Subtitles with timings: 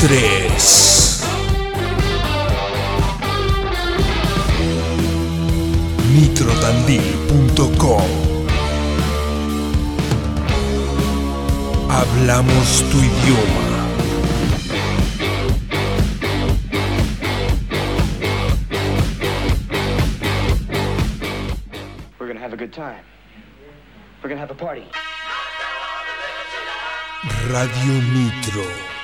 [0.00, 1.20] 96.3.
[6.14, 8.08] Nitrotandil.com
[11.88, 13.66] Hablamos tu idioma.
[22.18, 23.04] We're gonna have a good time.
[24.22, 24.86] We're gonna have a party.
[27.50, 28.99] Radio Nitro.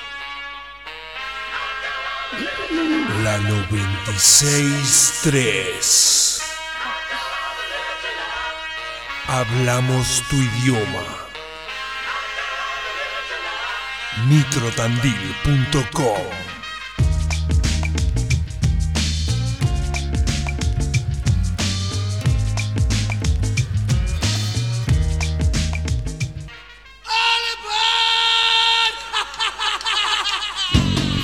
[3.27, 6.39] La 96.3.
[9.27, 11.03] Hablamos tu idioma.
[14.29, 16.47] Nitrotandil.com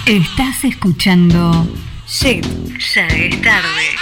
[0.05, 1.65] Estás escuchando
[2.13, 2.45] Shit,
[2.93, 3.97] ya es tarde.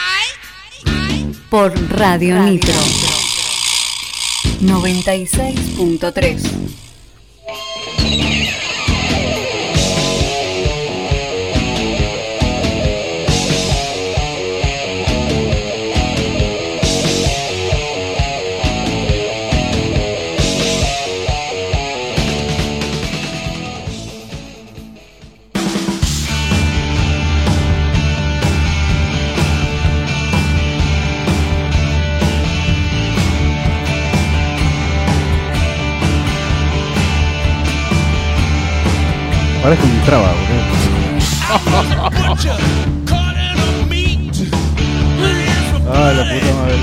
[1.49, 2.73] Por Radio Nitro
[4.59, 6.90] 96.3.
[39.61, 40.61] Parece un traba, boludo.
[45.93, 46.23] Ah.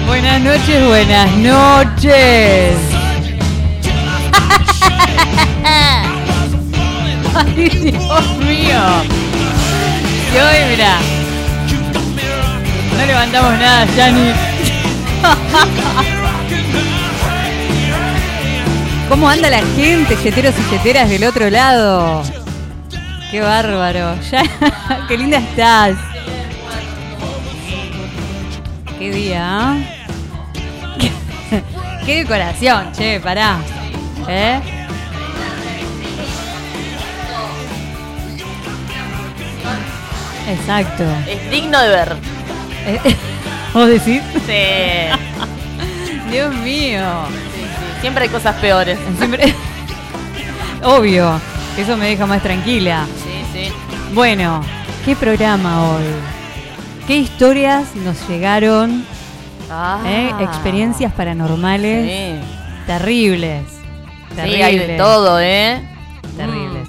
[0.07, 2.77] Buenas noches, buenas noches.
[7.35, 8.81] Ay, Dios mío.
[10.33, 10.99] Y hoy, mira.
[12.97, 14.33] No levantamos nada, Yani.
[19.09, 22.23] ¿Cómo anda la gente, yeteros y yeteras del otro lado?
[23.31, 24.19] Qué bárbaro.
[24.31, 24.43] Ya,
[25.09, 25.97] qué linda estás.
[28.99, 29.77] Qué día, ¿ah?
[32.07, 33.59] Qué decoración, che, pará.
[34.27, 34.61] ¿Eh?
[40.49, 41.05] Exacto.
[41.27, 42.17] Es digno de ver.
[42.87, 43.17] Eh,
[43.75, 44.23] ¿Vos decís?
[44.47, 46.31] Sí.
[46.31, 47.03] Dios mío.
[48.01, 48.99] Siempre hay cosas peores.
[49.19, 49.55] Siempre...
[50.83, 51.39] Obvio.
[51.77, 53.07] Eso me deja más tranquila.
[54.15, 54.63] Bueno,
[55.05, 56.05] ¿qué programa hoy?
[57.07, 59.05] ¿Qué historias nos llegaron?
[59.71, 60.01] Ah.
[60.07, 60.31] ¿Eh?
[60.41, 62.07] Experiencias paranormales
[62.41, 62.47] Sí.
[62.87, 63.63] terribles.
[64.31, 64.65] Sí, Terribles.
[64.65, 65.83] hay de todo, ¿eh?
[66.37, 66.89] Terribles.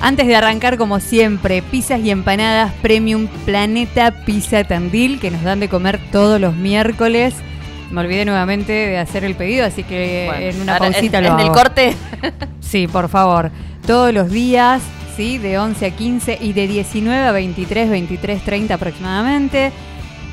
[0.00, 5.60] Antes de arrancar, como siempre, pizzas y empanadas Premium Planeta Pizza Tandil, que nos dan
[5.60, 7.34] de comer todos los miércoles.
[7.90, 11.32] Me olvidé nuevamente de hacer el pedido, así que Bueno, en una pausita en, lo
[11.34, 11.94] en el corte.
[12.60, 13.50] Sí, por favor.
[13.86, 14.80] Todos los días,
[15.16, 15.38] ¿sí?
[15.38, 19.72] De 11 a 15 y de 19 a 23, 23, 30 aproximadamente.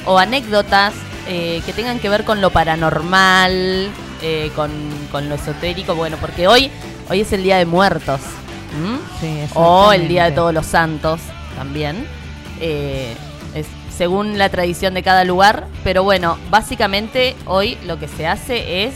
[0.05, 0.93] o anécdotas
[1.27, 3.89] eh, que tengan que ver con lo paranormal,
[4.21, 4.71] eh, con,
[5.11, 5.95] con lo esotérico.
[5.95, 6.69] Bueno, porque hoy,
[7.09, 8.21] hoy es el Día de Muertos.
[8.75, 8.99] ¿m?
[9.19, 10.31] Sí, O el Día de.
[10.31, 11.21] Todos los Santos
[11.55, 12.07] también.
[12.59, 13.15] Eh,
[13.97, 15.67] según la tradición de cada lugar.
[15.83, 18.95] Pero bueno, básicamente hoy lo que se hace es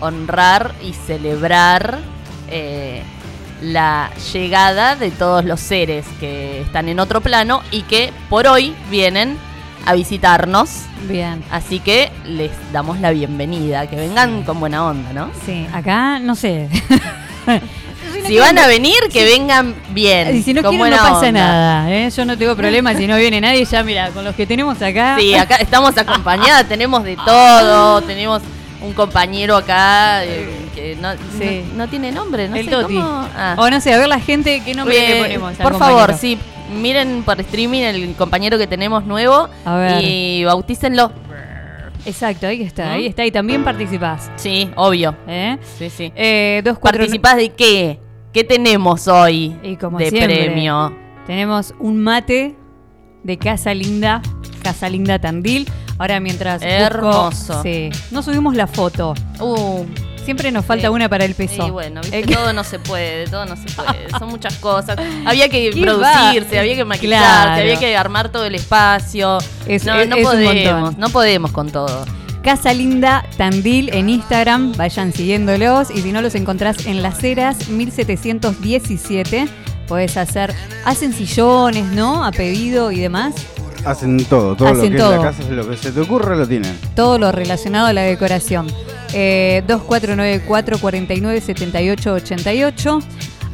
[0.00, 1.98] honrar y celebrar
[2.48, 3.02] eh,
[3.62, 8.74] la llegada de todos los seres que están en otro plano y que por hoy
[8.90, 9.38] vienen
[9.86, 10.82] a visitarnos.
[11.08, 11.42] Bien.
[11.50, 15.30] Así que les damos la bienvenida, que vengan con buena onda, ¿no?
[15.44, 16.68] Sí, acá no sé.
[18.26, 20.36] Si van a venir, que vengan bien.
[20.36, 21.32] Y si no quieren, no pasa onda.
[21.32, 21.90] nada.
[21.92, 22.10] ¿eh?
[22.10, 23.64] Yo no tengo problema si no viene nadie.
[23.64, 25.16] Ya, mira, con los que tenemos acá.
[25.18, 28.42] Sí, acá estamos acompañadas, tenemos de todo, tenemos
[28.82, 31.64] un compañero acá, eh, que no, Sí.
[31.72, 32.94] no, no tiene nombre, no el sé Toti.
[32.94, 33.28] cómo.
[33.36, 33.54] Ah.
[33.58, 35.50] O no sé, a ver la gente qué nombre Eh, le ponemos.
[35.50, 35.98] al por compañero.
[36.00, 36.38] favor, sí,
[36.80, 40.02] miren por streaming el compañero que tenemos nuevo A ver.
[40.04, 41.12] y bautícenlo.
[42.06, 43.24] Exacto, ahí está, ahí está.
[43.24, 44.30] Y también participás.
[44.36, 45.16] Sí, obvio.
[45.26, 45.56] ¿eh?
[45.78, 46.12] Sí, sí.
[46.14, 47.98] Eh, dos, cuatro, ¿Participás de qué?
[48.34, 50.92] ¿Qué tenemos hoy Y como de siempre, premio?
[51.26, 52.56] Tenemos un mate
[53.22, 54.20] de Casa Linda,
[54.62, 55.70] Casa Linda Tandil.
[55.98, 57.62] Ahora mientras busco- Hermoso.
[57.62, 59.14] sí, no subimos la foto.
[59.40, 59.84] Uh,
[60.24, 60.92] Siempre nos falta Sí.
[60.92, 61.66] una para el peso.
[61.66, 62.20] y bueno, ¿viste?
[62.20, 64.08] Eh, todo no se puede, todo no se puede.
[64.18, 64.96] Son muchas cosas.
[65.26, 66.60] Había que ¿Qué producirse, va?
[66.62, 67.60] había que maquillarse, Claro.
[67.60, 69.36] había que armar todo el espacio.
[69.66, 72.06] Es- no, es- no es podemos, no podemos con todo.
[72.44, 77.68] Casa Linda Tandil en Instagram, vayan siguiéndolos y si no los encontrás en Las Heras
[77.70, 79.48] 1717,
[79.88, 80.54] podés hacer,
[80.84, 82.24] hacen sillones, ¿no?
[82.24, 83.34] A pedido y demás,
[83.86, 85.12] Hacen todo, todo lo Hacen que todo.
[85.12, 86.74] es la casa, lo que se te ocurre lo tienen.
[86.94, 88.66] todo lo relacionado a la decoración.
[89.12, 92.98] Eh, 2494 49 78 88.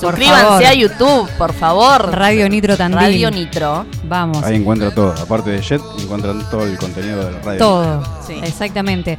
[0.00, 2.10] Por Suscríbanse a YouTube, por favor.
[2.12, 3.00] Radio Nitro Tandil.
[3.00, 3.86] Radio Nitro.
[4.04, 4.42] Vamos.
[4.44, 5.14] Ahí encuentran todo.
[5.20, 7.58] Aparte de Jet, encuentran todo el contenido de la radio.
[7.58, 8.22] Todo.
[8.26, 8.34] Sí.
[8.42, 9.18] Exactamente.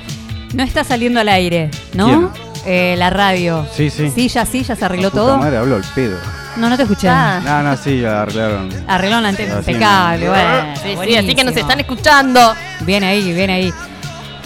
[0.53, 2.05] No está saliendo al aire, ¿no?
[2.05, 2.29] ¿Quién?
[2.65, 3.65] Eh, la radio.
[3.73, 4.09] Sí, sí.
[4.09, 5.37] Sí, ya sí, ya se arregló puta todo.
[5.37, 6.17] madre habló el pedo.
[6.57, 7.07] No, no te escuché.
[7.07, 7.39] Ah.
[7.43, 8.69] No, no, sí, ya arreglaron.
[8.87, 9.57] Arreglaron la antena.
[9.59, 10.31] Así Impecable, no.
[10.31, 10.75] bueno.
[10.81, 12.53] Sí, sí, así que nos están escuchando.
[12.81, 13.73] Bien ahí, bien ahí.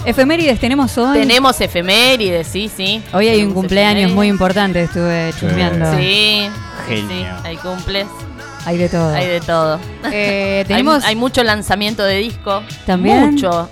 [0.04, 1.18] Efemérides tenemos hoy.
[1.18, 3.02] Tenemos efemérides, sí, sí.
[3.12, 5.96] Hoy hay un cumpleaños muy importante, estuve chusmeando.
[5.96, 6.48] Sí,
[6.86, 7.08] Genio.
[7.08, 8.06] sí, hay cumples,
[8.66, 9.14] Hay de todo.
[9.14, 9.80] hay de todo.
[10.12, 11.02] Eh, tenemos.
[11.04, 12.62] Hay, hay mucho lanzamiento de disco.
[12.86, 13.32] ¿También?
[13.32, 13.68] Mucho.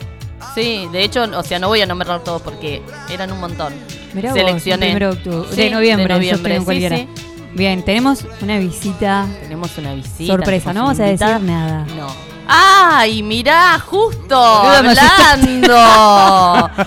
[0.54, 3.72] Sí, de hecho, o sea, no voy a nombrar todos porque eran un montón.
[4.14, 4.94] Mirá Seleccioné.
[4.96, 6.96] octubre- Sí, de noviembre, de yo noviembre, estoy en sí, cualquiera.
[6.96, 7.08] sí.
[7.54, 10.32] Bien, tenemos una visita Tenemos una visita.
[10.32, 11.84] sorpresa, no vamos a decir nada.
[11.96, 12.31] No.
[12.54, 14.36] ¡Ay, mirá, justo!
[14.38, 15.74] ¡Hablando!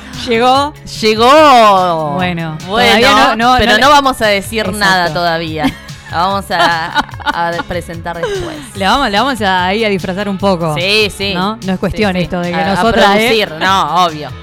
[0.27, 0.73] Llegó.
[1.01, 2.11] Llegó.
[2.15, 4.79] Bueno, bueno todavía no- no- pero no vamos a decir Exacto.
[4.79, 5.65] nada todavía.
[6.11, 8.55] La vamos a, a presentar después.
[8.75, 10.75] Le vamos, le vamos a, ahí a disfrazar un poco.
[10.75, 11.33] Sí, sí.
[11.33, 11.57] ¿No?
[11.65, 12.23] No es cuestión Sí, sí.
[12.25, 13.45] esto de que A- a nosotras, ¿eh?
[13.47, 14.29] producir, no, obvio.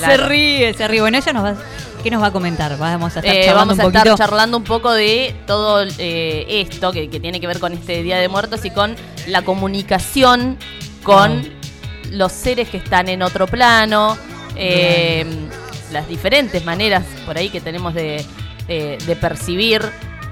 [0.00, 1.00] Se ríe, se ríe.
[1.02, 1.54] Bueno, ella nos va.
[2.02, 2.76] ¿Qué nos va a comentar?
[2.78, 6.46] Vamos a estar Eh, charlando vamos a un estar charlando un poco de todo eh,
[6.48, 8.94] esto que, que tiene que ver con este Día de Muertos y con
[9.26, 10.56] la comunicación
[11.02, 11.42] con
[12.12, 14.16] los seres que están en otro plano,
[14.56, 15.26] eh,
[15.92, 18.24] las diferentes maneras por ahí que tenemos de,
[18.68, 19.82] de percibir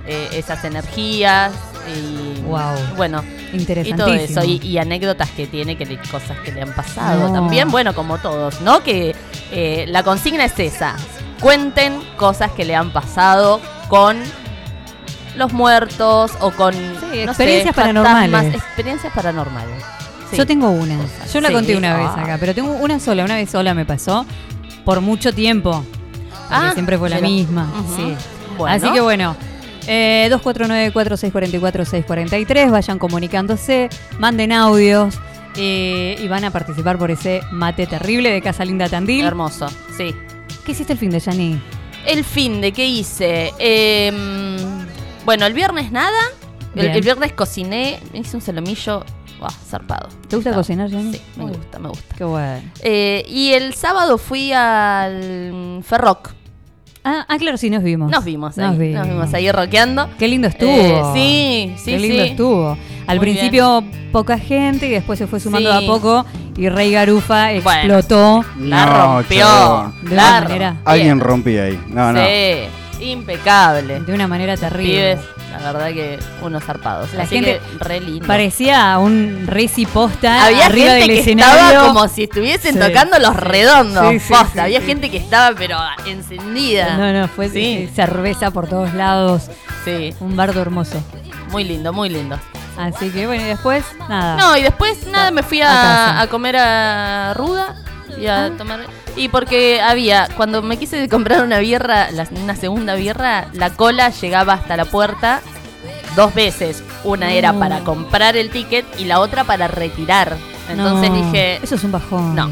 [0.06, 1.52] eh, esas energías
[1.94, 2.76] y Guau.
[2.96, 3.22] bueno
[3.52, 7.28] y todo eso y, y anécdotas que tiene que le- cosas que le han pasado
[7.28, 7.32] No.
[7.32, 9.14] también bueno como todos no que
[9.52, 10.96] eh, la consigna es esa
[11.40, 14.16] cuenten cosas que le han pasado con
[15.36, 18.54] los muertos o con no experiencias paranormales.
[18.54, 19.84] experiencias paranormales
[20.30, 20.36] Sí.
[20.38, 20.96] Yo tengo una.
[20.96, 21.32] Cosas.
[21.32, 21.54] Yo la Sí.
[21.54, 22.22] conté una vez Ah.
[22.22, 23.24] acá, pero tengo una sola.
[23.24, 24.26] Una vez sola me pasó
[24.84, 25.84] por mucho tiempo.
[26.50, 27.70] Ah, siempre fue la misma.
[27.80, 27.96] Ujú.
[27.96, 28.16] Sí.
[28.58, 28.74] Bueno.
[28.76, 29.36] Así que bueno.
[29.86, 32.70] Eh, 2494-644-643.
[32.72, 33.88] Vayan comunicándose,
[34.18, 35.14] manden audios
[35.56, 39.24] eh, y van a participar por ese mate terrible de Casa Linda Tandil.
[39.24, 40.12] hermoso sí
[40.66, 41.60] ¿Qué hiciste el fin de Yani?
[42.06, 44.56] el fin de qué hice Em,
[45.24, 46.18] bueno el viernes nada
[46.74, 49.04] el, viernes cociné hice un solomillo
[49.40, 51.12] Buah, zarpado ¿Te gusta Estaba- cocinar, Yani?
[51.14, 51.52] sí me Uy.
[51.52, 52.62] gusta me gusta Qué bueno.
[52.82, 56.30] Eh, y el sábado fui al Ferroc.
[57.08, 58.10] Ah, ah, claro, sí, nos vimos.
[58.10, 58.64] Nos vimos ahí.
[58.64, 59.08] Nos Nos vimos.
[59.08, 60.08] vimos, ahí rockeando.
[60.18, 60.70] Qué lindo estuvo.
[60.72, 62.30] Eh, sí, sí, Qué lindo sí.
[62.30, 62.76] estuvo.
[63.06, 65.78] Al Muy principio poca gente y después se fue sumando Sí.
[65.78, 67.98] de a poco y Rey Garufa Bueno.
[67.98, 69.92] explotó La No, rompió.
[70.02, 70.68] De la una manera.
[70.70, 70.90] rompió.
[70.92, 71.80] Alguien rompía ahí.
[71.88, 72.20] No, no.
[72.98, 74.00] Sí, impecable.
[74.00, 75.16] de una manera terrible.
[75.16, 75.18] Pibes,
[75.62, 77.12] la verdad que unos zarpados.
[77.14, 78.26] La Así gente que re lindo.
[78.26, 81.66] Parecía un reci posta Había arriba gente del que escenario.
[81.68, 82.80] estaba como si estuviesen Sí.
[82.80, 84.10] tocando los redondos.
[84.10, 86.96] Sí, sí, Posta, sí, Había gente que estaba pero encendida.
[86.96, 87.48] No, no, fue
[87.94, 89.50] cerveza por todos lados.
[89.84, 91.02] Sí, Un bardo hermoso.
[91.50, 92.38] muy lindo, muy lindo.
[92.76, 94.36] Así que bueno, y después, nada.
[94.36, 96.10] No, y después nada, me fui A casa.
[96.18, 97.74] a, a comer a Ruda
[98.18, 98.80] y a tomar.
[99.16, 104.10] Y porque había, cuando me quise comprar una birra, la- una segunda birra, la cola
[104.10, 105.40] llegaba hasta la puerta
[106.16, 106.82] dos veces.
[107.04, 107.58] Una era No.
[107.60, 110.36] para comprar el ticket y la otra para retirar.
[110.68, 112.34] Entonces No, dije, Eso es un bajón.
[112.34, 112.50] no.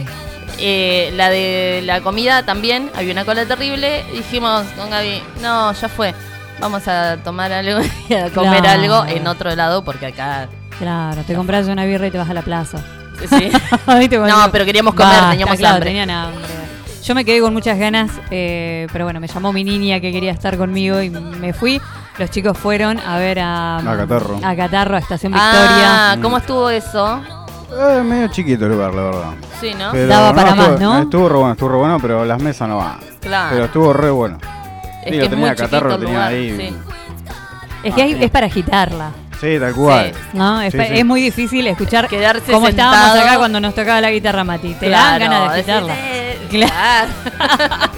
[0.59, 4.05] Eh, la de la comida también, había una cola terrible.
[4.13, 6.15] Dijimos con Gaby, no, ya fue.
[6.61, 8.81] vamos a tomar algo y a comer Claro.
[8.83, 10.49] algo en otro lado porque acá...
[10.79, 12.79] Claro, te compras una birra y te vas a la plaza.
[14.29, 15.91] No, pero queríamos comer, Basta, teníamos claro, hambre.
[15.91, 16.45] tenían hambre.
[17.03, 20.33] Yo me quedé con muchas ganas, eh, pero bueno, me llamó mi niña que quería
[20.33, 21.81] estar conmigo y me fui.
[22.19, 24.41] Los chicos fueron a ver a, A Catarro.
[24.43, 25.51] a Catarro, a Estación Ah,
[26.13, 26.23] Victoria.
[26.23, 27.21] ¿cómo estuvo eso?
[27.77, 29.31] Eh, medio chiquito el lugar, la verdad.
[29.61, 29.91] Sí, ¿no?
[29.93, 30.99] Pero Daba para estuvo, más, ¿no?
[31.03, 32.99] Estuvo re bueno, estuvo re bueno, pero las mesas no van.
[33.21, 33.49] Claro.
[33.53, 34.39] Pero estuvo re bueno.
[35.03, 36.57] Es Sí, que lo es tenía muy Catarro, lo tenía lugar, ahí.
[36.57, 36.77] sí.
[37.83, 39.11] Es que hay- Ah, es para agitarla.
[39.41, 40.13] Sí, tal cual.
[40.15, 40.21] Sí.
[40.39, 40.61] ¿no?
[40.63, 40.93] Es, Sí, pa- sí.
[40.95, 44.75] es muy difícil escuchar Quedarse como estábamos acá cuando nos tocaba la guitarra Mati.
[44.75, 47.09] Te Claro, dan ganas de decís, Claro.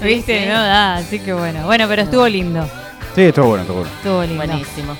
[0.00, 0.40] Sí, ¿Viste?
[0.42, 0.46] sí.
[0.48, 1.64] No da, así que bueno.
[1.64, 2.68] Bueno, pero estuvo lindo.
[3.14, 3.94] Sí, estuvo bueno, estuvo bueno.
[3.96, 4.36] Estuvo lindo.
[4.46, 4.96] Buenísimo.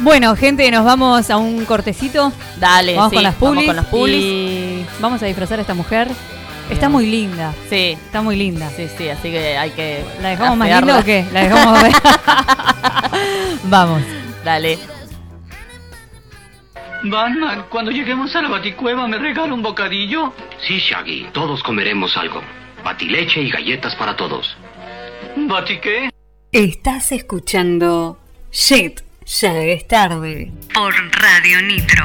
[0.00, 2.32] Bueno, gente, nos vamos a un cortecito.
[2.58, 3.66] Dale, Vamos sí, con las vamos pulis.
[3.66, 4.16] con las pulis.
[4.22, 6.08] Y vamos a disfrazar a esta mujer.
[6.70, 7.52] Está muy linda.
[7.68, 8.70] Sí, Está muy linda.
[8.76, 10.04] sí, sí, así que hay que.
[10.22, 11.24] ¿La dejamos más linda o qué?
[11.32, 11.92] La dejamos ver.
[13.64, 14.02] vamos.
[14.44, 14.78] Dale.
[17.04, 20.32] Batman, cuando lleguemos a la baticueva, ¿me regala un bocadillo?
[20.66, 22.40] Sí, Shaggy, todos comeremos algo.
[22.82, 24.56] Batileche y galletas para todos.
[25.36, 26.10] ¿Bati qué?
[26.52, 28.18] Estás escuchando
[28.52, 30.52] Shit, ya es tarde.
[30.72, 32.04] Por Radio Nitro.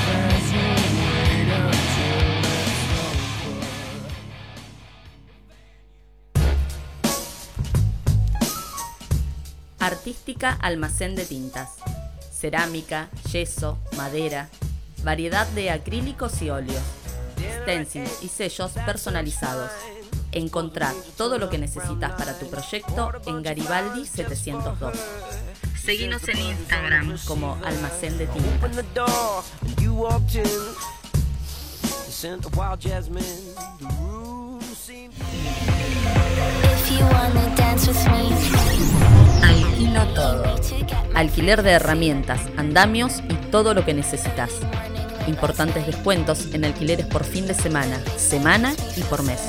[9.81, 11.69] Artística Almacén de Tintas.
[12.31, 14.47] Cerámica, yeso, madera,
[15.03, 16.83] variedad de acrílicos y óleos,
[17.63, 19.71] stencils y sellos personalizados.
[20.31, 24.95] Encontrá todo lo que necesitas para tu proyecto en Garibaldi 702.
[25.83, 28.61] Seguinos en Instagram como Almacén de Tintas.
[39.43, 40.43] Alquilo todo.
[41.13, 44.51] Alquiler de herramientas, andamios y todo lo que necesitas.
[45.27, 49.39] Importantes descuentos en alquileres por fin de semana, semana y por mes.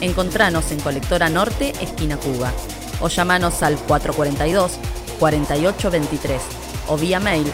[0.00, 2.52] Encontranos en Colectora Norte, esquina Cuba.
[3.00, 6.40] O llamanos al 442-4823
[6.88, 7.46] o vía mail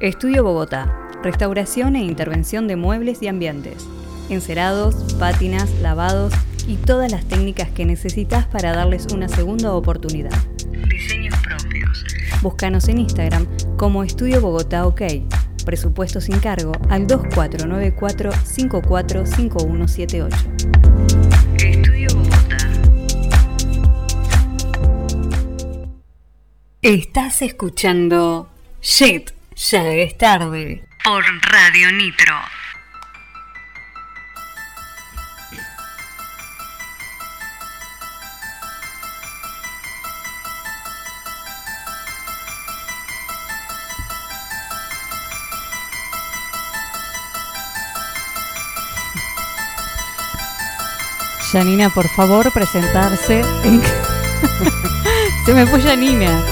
[0.00, 0.94] Estudio Bogotá.
[1.22, 3.86] Restauración e intervención de muebles y ambientes.
[4.28, 6.34] Encerados, pátinas, lavados
[6.66, 10.36] y todas las técnicas que necesitas para darles una segunda oportunidad.
[10.90, 12.04] Diseños propios.
[12.42, 13.46] Búscanos en Instagram
[13.78, 15.02] como Estudio Bogotá OK.
[15.68, 20.36] Presupuesto sin cargo al 2494 545178.
[21.58, 22.56] Estudio Bogotá.
[26.80, 28.48] Estás escuchando
[28.80, 30.86] Shit, ya es tarde.
[31.04, 32.34] Por Radio Nitro.
[51.52, 53.40] Janina, por favor, presentarse.
[53.64, 53.82] en-
[55.46, 56.42] Se me fue Janina.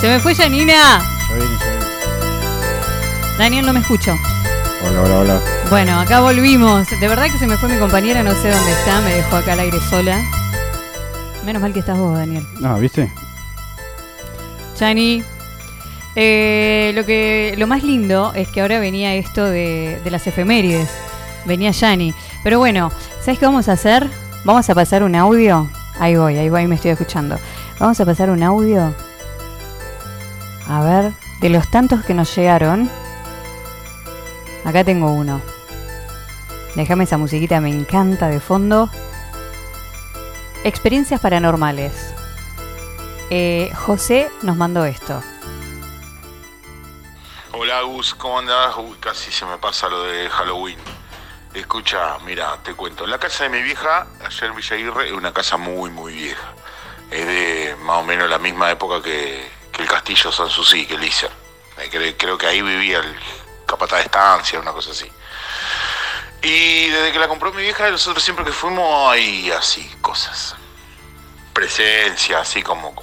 [0.00, 0.74] Se me fue Janina.
[1.28, 3.38] Ya viene, ya viene.
[3.38, 4.16] Daniel, no me escucho.
[4.84, 5.40] Hola, hola, hola.
[5.70, 6.88] Bueno, acá volvimos.
[7.00, 9.52] De verdad que se me fue mi compañera, no sé dónde está, me dejó acá
[9.52, 10.20] al aire sola.
[11.44, 12.44] Menos mal que estás vos, Daniel.
[12.64, 13.10] Ah, ¿viste?
[14.76, 15.22] Chani.
[16.16, 20.88] eh, lo que lo más lindo es que ahora venía esto de, de las efemérides.
[21.44, 22.14] Venía Yani.
[22.42, 24.08] Pero bueno, ¿sabes qué vamos a hacer?
[24.44, 25.68] Vamos a pasar un audio.
[25.98, 27.38] Ahí voy, ahí voy, me estoy escuchando.
[27.78, 28.94] Vamos a pasar un audio.
[30.68, 32.90] A ver, de los tantos que nos llegaron.
[34.64, 35.40] Acá tengo uno.
[36.74, 38.88] Déjame esa musiquita, me encanta de fondo.
[40.64, 42.14] Experiencias paranormales.
[43.30, 45.22] Eh, José nos mandó esto.
[47.52, 48.76] Hola Gus, ¿cómo andás?
[48.76, 50.78] Uy, casi se me pasa lo de Halloween.
[51.60, 53.06] Escucha, mira, te cuento.
[53.06, 56.54] La casa de mi vieja, ayer en Villa Aguirre, es una casa muy, muy vieja.
[57.10, 61.30] Es de más o menos la misma época que, que el castillo Sanssouci, que Lícer.
[61.78, 63.16] Eh, cre- Creo que ahí vivía el
[63.66, 65.10] capataz de estancia, una cosa así.
[66.42, 70.54] Y desde que la compró mi vieja, nosotros siempre que fuimos hay así cosas.
[71.52, 72.94] Presencia, así como,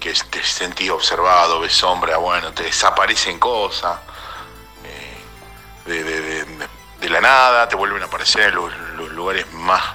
[0.00, 3.98] que te sentís observado, ves sombra, bueno, te desaparecen cosas
[4.84, 5.18] eh,
[7.06, 9.94] de la nada, te vuelven a aparecer en los, lugares más.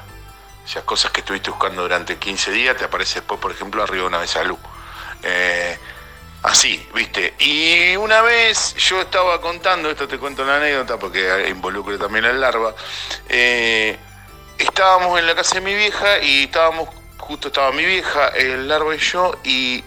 [0.63, 4.03] O sea, cosas que estuviste buscando durante 15 días, te aparece después, por ejemplo, arriba
[4.03, 4.59] de una mesa de luz.
[5.21, 5.77] Eh,
[6.43, 7.33] así, ¿viste?
[7.39, 12.39] Y una vez yo estaba contando, esto te cuento la anécdota porque involucro también al
[12.39, 12.73] larva.
[13.27, 13.99] eh,
[14.57, 18.95] estábamos en la casa de mi vieja y estábamos, justo estaba mi vieja, el larva
[18.95, 19.83] y yo, y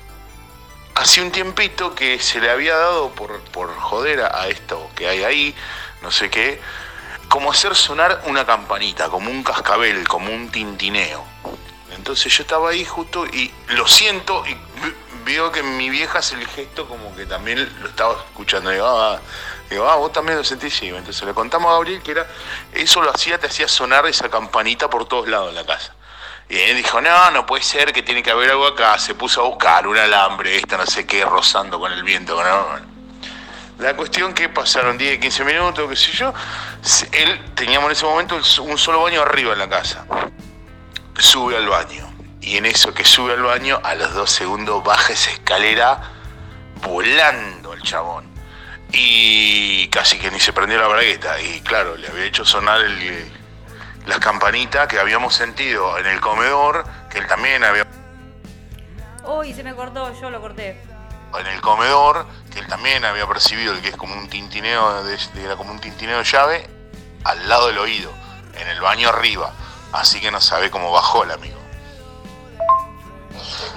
[0.94, 5.08] hacía un tiempito que se le había dado por, por joder a, a esto que
[5.08, 5.54] hay ahí,
[6.02, 6.60] no sé qué,
[7.34, 11.24] como hacer sonar una campanita, como un cascabel, como un tintineo.
[11.96, 14.56] Entonces yo estaba ahí justo y lo siento y
[15.24, 18.70] veo que mi vieja hace el gesto como que también lo estaba escuchando.
[18.70, 20.86] Digo, ah, ah, vos también lo sentís, sí.
[20.90, 22.24] Entonces le contamos a Gabriel que era,
[22.72, 25.92] eso lo hacía, te hacía sonar esa campanita por todos lados de la casa.
[26.48, 28.96] Y él dijo, no, no puede ser, que tiene que haber algo acá.
[29.00, 32.40] Se puso a buscar un alambre, esta no sé qué, rozando con el viento.
[32.40, 32.93] ¿no?
[33.78, 36.32] La cuestión que pasaron 10, 15 minutos, qué sé yo.
[37.12, 40.06] Él, teníamos en ese momento un solo baño arriba en la casa.
[41.18, 42.06] Sube al baño.
[42.40, 46.00] Y en eso que sube al baño, a los dos segundos baja esa escalera
[46.82, 48.26] volando el chabón.
[48.92, 51.40] Y casi que ni se prendió la bragueta.
[51.40, 53.32] Y claro, le había hecho sonar el,
[54.06, 57.86] las campanitas que habíamos sentido en el comedor, que él también había
[59.26, 60.78] Uy, se me cortó, yo lo corté.
[61.40, 65.16] en el comedor, que él también había percibido el que es como un tintineo, de,
[65.16, 66.66] de- era como un tintineo de llave,
[67.24, 68.10] al lado del oído,
[68.54, 69.52] en el baño arriba.
[69.92, 71.58] Así que no sabe cómo bajó el amigo.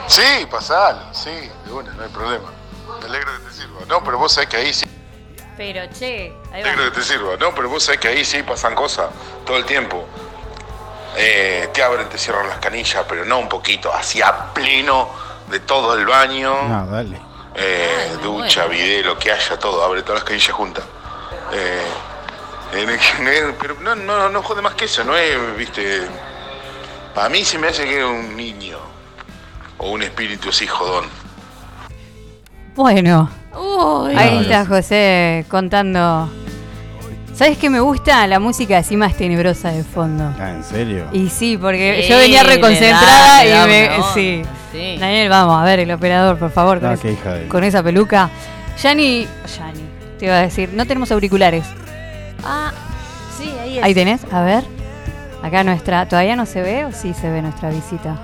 [0.08, 1.32] Sí, pasalo, sí,
[1.66, 2.50] de una, no hay problema.
[3.02, 3.80] Me alegro que te sirva.
[3.88, 4.86] No, pero vos sabés que ahí sí.
[5.58, 7.36] Pero che, ahí Me alegro que te sirva.
[7.38, 9.10] No, pero vos sabés que ahí sí pasan cosas
[9.46, 10.08] todo el tiempo.
[11.18, 15.10] Eh, te abren, te cierran las canillas, pero no un poquito, hacia pleno
[15.50, 16.54] de todo el baño.
[16.68, 17.20] No, dale.
[17.60, 20.86] Eh, ducha, bidet, lo que haya, todo, abre todas las canillas juntas.
[21.52, 21.82] Eh,
[22.74, 26.02] eh, pero no, no, no jode más que eso, no es, viste.
[27.16, 28.78] Para mí se me hace que era un niño.
[29.80, 31.06] O un espíritu así jodón.
[32.76, 34.16] Bueno, Uy.
[34.16, 36.30] ahí está José contando.
[37.38, 38.26] ¿Sabes qué me gusta?
[38.26, 40.34] La música así más tenebrosa de fondo.
[40.40, 41.06] Ah, ¿en serio?
[41.14, 43.90] Y sí, porque Sí, yo venía le reconcentrada da- le da y me.
[44.14, 44.42] Sí.
[44.72, 44.98] Sí.
[45.00, 47.84] Daniel, vamos, a ver, el operador, por favor, con, esa- qué hija de- con esa
[47.84, 48.30] peluca.
[48.82, 49.80] Yani, Yani,
[50.18, 51.64] te iba a decir, no tenemos auriculares.
[52.44, 52.72] Ah,
[53.38, 53.84] sí, ahí es.
[53.84, 54.64] Ahí tenés, a ver.
[55.44, 58.18] Acá nuestra, ¿todavía no se ve o sí se ve nuestra visita?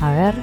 [0.00, 0.34] A ver.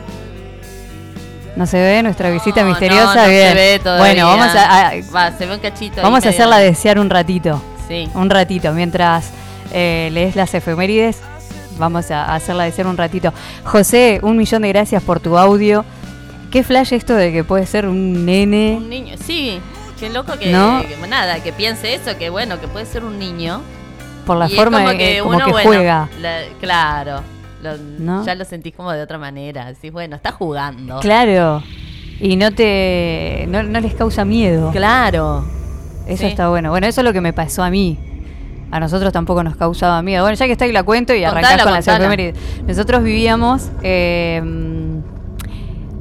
[1.55, 3.47] No se ve nuestra visita No, misteriosa, no, no bien.
[3.49, 4.03] se ve todavía.
[4.05, 6.01] bueno, vamos a, a- Va, se ve un cachito.
[6.01, 7.61] vamos a hacerla desear un ratito.
[7.87, 8.09] Sí.
[8.15, 9.29] Un ratito, mientras
[9.71, 11.19] eh, lees las efemérides,
[11.77, 13.33] vamos a hacerla desear un ratito.
[13.65, 15.85] José, un millón de gracias por tu audio.
[16.51, 18.75] Qué flash esto de que puede ser un nene.
[18.77, 19.59] Un niño, sí.
[19.99, 20.83] Qué loco que, ¿No?
[20.87, 23.61] que nada, que piense eso, que bueno, que puede ser un niño.
[24.25, 26.09] Por la Y forma en que que, como uno, que bueno, juega.
[26.19, 27.21] la- claro.
[27.63, 28.23] Lo- ¿No?
[28.25, 29.65] Ya lo sentís como de otra manera.
[29.65, 30.99] Decís, bueno, está jugando.
[30.99, 31.63] Claro.
[32.19, 33.45] Y no te.
[33.49, 34.69] No, no les causa miedo.
[34.71, 35.43] Claro.
[36.07, 36.27] Eso Sí.
[36.27, 36.69] está bueno.
[36.69, 37.97] Bueno, eso es lo que me pasó a mí.
[38.71, 40.23] A nosotros tampoco nos causaba miedo.
[40.23, 42.35] Bueno, ya que está ahí la cuento y arrancás Contala, con las efemérides.
[42.67, 43.69] Nosotros vivíamos.
[43.83, 44.41] eh,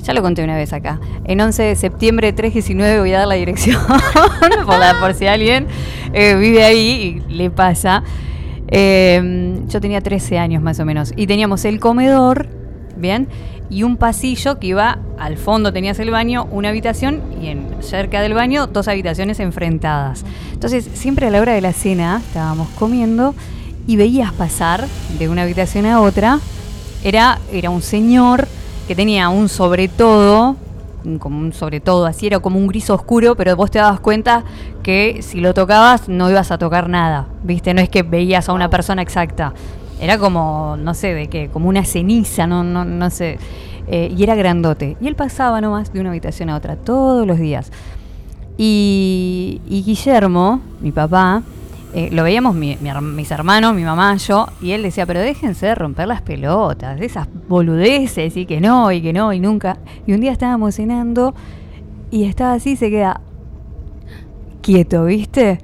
[0.03, 0.99] ya lo conté una vez acá.
[1.25, 3.81] En 11 de septiembre 319 voy a dar la dirección
[4.67, 5.69] por, la- por si alguien
[6.13, 8.03] eh, vive ahí y le pasa.
[8.75, 11.13] Eh, yo tenía 13 años más o menos.
[11.15, 12.49] Y teníamos el comedor,
[12.97, 13.29] ¿bien?
[13.69, 18.23] Y un pasillo que iba al fondo, tenías el baño, una habitación y en, cerca
[18.23, 20.25] del baño dos habitaciones enfrentadas.
[20.53, 23.35] Entonces, siempre a la hora de la cena estábamos comiendo
[23.87, 24.87] y veías pasar
[25.19, 26.41] de una habitación a otra.
[27.05, 28.49] Era, era un señor
[28.89, 30.57] que tenía un sobre todo,
[31.19, 34.45] como sobre todo, así era como un gris oscuro, pero vos te dabas cuenta
[34.83, 37.75] que si lo tocabas no ibas a tocar nada, ¿viste?
[37.75, 39.53] No es que veías a una persona exacta.
[40.01, 43.39] Era como, no sé, de qué, como una ceniza, no, no, no sé.
[43.87, 44.97] Eh, y era grandote.
[45.01, 47.71] Y él pasaba nomás de una habitación a otra todos los días.
[48.57, 51.43] Y, y Guillermo, mi papá,
[51.95, 55.67] eh, lo veíamos mi- mi mis hermanos, mi mamá, yo, y él decía, pero déjense
[55.67, 59.79] de romper las pelotas, esas boludeces, y que no, y que no, y nunca.
[60.07, 61.35] Y un día estábamos cenando
[62.11, 63.21] y estaba así, se queda
[64.63, 65.61] quieto, ¿viste?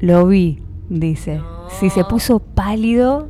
[0.00, 1.40] Lo vi, dice.
[1.80, 3.28] Si se puso pálido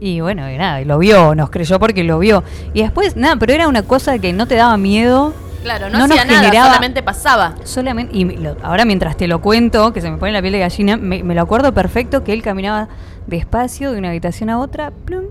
[0.00, 2.42] y bueno, y nada, y lo vio, nos creyó porque lo vio.
[2.74, 5.32] Y después, nada, pero era una cosa que no te daba miedo.
[5.62, 7.54] Claro, no, No nos hacía nada, generaba- solamente pasaba.
[7.64, 10.58] Solamente, y lo- ahora mientras te lo cuento, que se me pone la piel de
[10.58, 12.88] gallina, me, me lo acuerdo perfecto que él caminaba
[13.26, 15.24] despacio de una habitación a otra, plum,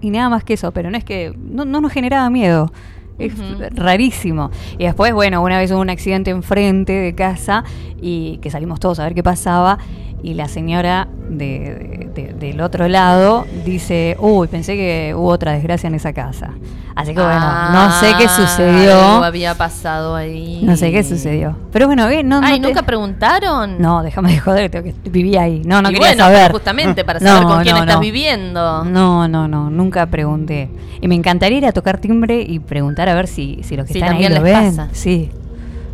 [0.00, 2.72] y nada más que eso, pero no es que no, no nos generaba miedo.
[3.18, 3.32] Es
[3.74, 4.50] rarísimo.
[4.78, 7.64] Y después, bueno, una vez hubo un accidente enfrente de casa
[8.00, 9.78] y que salimos todos a ver qué pasaba.
[10.22, 15.52] Y la señora de- de- de- del otro lado dice, uy, pensé que hubo otra
[15.52, 16.50] desgracia en esa casa.
[16.96, 18.98] Así que bueno, no sé qué Ah, sucedió.
[18.98, 20.60] Algo había pasado ahí.
[20.62, 21.54] No sé qué sucedió.
[21.70, 23.78] Pero bueno, eh, no, no Ay, te- ¿nunca preguntaron?
[23.78, 25.60] No, déjame de joder, tengo que viví ahí.
[25.66, 26.52] No, no Y quería bueno, saber.
[26.52, 28.00] justamente para saber No, con quién no, estás no.
[28.00, 28.84] viviendo.
[28.84, 30.70] No, no, no, nunca pregunté.
[31.02, 33.92] Y me encantaría ir a tocar timbre y preguntar a ver si, si los que
[33.92, 34.54] Si están ahí lo les ven.
[34.76, 34.88] pasa.
[34.92, 35.30] Sí.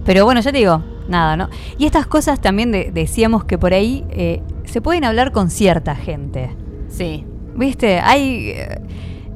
[0.06, 0.82] Pero bueno, ya te digo,
[1.12, 1.48] nada, ¿no?
[1.78, 5.94] Y estas cosas también de- decíamos que por ahí eh, se pueden hablar con cierta
[5.94, 6.50] gente.
[6.88, 7.24] Sí.
[7.54, 8.00] ¿Viste?
[8.00, 8.50] Hay.
[8.56, 8.80] eh,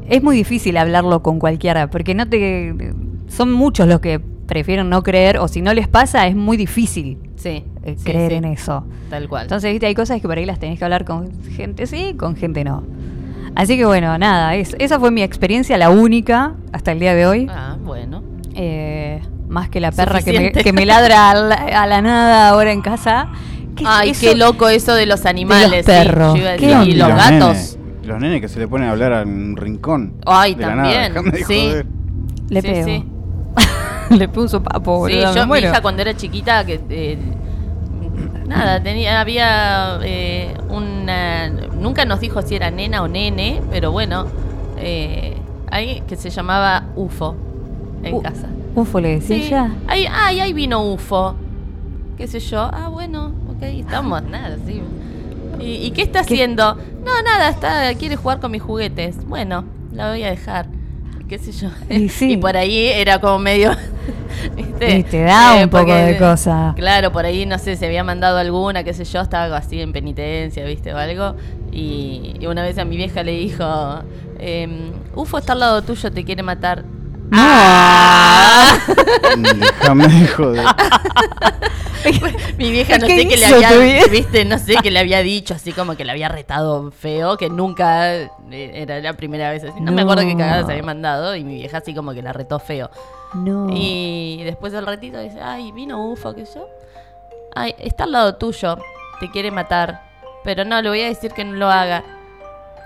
[0.09, 2.75] es muy difícil hablarlo con cualquiera, porque no te.
[3.29, 7.19] Son muchos los que prefieren no creer, o si no les pasa, es muy difícil
[7.35, 7.65] Sí.
[7.83, 8.37] eh, sí, creer sí.
[8.39, 8.85] en eso.
[9.11, 9.43] Tal cual.
[9.43, 12.37] Entonces, viste, hay cosas que por ahí las tenés que hablar con gente sí, con
[12.37, 12.85] gente no.
[13.57, 17.27] Así que bueno, nada, es- esa fue mi experiencia, la única hasta el día de
[17.27, 17.47] hoy.
[17.51, 18.23] ah, bueno.
[18.55, 22.49] Eh, más que la perra que me, que me ladra a la, a la nada
[22.51, 23.29] ahora en casa.
[23.77, 24.21] ¿Qué es Ay, eso?
[24.23, 25.85] qué loco eso de los animales.
[25.85, 26.35] sí, perros.
[26.41, 27.31] a y los los gatos.
[27.31, 30.15] Nenes, los nenes que se le ponen a hablar en un rincón.
[30.25, 31.69] Ay, de la nada, también, sí.
[31.69, 31.87] joder.
[32.49, 32.85] Le Sí, pego.
[32.87, 33.05] sí.
[34.17, 35.33] Le pego un sopapo, Sí, boludo.
[35.35, 37.19] me yo, mi hija cuando era chiquita, que eh,
[38.47, 44.27] nada, tenía, había eh, una, nunca nos dijo si era nena o nene, pero bueno,
[44.79, 45.37] eh,
[45.71, 47.37] ahí que se llamaba UFO
[48.05, 48.47] en casa.
[48.77, 51.35] Ufo le decía Sí, ahí, ay, ahí vino UFO,
[52.17, 54.83] qué sé yo, ah, bueno, ok, estamos, nada, sí.
[55.59, 56.77] ¿Y, y qué está haciendo?
[57.05, 59.25] No, nada, está, quiere jugar con mis juguetes.
[59.27, 60.67] Bueno, la voy a dejar.
[61.29, 61.71] qué sé yo.
[61.89, 62.37] Y sí.
[62.37, 63.71] por ahí era como medio.
[64.57, 64.99] ¿viste?
[64.99, 66.75] Y te da Eh, un poco porque, de cosa.
[66.77, 69.93] Claro, por ahí no sé, se había mandado alguna, qué sé yo, estaba así en
[69.93, 70.93] penitencia, ¿viste?
[70.93, 71.35] O algo.
[71.73, 73.65] Y, y una vez a mi vieja le dijo:
[74.39, 76.85] em, Ufo está al lado tuyo, te quiere matar.
[77.33, 78.79] ¡Ah!
[79.37, 80.67] Déjame de joder.
[82.57, 85.55] Mi vieja no ¿Qué sé qué le había, viste, no sé qué le había dicho,
[85.55, 89.81] así como que le había retado feo, que nunca eh, era la primera vez así.
[89.81, 90.39] No, me acuerdo qué No.
[90.39, 92.91] cagada se había mandado y mi vieja así como que la retó feo.
[93.35, 93.69] No.
[93.71, 96.69] Y después del ratito dice, ay, vino UFO, qué sé yo.
[97.55, 98.79] Ay, está al lado tuyo,
[99.19, 100.03] te quiere matar,
[100.45, 102.05] pero no, le voy a decir que no lo haga.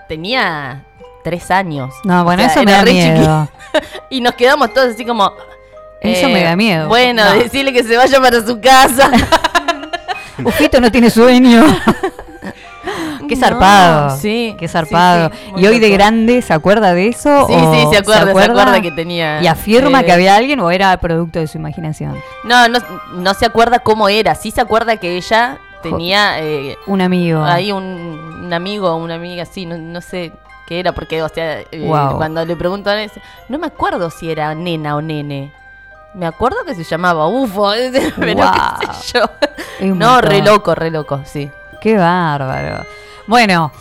[0.09, 0.87] Tenía
[1.23, 1.93] tres años.
[2.05, 3.49] No, bueno, O sea, eso me da miedo.
[4.11, 5.33] y nos quedamos todos así como...
[6.01, 6.89] Eso eh, me da miedo.
[6.89, 7.33] Bueno, No.
[7.35, 9.11] decirle que se vaya para su casa.
[10.45, 11.63] Ufito no tiene sueño.
[13.29, 14.17] Qué No, zarpado.
[14.17, 15.31] sí, Qué zarpado.
[15.31, 17.47] sí, y hoy de grande, ¿se acuerda de eso?
[17.47, 20.59] Sí, o sí, se acuerda, se acuerda que tenía, ¿Y afirma eh, que había alguien
[20.61, 22.17] o era producto de su imaginación?
[22.45, 22.79] No, no,
[23.15, 24.35] no se acuerda cómo era.
[24.35, 27.45] Sí se acuerda que ella tenía eh, Un amigo.
[27.45, 27.85] ahí un,
[28.45, 30.33] un amigo o una amiga, sí, no, no sé
[30.71, 33.11] qué era, porque, o sea, eh, cuando le pregunto a él,
[33.49, 35.53] no me acuerdo si era nena o nene.
[36.15, 37.73] Me acuerdo que se llamaba UFO,
[38.21, 38.55] pero Guau.
[38.81, 39.25] qué sé yo.
[39.81, 41.51] Es un No, re loco, re loco, sí.
[41.81, 42.85] Qué bárbaro.
[43.27, 43.73] Bueno,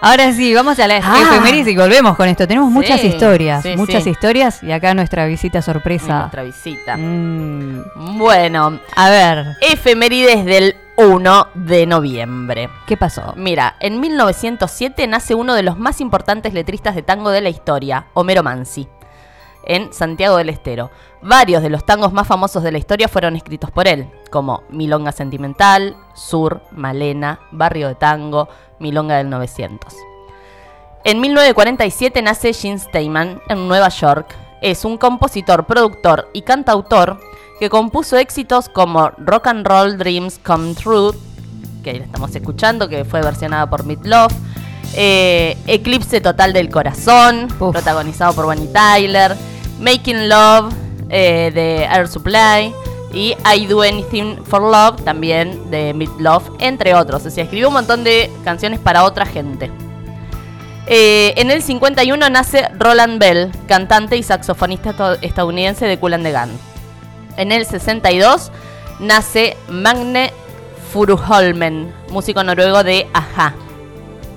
[0.00, 1.20] ahora sí, vamos a las Ah.
[1.22, 2.48] efemérides y volvemos con esto.
[2.48, 4.10] Tenemos muchas historias, sí, muchas sí.
[4.10, 6.18] historias y acá nuestra visita sorpresa.
[6.20, 6.96] Nuestra visita.
[6.96, 7.82] Mm,
[8.18, 12.70] Bueno, a ver, efemérides del 1 de noviembre.
[12.86, 13.34] ¿qué pasó?
[13.36, 18.06] Mira, en 1907 nace uno de los más importantes letristas de tango de la historia,
[18.14, 18.88] Homero Mansi,
[19.64, 20.90] en Santiago del Estero.
[21.20, 25.12] Varios de los tangos más famosos de la historia fueron escritos por él, como Milonga
[25.12, 29.94] Sentimental, Sur, Malena, Barrio de Tango, Milonga del 900.
[31.04, 34.34] En 1947 nace Gene Steinman en Nueva York.
[34.62, 37.20] Es un compositor, productor y cantautor
[37.58, 41.12] que compuso éxitos como Rock and Roll Dreams Come True,
[41.82, 44.32] que ahí la estamos escuchando, que fue versionada por Meat Love.
[44.94, 47.72] eh, Eclipse Total del Corazón, Uf.
[47.72, 49.36] protagonizado por Bonnie Tyler.
[49.80, 50.72] Making Love
[51.10, 52.72] eh, de Air Supply.
[53.12, 57.24] Y I Do Anything for Love, también de Meat Love, entre otros.
[57.24, 59.70] O sea, escribió un montón de canciones para otra gente.
[60.86, 66.32] Eh, en el 51 nace Roland Bell, cantante y saxofonista estadounidense de Kool and the
[66.32, 66.50] Gang.
[67.36, 68.50] En el 62
[69.00, 70.32] nace Magne
[70.92, 73.52] Furuholmen, músico noruego de Aja.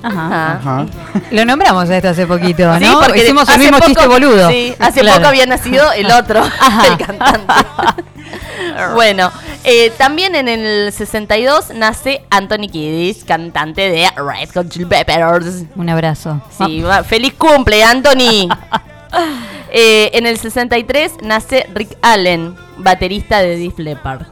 [0.02, 0.54] Ajá.
[0.54, 0.86] Ajá.
[1.32, 2.80] Lo nombramos a esto hace poquito, ¿no?
[2.80, 4.50] Sí, porque Hicimos el mismo poco- chiste boludo.
[4.50, 5.18] Sí, hace Claro.
[5.18, 6.42] poco había nacido el otro,
[6.92, 7.54] el cantante.
[8.94, 9.30] bueno,
[9.66, 15.64] eh, también en el 62 nace Anthony Kiddis, cantante de Red Hot Chili Peppers.
[15.76, 16.42] Un abrazo.
[16.58, 18.48] Sí, feliz cumple, Anthony.
[19.72, 24.26] Eh, en el 63 nace Rick Allen, baterista de Def Leppard.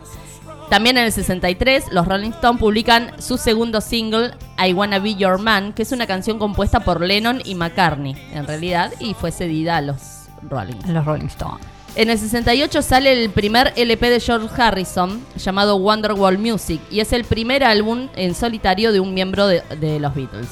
[0.67, 5.37] También en el 63, los Rolling Stones publican su segundo single, I Wanna Be Your
[5.37, 9.77] Man, que es una canción compuesta por Lennon y McCartney, en realidad, y fue cedida
[9.77, 10.75] a los Rolling.
[10.87, 11.65] Los Rolling Stones.
[11.95, 17.13] En el 68 sale el primer LP de George Harrison llamado Wonderwall Music y es
[17.13, 20.49] el primer álbum en solitario de un miembro de, de los Beatles.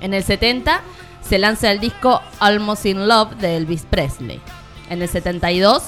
[0.00, 0.80] En el 70
[1.28, 4.40] se lanza el disco Almost in Love de Elvis Presley.
[4.88, 5.82] En el 72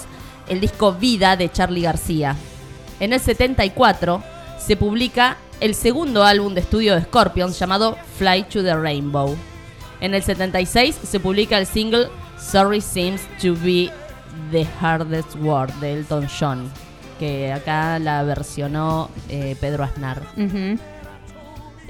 [0.48, 2.34] el disco Vida de Charlie García.
[3.00, 4.22] En el 74
[4.58, 9.36] se publica el segundo álbum de estudio de Scorpions llamado Fly to the Rainbow.
[10.00, 13.90] En el 76 se publica el single Sorry Seems to Be
[14.50, 16.70] the Hardest Word de Elton John,
[17.18, 20.22] que acá la versionó eh, Pedro Aznar.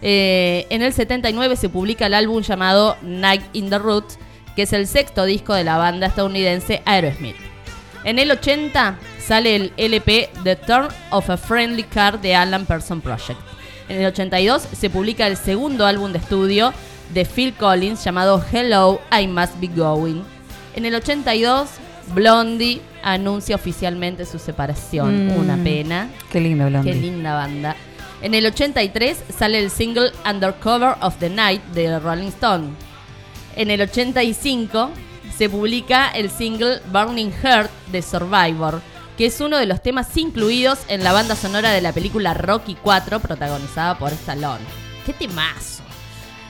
[0.03, 4.19] Eh, en el 79 se publica el álbum llamado Night in the Roots,
[4.55, 7.37] que es el sexto disco de la banda estadounidense Aerosmith.
[8.05, 13.01] En el 80 sale el LP The Turn of a Friendly Card de Alan Person
[13.01, 13.41] Project.
[13.89, 16.73] En el 82 se publica el segundo álbum de estudio
[17.13, 20.23] de Phil Collins llamado Hello, I Must Be Going.
[20.77, 21.69] En el 82
[22.15, 25.29] Blondie anuncia oficialmente su separación.
[25.29, 25.39] Mm.
[25.39, 26.09] Una pena.
[26.31, 26.93] Qué lindo, Blondie.
[26.93, 27.77] Qué linda banda.
[28.21, 32.71] En el 83 sale el single Undercover of the Night de Rolling Stone.
[33.55, 34.91] En el 85
[35.37, 38.83] se publica el single Burning Heart de Survivor,
[39.17, 42.77] que es uno de los temas incluidos en la banda sonora de la película Rocky
[42.83, 44.65] 4 protagonizada por Stallone.
[45.07, 45.85] ¡Qué temazo!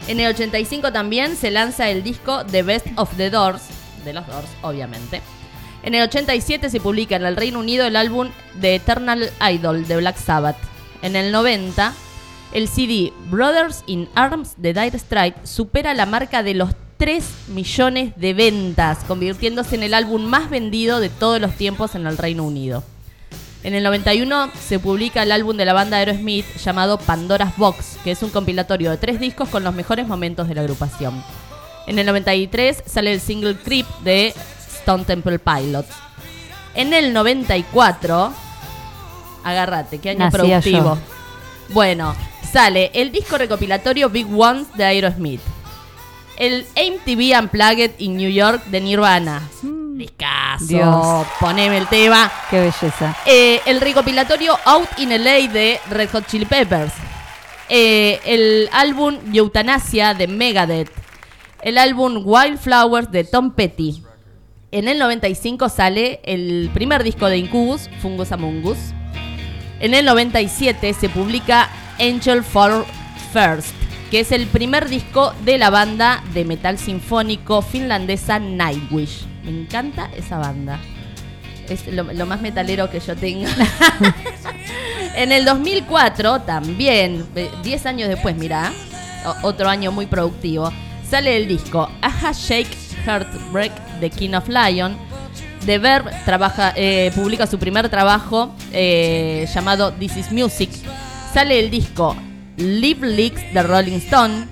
[0.06, 3.62] En el 85 también se lanza el disco The Best of the Doors,
[4.06, 5.20] de los Doors, obviamente.
[5.82, 9.96] En el 87 se publica en el Reino Unido el álbum The Eternal Idol de
[9.98, 10.67] Black Sabbath.
[11.02, 11.94] En el 90,
[12.52, 18.12] el CD Brothers in Arms de Dire Straits supera la marca de los 3 millones
[18.16, 22.44] de ventas, convirtiéndose en el álbum más vendido de todos los tiempos en el Reino
[22.44, 22.82] Unido.
[23.62, 28.12] En el 91 se publica el álbum de la banda Aerosmith llamado Pandora's Box, que
[28.12, 31.22] es un compilatorio de tres discos con los mejores momentos de la agrupación.
[31.86, 34.34] En el 93 sale el single Creep de
[34.78, 35.88] Stone Temple Pilots.
[36.74, 38.32] En el 94,
[39.48, 40.94] agárrate, qué año productivo.
[40.94, 40.98] yo.
[41.74, 42.14] Bueno,
[42.50, 45.40] sale el disco recopilatorio Big Ones de Aerosmith.
[46.36, 49.42] El MTV Unplugged in New York de Nirvana.
[49.62, 50.66] Discaso.
[50.66, 51.26] Dios.
[51.40, 52.30] Poneme el tema.
[52.48, 53.16] Qué belleza.
[53.26, 56.92] Eh, el recopilatorio Out in LA de Red Hot Chili Peppers.
[57.68, 60.90] Eh, el álbum Eutanasia de Megadeth.
[61.60, 64.04] El álbum Wildflowers de Tom Petty.
[64.70, 68.78] En el 95 sale el primer disco de Incubus, Fungus Amongus.
[69.80, 71.68] En el 97 se publica
[72.00, 72.84] Angel Fall
[73.32, 73.74] First,
[74.10, 79.24] que es el primer disco de la banda de metal sinfónico finlandesa Nightwish.
[79.44, 80.80] Me encanta esa banda.
[81.68, 83.46] Es lo, más metalero que yo tengo.
[85.14, 88.72] en el 2004, también, eh, 10 años después, mirá,
[89.42, 90.72] otro año muy productivo,
[91.08, 95.07] sale el disco Aha Shake Heartbreak de King of Lion.
[95.64, 100.70] The Verb trabaja, eh, publica su primer trabajo eh, llamado This is Music.
[101.32, 102.16] Sale el disco
[102.56, 104.46] Live Leaks de Rolling Stone.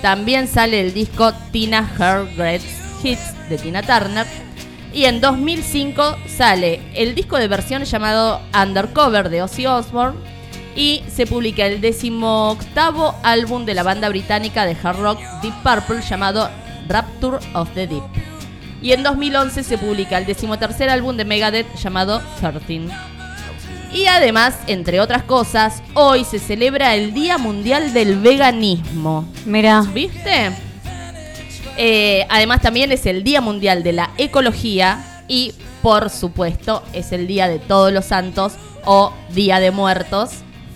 [0.00, 2.62] También sale el disco Tina Her Great
[3.02, 4.26] Hits de Tina Turner.
[4.92, 10.18] Y en 2005 sale el disco de versiones llamado Undercover de Ozzy Osbourne.
[10.74, 16.00] Y se publica el decimoctavo álbum de la banda británica de hard rock Deep Purple
[16.02, 16.48] llamado
[16.88, 18.31] Rapture of the Deep.
[18.82, 22.88] Y en 2011 se publica el decimotercer álbum de Megadeth llamado 13.
[23.94, 29.28] Y además, entre otras cosas, hoy se celebra el Día Mundial del Veganismo.
[29.46, 29.82] Mira.
[29.82, 30.50] ¿Viste?
[31.76, 37.26] Eh, además también es el Día Mundial de la Ecología y por supuesto es el
[37.26, 40.30] Día de Todos los Santos o Día de Muertos,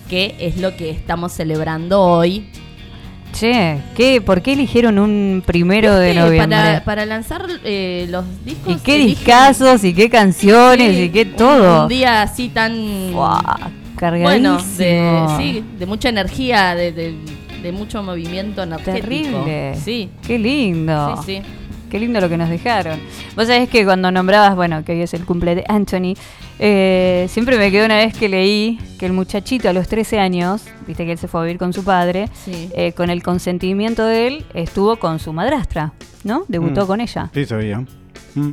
[0.09, 2.49] que es lo que estamos celebrando hoy.
[3.39, 6.57] Che, ¿qué, ¿por qué eligieron un primero de noviembre?
[6.57, 8.73] Para, para lanzar eh, los discos.
[8.73, 11.83] ¿Y qué discazos y qué canciones Sí, y qué un- todo?
[11.83, 13.13] Un, día así tan.
[13.95, 14.23] cargadísimo.
[14.23, 17.15] Bueno, de, sí, de mucha energía, de, de-
[17.61, 19.01] de mucho movimiento energético.
[19.01, 19.75] Terrible.
[19.83, 20.09] Sí.
[20.25, 21.21] Qué lindo.
[21.25, 21.41] Sí, sí.
[21.89, 22.99] Qué lindo lo que nos dejaron.
[23.35, 26.15] Vos sabés que cuando nombrabas, bueno, que hoy es el cumple de Anthony,
[26.59, 30.63] eh, siempre me quedó una vez que leí que el muchachito a los 13 años,
[30.85, 32.69] viste que él se fue a vivir con su padre, Sí.
[32.75, 36.43] eh, con el consentimiento de él, estuvo con su madrastra, ¿no?
[36.47, 36.87] Debutó Mm.
[36.87, 37.29] con ella.
[37.33, 37.79] Sí, sabía.
[38.35, 38.51] Mm.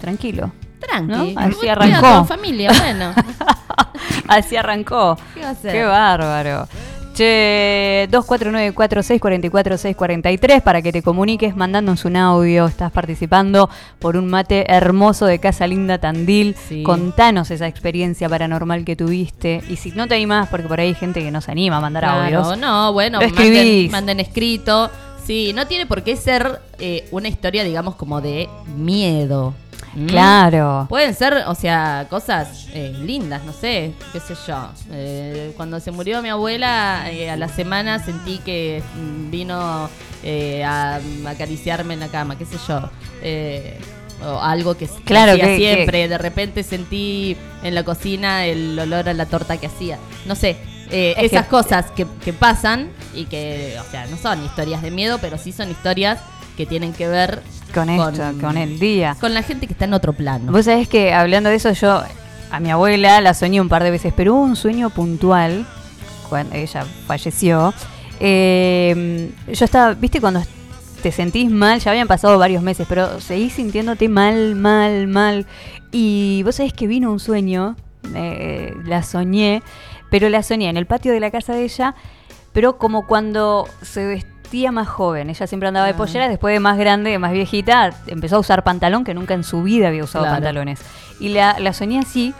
[0.00, 0.52] Tranquilo.
[0.80, 1.34] Tranqui.
[1.34, 1.40] ¿No?
[1.40, 2.24] Así arrancó.
[2.24, 3.12] familia, bueno.
[4.28, 5.16] Así arrancó.
[5.34, 5.72] ¿Qué va a hacer?
[5.72, 6.66] Qué bárbaro.
[7.14, 12.64] Che, 2494-644-643 para que te comuniques mandándonos un audio.
[12.66, 16.56] Estás participando por un mate hermoso de Casa Linda Tandil.
[16.68, 16.82] Sí.
[16.82, 19.62] Contanos esa experiencia paranormal que tuviste.
[19.68, 21.80] Y si no te animás, porque por ahí hay gente que no se anima a
[21.80, 22.58] mandar Claro, audios.
[22.58, 24.90] no, bueno, Lo manden, manden escrito.
[25.26, 29.52] Sí, no tiene por qué ser eh, una historia, digamos, como de miedo.
[29.94, 30.06] ¿Mm?
[30.06, 30.86] Claro.
[30.88, 34.70] Pueden ser, o sea, cosas eh, lindas, no sé, qué sé yo.
[34.90, 38.82] Eh, cuando se murió mi abuela, eh, a la semana sentí que
[39.30, 39.88] vino
[40.22, 42.88] eh, a acariciarme en la cama, qué sé yo.
[43.22, 43.78] Eh,
[44.24, 46.08] o algo que, Claro, hacía que- siempre.
[46.08, 49.98] De repente sentí en la cocina el olor a la torta que hacía.
[50.26, 50.56] No sé,
[50.90, 54.80] eh, Es esas que- cosas que, que pasan y que, o sea, no son historias
[54.80, 56.20] de miedo, pero sí son historias
[56.56, 59.16] que tienen que ver Con esto, con el día.
[59.20, 60.52] con la gente que está en otro plano.
[60.52, 62.02] Vos sabés que hablando de eso, yo
[62.50, 65.66] a mi abuela la soñé un par de veces, pero hubo un sueño puntual
[66.28, 67.72] cuando ella falleció.
[68.20, 70.42] Eh, yo estaba, viste, cuando
[71.02, 75.46] te sentís mal, ya habían pasado varios meses, pero seguís sintiéndote mal, mal, mal.
[75.90, 77.76] Y vos sabés que vino un sueño,
[78.14, 79.62] eh, la soñé,
[80.10, 81.94] pero la soñé en el patio de la casa de ella,
[82.52, 84.04] pero como cuando se
[84.52, 85.30] vestía más joven.
[85.30, 85.96] Ella siempre andaba de Ah.
[85.96, 89.44] pollera, después de más grande, de más viejita, empezó a usar pantalón, que nunca en
[89.44, 90.36] su vida había usado Claro.
[90.36, 90.78] pantalones.
[91.20, 92.34] Y la, la soñé así,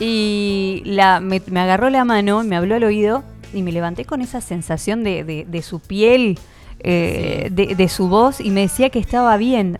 [0.00, 4.20] y la, me, me agarró la mano, me habló al oído, y me levanté con
[4.20, 6.40] esa sensación de, de- de su piel,
[6.80, 9.78] eh, de, de su voz, y me decía que estaba bien,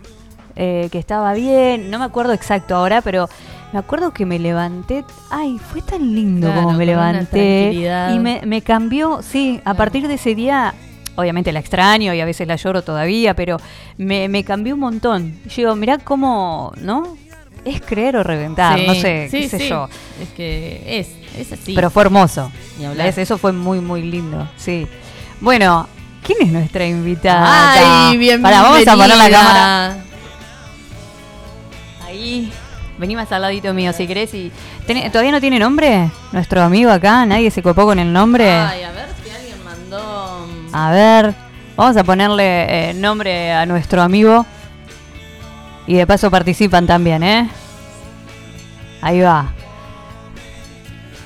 [0.55, 3.29] eh, que estaba bien, no me acuerdo exacto ahora, pero
[3.73, 7.73] me acuerdo que me levanté, ay, fue tan lindo Claro, como me levanté,
[8.15, 10.73] y me, me cambió, sí, a partir de ese día,
[11.17, 13.59] obviamente la extraño y a veces la lloro todavía, pero
[13.99, 15.35] me, me cambió un montón.
[15.47, 17.17] Yo digo, mirá cómo, ¿no?
[17.65, 19.69] Es creer o reventar, Sí, no sé, sí, qué sé sí.
[19.69, 19.89] yo.
[20.21, 21.09] Es que es,
[21.39, 21.73] es así.
[21.75, 22.53] Pero fue hermoso.
[22.97, 23.17] ¿Ves?
[23.19, 24.47] Eso fue muy, muy lindo.
[24.57, 24.87] Sí.
[25.41, 25.89] Bueno,
[26.27, 28.09] ¿quién es nuestra invitada?
[28.09, 28.61] Ay, bienvenida.
[28.63, 29.97] Pará, vamos a poner la cámara.
[32.07, 32.53] Ahí.
[32.99, 34.33] Vení más al ladito mío si querés.
[34.35, 34.53] Y...
[34.87, 36.11] ¿Ten- ¿Todavía no tiene nombre?
[36.33, 37.27] Nuestro amigo acá.
[37.27, 38.51] ¿Nadie se copó con el nombre?
[38.51, 39.07] Ay, a ver.
[40.75, 41.35] A ver.
[41.77, 44.45] Vamos a ponerle eh, nombre a nuestro amigo.
[45.87, 47.49] Y de paso participan también, ¿eh?
[49.01, 49.53] Ahí va.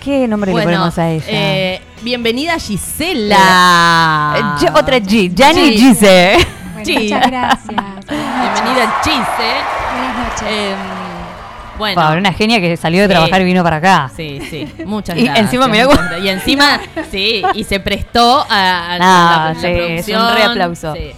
[0.05, 1.25] ¿Qué nombre Bueno, le ponemos a ella?
[1.29, 4.35] eh, bienvenida Gisela.
[4.61, 5.79] Eh, otra G, Gianni G.
[5.79, 6.37] Gise.
[6.85, 7.05] G.
[7.05, 7.67] Muchas gracias.
[8.09, 9.51] Bienvenida Gise.
[9.93, 10.49] Buenas noches.
[10.49, 11.08] Em,
[11.79, 12.01] bueno.
[12.03, 13.13] Bueno, una genia que salió de Sí.
[13.13, 14.11] trabajar y vino para acá.
[14.15, 15.45] Sí, sí, muchas Y gracias.
[15.47, 16.21] encima mirá muchas.
[16.23, 20.35] Y encima, sí, y se prestó a, a No, la, la sí, es un producción.
[20.37, 20.95] re aplauso.
[20.95, 21.11] Sí,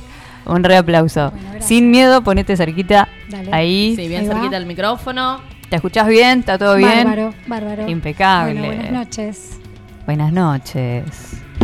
[0.46, 1.32] Un re aplauso.
[1.60, 3.08] Sin miedo, ponete cerquita.
[3.28, 3.50] Dale.
[3.52, 3.94] Ahí.
[3.96, 5.40] sí, bien Ahí cerquita del micrófono.
[5.68, 6.40] ¿Te escuchás bien?
[6.40, 7.04] ¿Está todo bien?
[7.04, 7.88] Bárbaro, bárbaro.
[7.88, 8.54] Impecable.
[8.60, 9.58] Bueno, buenas noches.
[10.06, 11.04] Buenas noches.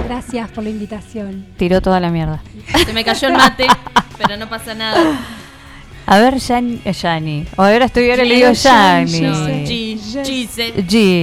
[0.06, 1.46] Gracias por la invitación.
[1.56, 2.40] Tiró toda la mierda.
[2.84, 3.66] Se me cayó el mate,
[4.18, 5.00] pero no pasa nada.
[6.06, 7.44] A ver, Yan- eh, Yanni.
[7.56, 8.68] O ahora estoy, ahora le digo G,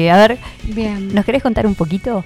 [0.10, 1.14] a ver, Bien.
[1.14, 2.24] ¿nos querés contar un poquito?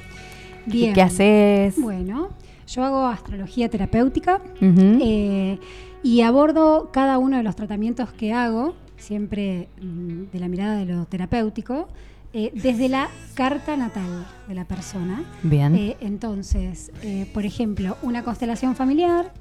[0.66, 0.93] Bien.
[0.93, 1.80] ¿Qué haces?
[1.80, 2.30] Bueno,
[2.68, 4.97] yo hago astrología terapéutica Ujú.
[5.01, 5.60] eh,
[6.03, 10.86] y abordo cada uno de los tratamientos que hago, siempre mm, de la mirada de
[10.86, 11.88] lo terapéutico,
[12.34, 15.24] eh, desde la carta natal de la persona.
[15.43, 15.76] Bien.
[15.76, 19.32] Eh, entonces, eh, por ejemplo, una constelación familiar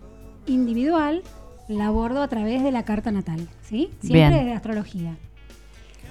[0.47, 1.23] individual
[1.69, 3.91] la abordo a través de la carta natal, ¿sí?
[4.01, 4.45] Siempre Bien.
[4.47, 5.17] de astrología.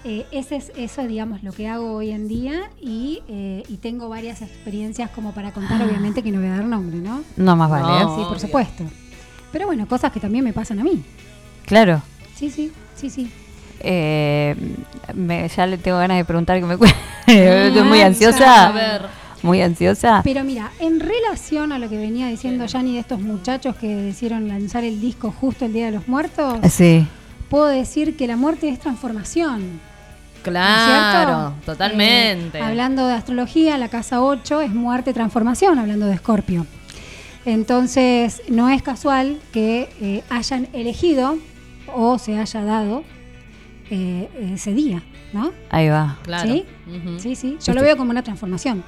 [0.04, 4.08] Eh, ese es eso, digamos, lo que hago hoy en día y, eh, y tengo
[4.08, 7.24] varias experiencias como para contar, obviamente que no voy a dar nombre, ¿no?
[7.38, 8.02] No más vale.
[8.02, 8.04] ¿eh?
[8.04, 8.16] No.
[8.16, 8.40] Sí, por Obvio.
[8.40, 8.84] supuesto.
[9.52, 11.02] Pero bueno, cosas que también me pasan a mí.
[11.66, 12.02] Claro.
[12.36, 13.32] Sí, sí, sí, sí.
[13.80, 14.56] Eh,
[15.16, 16.98] me- ya le tengo ganas de preguntar que me cuente.
[17.26, 18.68] Estoy muy Ah, ansiosa.
[18.68, 19.02] A ver.
[19.44, 20.22] Muy ansiosa.
[20.24, 24.48] Pero mira, en relación a lo que venía diciendo Yanni de estos muchachos que decidieron
[24.48, 27.06] lanzar el disco justo el Día de los Muertos, Sí.
[27.50, 29.62] puedo decir que la muerte es transformación.
[29.74, 31.66] ¿no Claro, cierto?
[31.66, 32.60] totalmente.
[32.60, 36.68] Eh, hablando de astrología, la casa 8 es muerte, transformación, hablando de Escorpio.
[37.46, 41.38] Entonces, no es casual que eh, hayan elegido
[41.94, 43.04] o se haya dado
[43.92, 45.52] eh, ese día, ¿no?
[45.70, 46.18] Ahí va.
[46.24, 46.52] Claro.
[46.52, 46.66] ¿Sí?
[47.20, 47.58] Sí, sí.
[47.64, 48.84] Yo lo veo como una transformación.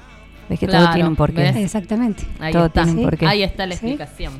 [0.48, 1.42] Ves que Claro, todo tiene un porqué.
[1.42, 1.56] ¿ves?
[1.56, 2.24] Exactamente.
[2.40, 2.84] Ahí Todo está.
[2.84, 3.26] tiene un porqué.
[3.26, 3.86] Ahí está la Sí.
[3.86, 4.32] explicación.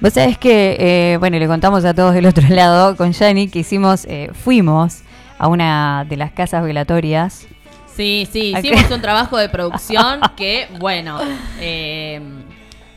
[0.00, 3.60] Vos sabés que, eh, bueno, le contamos a todos del otro lado con Yanni que
[3.60, 5.02] hicimos, eh, fuimos
[5.38, 7.46] a una de las casas velatorias.
[7.94, 11.18] Sí, sí, hicimos un trabajo de producción que, bueno,
[11.60, 12.20] eh,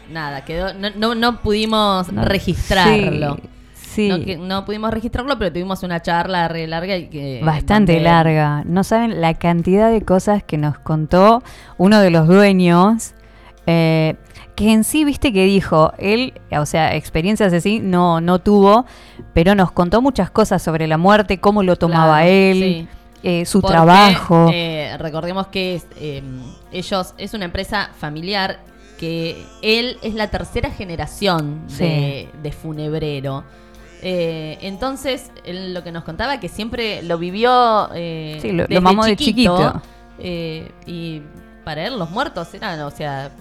[0.09, 3.35] nada, quedó, no, no, no pudimos No, registrarlo.
[3.41, 3.49] Sí.
[3.95, 4.09] Sí.
[4.09, 8.03] No, que- no pudimos registrarlo, pero tuvimos una charla re larga y que Bastante donde-
[8.09, 8.63] larga.
[8.65, 11.41] No saben la cantidad de cosas que nos contó
[11.77, 13.13] uno de los dueños.
[13.67, 14.15] eh,
[14.55, 18.85] que en sí, viste que dijo, él, o sea, experiencias así no, no tuvo,
[19.33, 22.87] pero nos contó muchas cosas sobre la muerte, cómo lo tomaba Claro, él, sí.
[23.23, 24.49] eh, su Porque, trabajo.
[24.53, 26.21] eh, recordemos que es, eh,
[26.71, 28.59] ellos es una empresa familiar
[28.99, 33.43] que él es la tercera generación de, de funebrero.
[34.07, 38.67] Eh, entonces, él lo que nos contaba que siempre lo vivió eh, Sí, lo- lo
[38.67, 39.81] desde mamó de chiquito.
[40.19, 41.23] eh, y
[41.63, 43.31] para él los muertos eran, o sea,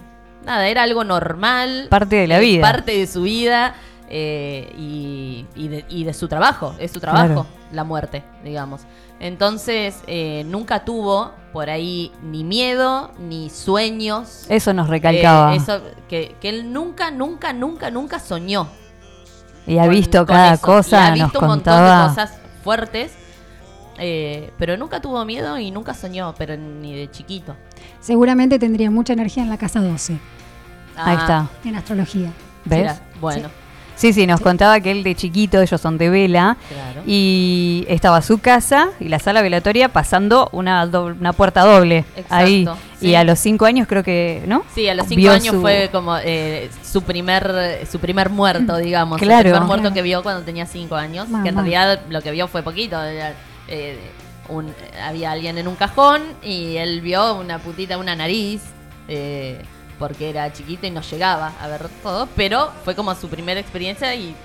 [0.43, 1.85] nada, era algo normal.
[1.91, 2.61] Parte de la vida.
[2.63, 3.75] Parte de su vida
[4.09, 6.73] eh, y, y de, y de su trabajo.
[6.79, 7.45] Es su trabajo, Claro.
[7.71, 8.81] la muerte, digamos.
[9.19, 14.45] Entonces, eh, nunca tuvo por ahí ni miedo, ni sueños.
[14.49, 15.53] Eso nos recalcaba.
[15.53, 18.67] Eso, que, que él nunca, nunca, nunca, nunca soñó.
[19.67, 20.61] Y ha con- visto con cada eso.
[20.65, 22.01] cosa, Y ha nos visto un montón contaba.
[22.03, 23.11] de cosas fuertes.
[23.97, 27.55] eh, pero nunca tuvo miedo y nunca soñó, pero ni de chiquito.
[28.01, 30.13] Seguramente tendría mucha energía en la casa 12,
[30.97, 31.49] Ahí Ah, está.
[31.69, 32.29] en astrología.
[32.65, 32.79] ¿Ves?
[32.81, 33.53] mira, bueno, Sí,
[34.13, 37.01] sí, nos contaba que él de chiquito, ellos son de vela, Claro.
[37.05, 42.35] y estaba su casa y la sala velatoria pasando una, doble- una puerta doble Exacto,
[42.35, 42.67] ahí.
[42.99, 43.07] sí.
[43.07, 44.63] Y a los cinco años creo que, ¿no?
[44.73, 48.77] Sí, a los cinco Vio años su- fue como eh, su primer su primer muerto,
[48.77, 49.19] digamos.
[49.19, 49.39] Claro.
[49.49, 49.95] El primer muerto Claro.
[49.95, 51.29] que vio cuando tenía cinco años.
[51.29, 51.43] Mamá.
[51.43, 53.01] Que en realidad lo que vio fue poquito.
[53.01, 53.33] era,
[53.67, 53.97] eh,
[54.49, 54.73] un-
[55.03, 58.61] había alguien en un cajón y él vio una putita, una nariz.
[59.07, 59.61] eh,
[59.99, 62.27] porque era chiquito y no llegaba a ver todo.
[62.35, 64.35] Pero fue como su primera experiencia y,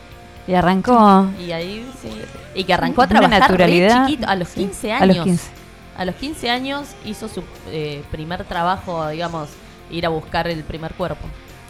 [0.46, 1.26] Y arrancó.
[1.38, 2.10] y ahí sí.
[2.54, 4.06] Y que arrancó a trabajar naturalidad.
[4.06, 5.16] chiquito, a los Sí, 15 a años.
[5.16, 5.50] los 15.
[5.96, 9.48] A los 15 años hizo su eh, primer trabajo, digamos,
[9.90, 11.26] ir a buscar el primer cuerpo.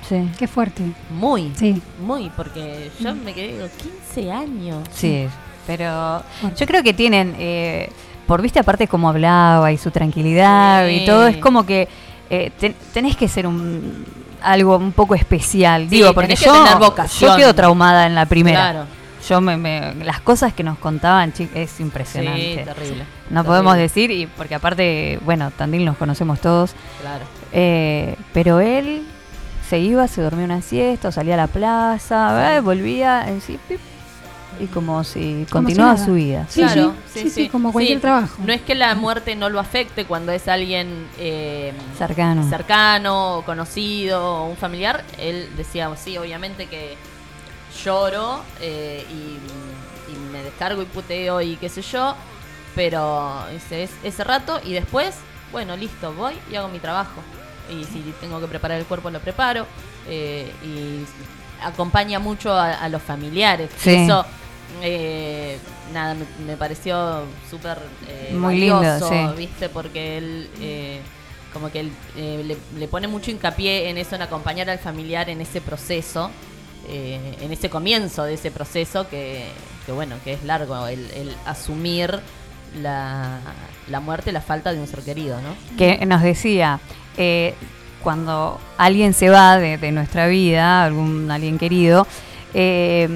[0.09, 0.28] Sí.
[0.39, 0.83] Qué fuerte.
[1.11, 1.81] Muy, Sí.
[2.01, 4.87] muy, porque yo me quedé, digo, 15 años.
[4.93, 5.26] Sí,
[5.66, 6.22] pero
[6.57, 7.91] yo creo que tienen, eh,
[8.26, 11.03] por viste aparte cómo hablaba y su tranquilidad Sí.
[11.03, 11.89] y todo, es como que
[12.31, 14.05] eh, ten- tenés que ser un
[14.43, 16.64] algo un poco especial, Sí, digo, porque yo,
[17.20, 18.70] yo quedo traumada en la primera.
[18.70, 18.87] Claro.
[19.28, 22.41] Yo me, me- las cosas que nos contaban, chi- es impresionante.
[22.41, 23.05] Sí, terrible.
[23.28, 23.45] No terrible.
[23.45, 26.72] podemos decir, y porque aparte, bueno, Tandil nos conocemos todos,
[27.03, 27.24] Claro.
[27.53, 29.03] eh, pero él
[29.68, 33.59] se iba, se dormía una siesta, o salía a la plaza, eh, volvía, eh, sí,
[33.68, 33.78] pip,
[34.59, 36.46] y como si Como continuaba si su vida.
[36.48, 38.34] Sí, claro, sí, sí, sí, como cualquier trabajo.
[38.44, 42.48] No es que la muerte no lo afecte cuando es alguien eh, Cercano.
[42.48, 45.05] cercano, conocido, o un familiar.
[45.18, 46.96] Él decía, sí, obviamente que
[47.84, 52.14] lloro eh, y, y me descargo y puteo y qué sé yo,
[52.74, 55.14] pero ese, es- ese rato y después,
[55.53, 57.20] bueno, listo, voy y hago mi trabajo.
[57.70, 59.66] Y si tengo que preparar el cuerpo, lo preparo.
[60.09, 61.05] eh, y
[61.62, 63.70] acompaña mucho a, a los familiares.
[63.76, 63.90] Sí.
[63.94, 64.24] Eso,
[64.83, 65.59] eh,
[65.93, 67.78] nada, me, me pareció súper
[68.09, 69.14] eh, Muy lindo, sí.
[69.37, 69.68] ¿viste?
[69.68, 71.01] Porque él, eh,
[71.53, 75.28] como que él eh, le, le pone mucho hincapié en eso, en acompañar al familiar
[75.31, 76.31] en ese proceso,
[76.89, 79.45] eh, en ese comienzo de ese proceso que,
[79.87, 82.20] que bueno, que es largo, el, el asumir
[82.81, 83.39] la,
[83.89, 85.55] la muerte, la falta de un ser querido, ¿no?
[85.76, 86.78] que nos decía,
[87.16, 87.55] eh,
[88.03, 92.07] cuando alguien se va de, de nuestra vida, algún alguien querido,
[92.55, 93.09] eh,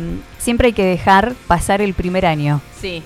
[0.45, 2.61] siempre hay que dejar pasar el primer año.
[2.81, 3.03] Sí,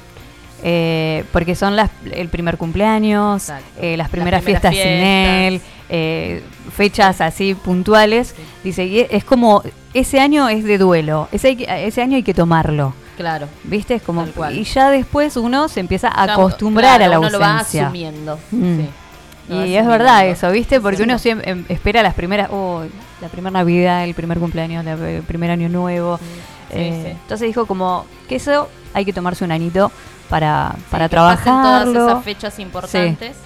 [0.65, 3.49] Eh, porque son las, el primer cumpleaños,
[3.81, 6.43] eh, las Las primeras fiestas sin él, eh,
[6.77, 8.35] fechas así puntuales.
[8.65, 9.63] Dice, y es como,
[9.95, 12.93] ese año es de duelo, ese, ese año hay que tomarlo.
[13.17, 13.47] claro.
[13.63, 13.95] ¿Viste?
[13.95, 17.39] Es como, y ya después uno se empieza a acostumbrar claro, a la uno lo
[17.39, 17.85] va ausencia.
[17.85, 18.39] asumiendo.
[18.51, 18.77] Mm.
[18.81, 18.89] sí.
[19.49, 20.81] Lo va Y es verdad eso, ¿viste?
[20.81, 21.03] Porque Sí.
[21.05, 22.83] uno siempre em, espera las primeras, oh,
[23.21, 26.19] la primera Navidad, el primer cumpleaños, el primer año nuevo.
[26.19, 26.25] Sí,
[26.71, 27.11] Eh, sí.
[27.23, 29.91] Entonces dijo como que eso hay que tomarse un anito
[30.29, 31.93] para, Sí, para que pasen trabajarlo.
[31.93, 33.37] todas esas fechas importantes,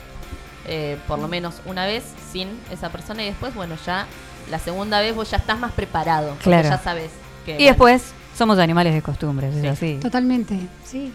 [0.66, 4.06] eh, por lo menos una vez sin esa persona y después, bueno, ya
[4.50, 6.68] la segunda vez vos ya estás más preparado, porque Claro.
[6.68, 7.10] ya sabes
[7.46, 7.60] que...
[7.60, 9.66] Y después somos animales de costumbres, es Sí.
[9.68, 9.98] así.
[10.00, 11.12] Totalmente, sí.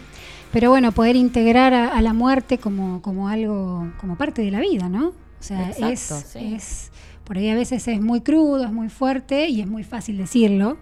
[0.52, 4.60] Pero bueno, poder integrar a, a la muerte como, como algo, como parte de la
[4.60, 5.08] vida, ¿no?
[5.08, 5.86] O sea, Exacto,
[6.16, 6.54] es, sí.
[6.54, 6.90] es,
[7.24, 10.78] por ahí a veces es muy crudo, es muy fuerte y es muy fácil decirlo,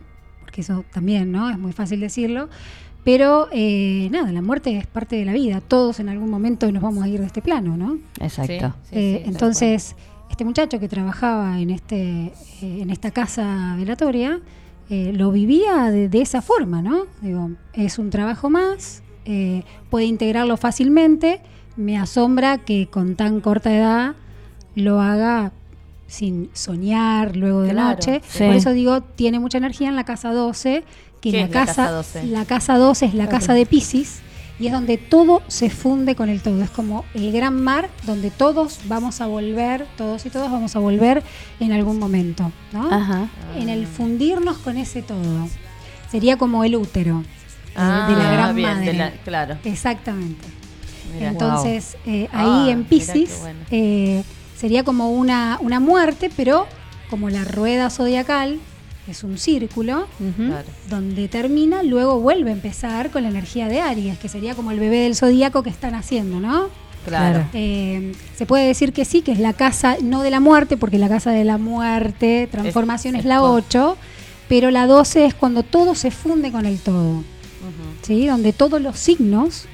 [0.57, 1.51] porque eso también, ¿no?
[1.51, 2.49] Es muy fácil decirlo.
[3.05, 5.61] Pero eh, nada, la muerte es parte de la vida.
[5.61, 7.99] Todos en algún momento nos vamos a ir de este plano, ¿no?
[8.21, 8.75] Exacto.
[8.85, 9.97] Sí, sí, Eh, sí, entonces,
[10.31, 12.33] este muchacho que trabajaba en, este,
[12.63, 14.41] eh, en esta casa velatoria
[14.89, 17.05] eh, lo vivía de, de esa forma, ¿no?
[17.21, 21.41] Digo, es un trabajo más, eh, puede integrarlo fácilmente.
[21.77, 24.15] Me asombra que con tan corta edad
[24.75, 25.53] lo haga
[26.07, 28.23] sin soñar luego de Claro, noche.
[28.29, 28.45] sí.
[28.45, 30.85] Por eso digo, tiene mucha energía en la casa 12,
[31.21, 32.27] que ¿Qué la es la casa, casa 12?
[32.27, 34.21] la casa 12 es la casa de Pisces
[34.59, 36.63] y es donde todo se funde con el todo.
[36.63, 40.79] Es como el gran mar donde todos vamos a volver, todos y todas vamos a
[40.79, 41.23] volver
[41.61, 42.91] en algún momento, ¿no?
[42.93, 43.29] Ajá.
[43.57, 45.49] En el fundirnos con ese todo.
[46.11, 48.87] Sería como el útero eh, Ah, de la gran bien, madre.
[48.87, 49.59] de la- claro.
[49.65, 50.47] Exactamente.
[51.15, 51.29] Mirá.
[51.31, 53.59] Entonces, eh, Ah, ahí en mirá Pisces bueno.
[53.71, 54.23] eh,
[54.57, 56.67] sería como una, una muerte, pero
[57.11, 58.59] como la rueda zodiacal
[59.09, 60.67] es un círculo, Claro.
[60.91, 64.81] donde termina, luego vuelve a empezar con la energía de Aries, que sería como el
[64.81, 66.69] bebé del zodíaco que están haciendo, ¿no?
[67.07, 67.45] Claro.
[67.53, 70.99] Eh, se puede decir que sí, que es la casa, no de la muerte, porque
[70.99, 73.97] la casa de la muerte, transformación es, es la con- 8,
[74.49, 77.23] pero la 12 es cuando todo se funde con el todo.
[78.03, 78.27] ¿sí?
[78.27, 79.67] Donde todos los signos,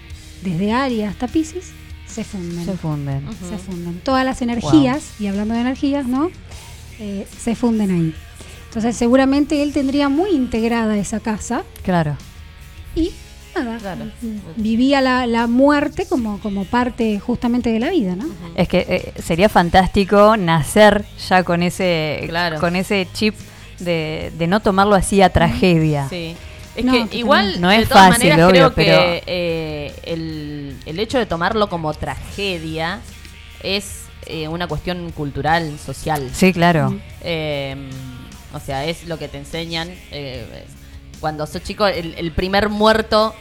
[0.43, 1.71] desde Aries hasta Pisces,
[2.13, 2.65] se funden.
[2.65, 3.27] Se funden.
[3.49, 4.01] Se funden.
[4.05, 6.31] Todas las energías, y hablando de energías, ¿no?
[7.01, 8.15] Eh, se funden ahí.
[8.69, 12.17] Entonces seguramente él tendría muy integrada esa casa Claro.
[12.95, 13.11] y
[13.55, 14.07] nada, Claro.
[14.57, 18.25] vivía la, la muerte como, como parte justamente de la vida, ¿no?
[18.55, 22.61] Es que eh, sería fantástico nacer ya con ese, Claro.
[22.61, 23.35] con ese chip
[23.79, 26.09] de, de no tomarlo así a tragedia.
[26.09, 26.35] Sí.
[26.75, 29.95] Es No, que igual, No de es todas fácil, maneras, obvio, creo que pero- eh,
[30.05, 33.01] el, el hecho de tomarlo como tragedia
[33.63, 36.31] es eh, una cuestión cultural, social.
[36.33, 36.99] Sí, claro.
[37.21, 37.77] Eh,
[38.55, 39.91] o sea, es lo que te enseñan.
[40.11, 40.65] eh,
[41.21, 43.35] cuando sos chico, el, el primer muerto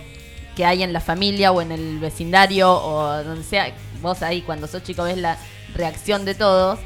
[0.56, 4.68] que hay en la familia o en el vecindario o donde sea, vos ahí cuando
[4.68, 5.38] sos chico ves la
[5.74, 6.80] reacción de todos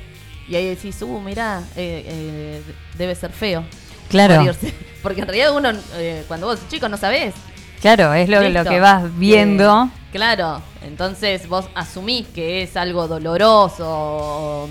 [0.48, 2.62] y ahí decís, uh, mirá, eh, eh,
[2.98, 3.64] debe ser feo.
[4.10, 4.36] Claro.
[4.36, 4.74] morirse".
[5.06, 7.36] Porque en realidad uno, eh, cuando vos sos chico, no sabés.
[7.80, 9.84] Claro, es lo, que vas viendo.
[9.84, 14.68] Eh, claro, entonces vos asumís que es algo doloroso,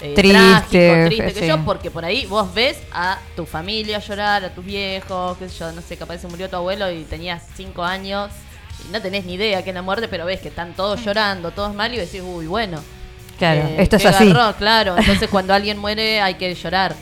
[0.00, 1.40] eh, Triste, trágico, triste, sí.
[1.40, 5.50] que yo, porque por ahí vos ves a tu familia llorar, a tus viejos, qué
[5.50, 8.30] sé yo, no sé, capaz se murió tu abuelo y tenías cinco años
[8.88, 11.50] y no tenés ni idea que es la muerte, pero ves que están todos llorando,
[11.50, 12.80] todos mal y decís, uy, bueno.
[13.36, 14.32] Claro, eh, esto es así.
[14.32, 16.96] garrón, claro, entonces cuando alguien muere hay que llorar.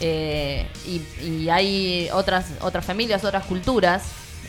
[0.00, 4.02] Eh, y, y hay otras, otras familias, otras culturas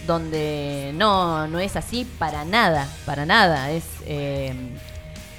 [0.08, 3.72] donde no, no es así para nada, para nada.
[3.72, 4.54] Es, eh,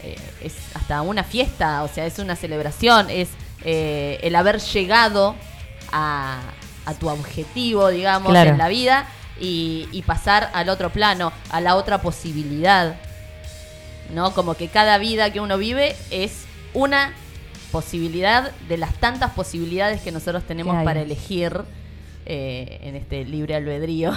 [0.03, 3.29] eh, es hasta una fiesta, o sea, es una celebración, es
[3.65, 5.35] eh, el haber llegado
[5.93, 6.41] a,
[6.85, 8.51] a tu objetivo, digamos, Claro.
[8.51, 9.07] en la vida
[9.41, 12.97] y, y pasar al otro plano, a la otra posibilidad.
[14.15, 14.33] ¿No?
[14.35, 16.45] Como que cada vida que uno vive es
[16.75, 17.13] una
[17.81, 21.61] posibilidad de las tantas posibilidades que nosotros tenemos para elegir
[22.25, 24.13] eh, en este libre albedrío.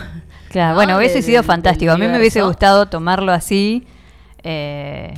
[0.49, 0.75] Claro, ¿no?
[0.75, 1.91] bueno, hubiese Del- sido fantástico.
[1.91, 3.85] A mí me hubiese gustado tomarlo así.
[4.43, 5.13] eh,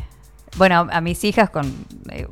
[0.58, 1.66] bueno, a mis hijas con
[2.10, 2.26] eh,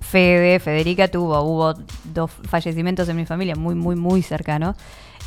[0.00, 1.74] Fede, Federica tuvo, hubo
[2.04, 4.74] dos fallecimientos en mi familia muy, muy, muy cercanos.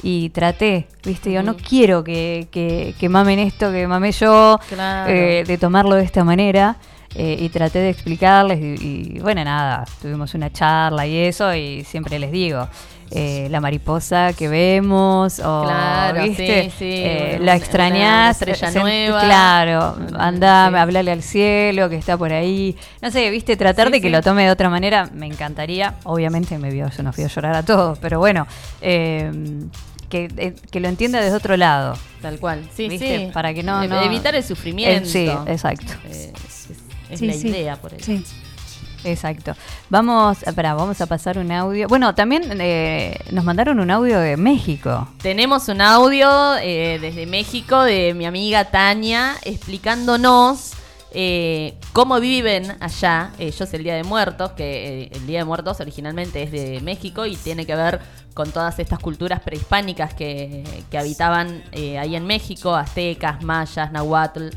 [0.01, 5.11] Y traté, viste, yo no quiero que, que, que mamen esto, que mamé yo, Claro.
[5.11, 6.77] eh, de tomarlo de esta manera.
[7.15, 11.83] Eh, y traté de explicarles y, y, bueno, nada, tuvimos una charla y eso y
[11.83, 12.67] siempre les digo,
[13.11, 16.65] eh, la mariposa que vemos o, Claro, ¿viste?
[16.65, 19.21] sí, sí, Eh, la una extrañás, estrella sent- nueva.
[19.21, 20.75] claro, anda, sí.
[20.75, 24.43] hablale al cielo que está por ahí, no sé, viste, tratar de que lo tome
[24.43, 27.97] de otra manera, me encantaría, obviamente me vio, yo no fui a llorar a todos,
[27.97, 28.45] pero bueno,
[28.81, 29.31] eh,
[30.07, 31.95] que, que lo entienda desde otro lado.
[32.21, 33.25] Tal cual, sí, ¿Viste?
[33.27, 33.31] sí.
[33.31, 35.07] Para que no- E- no- Evitar el sufrimiento.
[35.07, 35.93] Eh, sí, exacto.
[37.09, 38.05] Eh, es Sí, la idea por eso.
[38.05, 38.23] Sí.
[39.03, 39.55] Exacto.
[39.89, 41.87] Vamos, espera, vamos a pasar un audio.
[41.87, 45.07] Bueno, también eh, nos mandaron un audio de México.
[45.21, 50.73] Tenemos un audio eh, desde México de mi amiga Tania explicándonos
[51.11, 55.79] eh, cómo viven allá ellos el Día de Muertos, que eh, el Día de Muertos
[55.79, 57.99] originalmente es de México y tiene que ver
[58.35, 64.49] con todas estas culturas prehispánicas que, que habitaban eh, ahí en México, aztecas, mayas, nahuatl.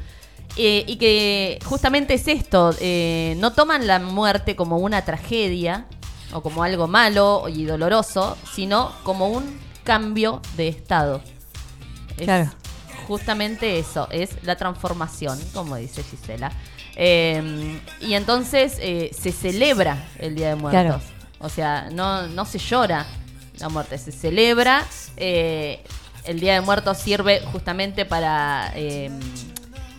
[0.57, 5.87] Eh, y que justamente es esto, eh, no toman la muerte como una tragedia
[6.33, 11.23] o como algo malo y doloroso, sino como un cambio de estado.
[12.19, 12.51] Es Claro.
[13.07, 16.53] Justamente eso, es la transformación, como dice Gisela.
[16.97, 20.83] Eh, y entonces eh, se celebra el Día de Muertos.
[20.83, 21.01] Claro.
[21.41, 23.07] O sea, no, no se llora
[23.59, 24.85] la muerte, se celebra.
[25.17, 28.73] el Día de Muertos sirve justamente para...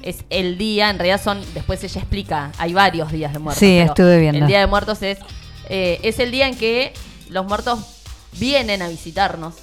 [0.03, 3.59] es el día, en realidad son, después ella explica, hay varios días de muertos.
[3.59, 4.41] Sí, estuve viendo.
[4.41, 5.17] El Día de Muertos es,
[5.69, 6.93] eh, es el día en que
[7.29, 7.79] los muertos
[8.39, 9.55] vienen a visitarnos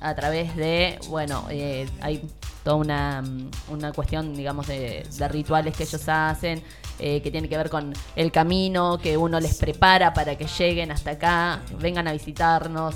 [0.00, 2.22] a través de, bueno, eh, hay
[2.62, 6.62] toda una, mm, una cuestión, digamos, de, de rituales que ellos hacen,
[7.00, 10.90] eh, que tiene que ver con el camino que uno les prepara para que lleguen
[10.90, 12.94] hasta acá, vengan a visitarnos,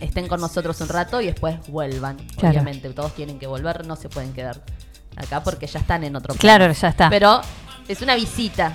[0.00, 2.16] estén con nosotros un rato y después vuelvan.
[2.36, 2.50] Claro.
[2.50, 4.60] Obviamente, todos tienen que volver, no se pueden quedar
[5.16, 6.74] acá porque ya están en otro Claro, plano.
[6.80, 7.10] ya está.
[7.10, 7.40] Pero
[7.88, 8.72] es una visita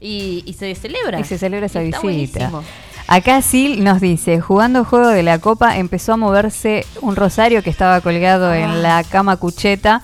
[0.00, 1.20] y, y se celebra.
[1.20, 2.48] Y se celebra esa Está visita.
[2.48, 2.64] buenísimo.
[3.06, 7.70] Acá Sil nos dice, jugando juego de la copa empezó a moverse un rosario que
[7.70, 8.58] estaba colgado Ah.
[8.58, 10.02] en la cama cucheta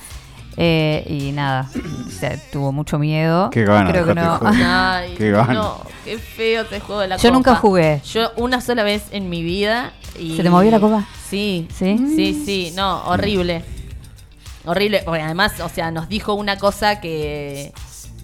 [0.57, 1.69] eh, y nada,
[2.19, 3.51] sea, tuvo mucho miedo.
[3.51, 4.41] Qué gana, Creo que no.
[4.45, 5.53] Ay, Qué gana.
[5.53, 7.35] no, qué feo ese juego de la Yo copa.
[7.35, 8.01] nunca jugué.
[8.11, 9.93] Yo una sola vez en mi vida.
[10.19, 10.37] Y...
[10.37, 11.05] ¿Se te movió la copa?
[11.29, 11.67] Sí.
[11.77, 11.99] ¿Sí?
[12.17, 13.65] Sí, sí, no, horrible.
[14.67, 17.73] Horrible, porque además, o sea, nos dijo una cosa que.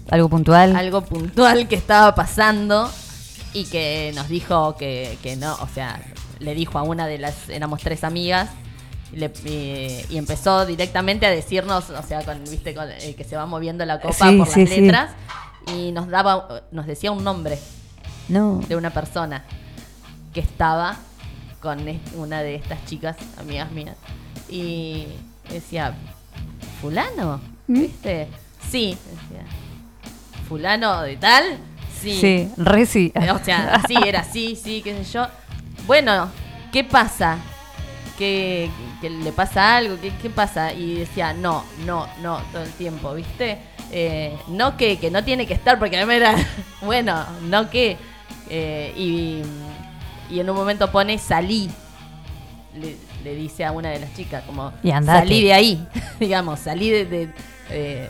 [0.09, 0.75] Algo puntual.
[0.75, 2.89] Algo puntual que estaba pasando
[3.53, 6.01] y que nos dijo que, que no, o sea,
[6.39, 7.49] le dijo a una de las.
[7.49, 8.49] Éramos tres amigas.
[9.13, 13.23] Y, le- y- y empezó directamente a decirnos, o sea, con, viste, con, eh, que
[13.25, 14.81] se va moviendo la copa Sí, por sí, las sí.
[14.81, 15.11] letras
[15.75, 17.59] y nos daba, nos decía un nombre
[18.29, 18.61] No.
[18.69, 19.43] de una persona
[20.33, 20.95] que estaba
[21.59, 21.79] con
[22.15, 23.97] una de estas chicas, amigas mías,
[24.49, 25.07] y
[25.49, 25.93] decía,
[26.81, 27.39] ¿fulano?
[27.67, 28.27] ¿Viste?
[28.69, 29.45] Sí, decía,
[30.49, 31.57] ¿fulano de tal?
[32.01, 32.17] Sí.
[32.19, 33.13] Sí, re sí.
[33.33, 35.27] O sea, sí, era sí, sí, qué sé yo.
[35.85, 36.29] Bueno,
[36.71, 37.37] ¿qué pasa?
[38.17, 38.69] ¿Que,
[38.99, 39.99] que le pasa algo?
[40.01, 40.73] ¿Qué, qué pasa?
[40.73, 43.59] Y decía, no, no, no, todo el tiempo, ¿viste?
[43.91, 46.35] Eh, no que, que no tiene que estar, porque a mí era,
[46.81, 47.97] bueno, no que.
[48.49, 49.41] Eh, y,
[50.33, 51.69] y en un momento pone salí.
[52.75, 55.87] Le, le dice a una de las chicas, como Y salí de ahí,
[56.19, 57.29] digamos, salí de, de,
[57.69, 58.09] eh,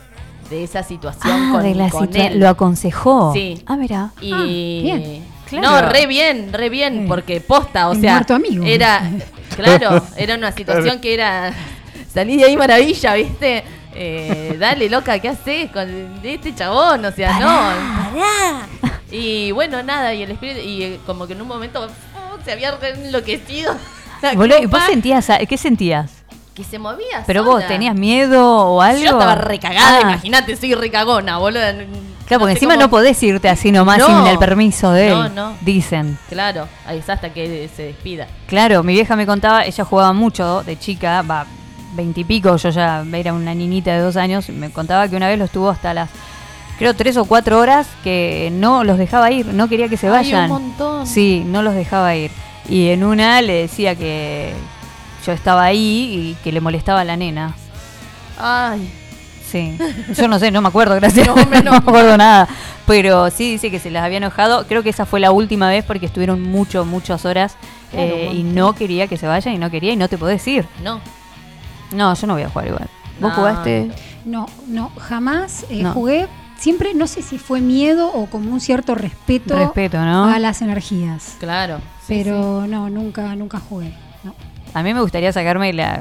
[0.50, 2.38] de esa situación Ah, con, de la con situa- él.
[2.40, 3.32] Lo aconsejó.
[3.32, 3.62] Sí.
[3.66, 4.10] Ah, mira.
[4.20, 5.24] Y Ah, bien.
[5.48, 5.82] Claro.
[5.86, 8.64] no, re bien, re bien, porque posta, o El sea, amigo.
[8.64, 9.02] era
[9.56, 11.52] claro, era una situación que era
[12.12, 13.62] salí de ahí maravilla, ¿viste?
[13.94, 15.86] Eh, dale, loca, ¿qué haces con
[16.22, 17.04] este chabón?
[17.04, 18.16] O sea, no.
[19.10, 22.52] Y bueno, nada, y el espíritu y eh, como que en un momento oh, se
[22.52, 23.74] había enloquecido.
[24.32, 26.10] ¿Y vos sentías, qué sentías?
[26.54, 29.00] que se movía ¿Pero vos tenías miedo o algo?
[29.02, 31.62] Yo estaba recagada, Ah, imagínate, soy recagona, boludo.
[32.26, 34.06] Claro, porque encima cómo- no podés irte así nomás No.
[34.06, 35.14] sin el permiso de él.
[35.14, 35.52] No, no.
[35.62, 36.18] Dicen.
[36.28, 38.26] Claro, ahí es hasta que se despida.
[38.48, 41.46] Claro, mi vieja me contaba, ella jugaba mucho de chica, va,
[41.94, 45.38] veintipico, yo ya era una niñita de dos años, y me contaba que una vez
[45.38, 46.10] los tuvo hasta las,
[46.78, 50.12] creo, tres o cuatro horas que no los dejaba ir, no quería que se Ay,
[50.12, 50.50] vayan.
[50.50, 51.06] un montón.
[51.06, 52.30] Sí, no los dejaba ir.
[52.68, 54.52] Y en una le decía que
[55.26, 57.54] yo estaba ahí y que le molestaba a la nena.
[58.38, 58.90] Ay,
[59.50, 59.76] Sí.
[60.16, 61.26] Yo no sé, no me acuerdo, gracias.
[61.26, 61.72] No, hombre, no.
[61.72, 62.48] me acuerdo nada.
[62.86, 64.66] Pero sí dice que se las había enojado.
[64.66, 67.56] Creo que esa fue la última vez porque estuvieron mucho, muchas horas
[67.90, 70.46] Claro, eh, y no quería que se vayan y no quería y no te podés
[70.48, 70.66] ir.
[70.82, 71.00] no.
[71.92, 72.88] No, yo no voy a jugar igual.
[73.20, 73.36] ¿Vos No.
[73.36, 73.90] jugaste?
[74.24, 75.92] No, no, jamás eh, No.
[75.92, 76.26] jugué.
[76.56, 80.24] Siempre, no sé si fue miedo o como un cierto respeto, Respeto, ¿no?
[80.24, 81.34] a las energías.
[81.38, 81.80] Claro.
[82.14, 83.92] Sí, Pero no, nunca, nunca jugué.
[84.24, 84.34] no.
[84.74, 86.00] A mí me gustaría sacarme la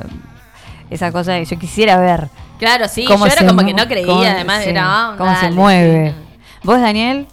[0.90, 2.30] esa cosa que yo quisiera ver.
[2.60, 4.84] Claro, sí, yo era como que no creía, cómo- además sí, era.
[4.86, 6.10] ah, cómo se mueve.
[6.12, 6.16] sí.
[6.64, 7.28] ¿Vos, Daniel?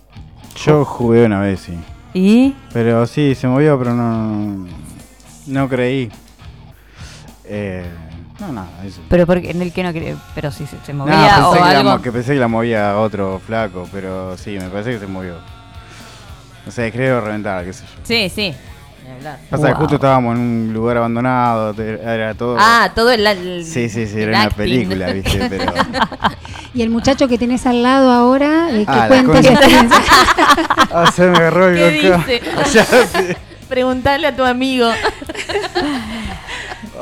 [0.65, 1.79] Yo jugué una vez, sí.
[2.15, 2.55] ¿Y?
[2.73, 4.67] Pero sí, se movió, pero no.
[5.47, 6.11] No creí.
[7.45, 7.85] Eh,
[8.41, 9.01] no, nada, eso.
[9.09, 11.53] Pero porque en el que no quería, pero sí se, se No, movía pensé o
[11.53, 12.03] que, la, algo.
[12.03, 15.35] que pensé que la movía otro flaco, pero sí, me parece que se movió.
[16.69, 18.01] No sé, creo reventar, qué sé yo.
[18.05, 18.55] Sí, sí.
[19.07, 19.39] Ni hablar.
[19.49, 19.81] Pasa que Wow.
[19.81, 22.59] justo estábamos en un lugar abandonado, te- era todo.
[22.61, 23.27] Ah, todo el.
[23.27, 24.57] el- sí, sí, sí, el era una acting.
[24.59, 25.47] película, ¿viste?
[25.49, 25.73] Pero.
[26.75, 29.53] Y el muchacho que tenés al lado ahora, eh, que Ah, la cuente su concha.
[29.53, 29.99] experiencia.
[30.93, 32.25] Ah, se me agarró ¿Qué el boca.
[32.65, 33.07] dice?
[33.07, 33.37] Sé.
[33.67, 34.91] Preguntale a tu amigo.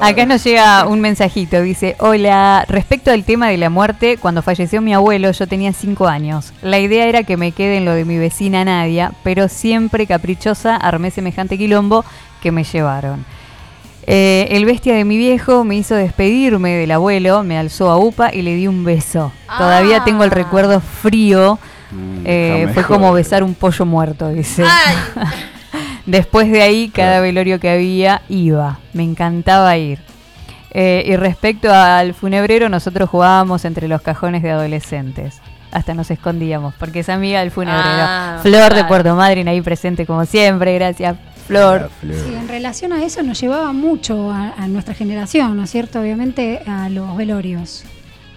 [0.01, 4.81] Acá nos llega un mensajito, dice, hola, respecto al tema de la muerte, cuando falleció
[4.81, 6.53] mi abuelo yo tenía 5 años.
[6.63, 10.77] La idea era que me quede en lo de mi vecina Nadia, pero siempre caprichosa
[10.77, 12.05] armé semejante quilombo
[12.43, 13.25] que me llevaron.
[14.09, 18.33] Eh, el bestia de mi viejo me hizo despedirme del abuelo, me alzó a UPA
[18.33, 19.33] y le di un beso.
[19.59, 21.59] Todavía tengo el recuerdo frío,
[21.91, 24.65] Mm, eh, fue como besar un pollo muerto, dice.
[24.65, 24.97] Ay,
[26.07, 28.79] Después de ahí, cada velorio que había, iba.
[28.93, 29.99] Me encantaba ir.
[30.71, 35.41] Eh, y respecto al funebrero, nosotros jugábamos entre los cajones de adolescentes.
[35.73, 37.83] Hasta nos escondíamos, porque es amiga del funebrero.
[37.85, 38.85] Ah, Flor de.
[38.85, 40.75] Puerto Madryn ahí presente como siempre.
[40.75, 41.91] Gracias, Flor.
[42.03, 46.01] Sí, en relación a eso nos llevaba mucho a, a nuestra generación, ¿no es cierto?
[46.01, 47.85] Obviamente a los velorios.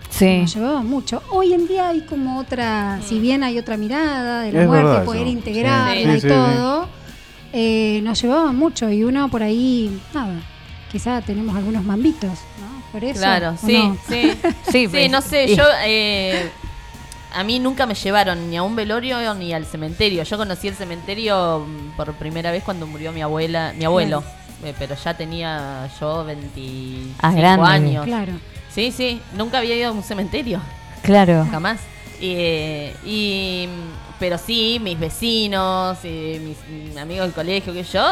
[0.10, 0.40] Sí.
[0.42, 1.22] Nos llevaba mucho.
[1.30, 4.86] Hoy en día hay como otra, si bien hay otra mirada de la Es muerte,
[4.88, 6.00] verdad poder integrarla Sí.
[6.02, 6.28] y Sí, sí, sí.
[6.30, 6.90] todo,
[7.54, 10.42] eh, nos llevaba mucho y uno por ahí, nada,
[10.92, 12.82] quizá tenemos algunos mambitos, ¿no?
[12.92, 13.20] Por eso.
[13.20, 13.98] claro, ¿o sí, no?
[14.08, 14.32] sí.
[14.72, 15.64] Sí, Sí, pues, no sé, y- yo.
[15.86, 16.50] eh,
[17.36, 20.24] a mí nunca me llevaron ni a un velorio ni al cementerio.
[20.24, 24.24] Yo conocí el cementerio mm, por primera vez cuando murió mi abuela, mi abuelo.
[24.64, 27.66] Eh, pero ya tenía yo 25 Ah, grande.
[27.68, 28.06] años.
[28.06, 28.34] Claro.
[28.74, 30.60] Sí, sí, nunca había ido a un cementerio.
[31.04, 31.48] Claro.
[31.52, 31.80] jamás.
[32.20, 33.68] Eh, y,
[34.20, 38.06] pero sí, mis vecinos, eh, mis amigos del colegio, que yo,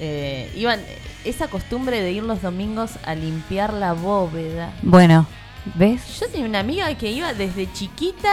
[0.00, 0.80] eh, iban.
[1.24, 4.72] Esa costumbre de ir los domingos a limpiar la bóveda.
[4.82, 5.26] Bueno,
[5.74, 6.18] ¿Ves?
[6.20, 8.32] Yo tenía una amiga que iba desde chiquita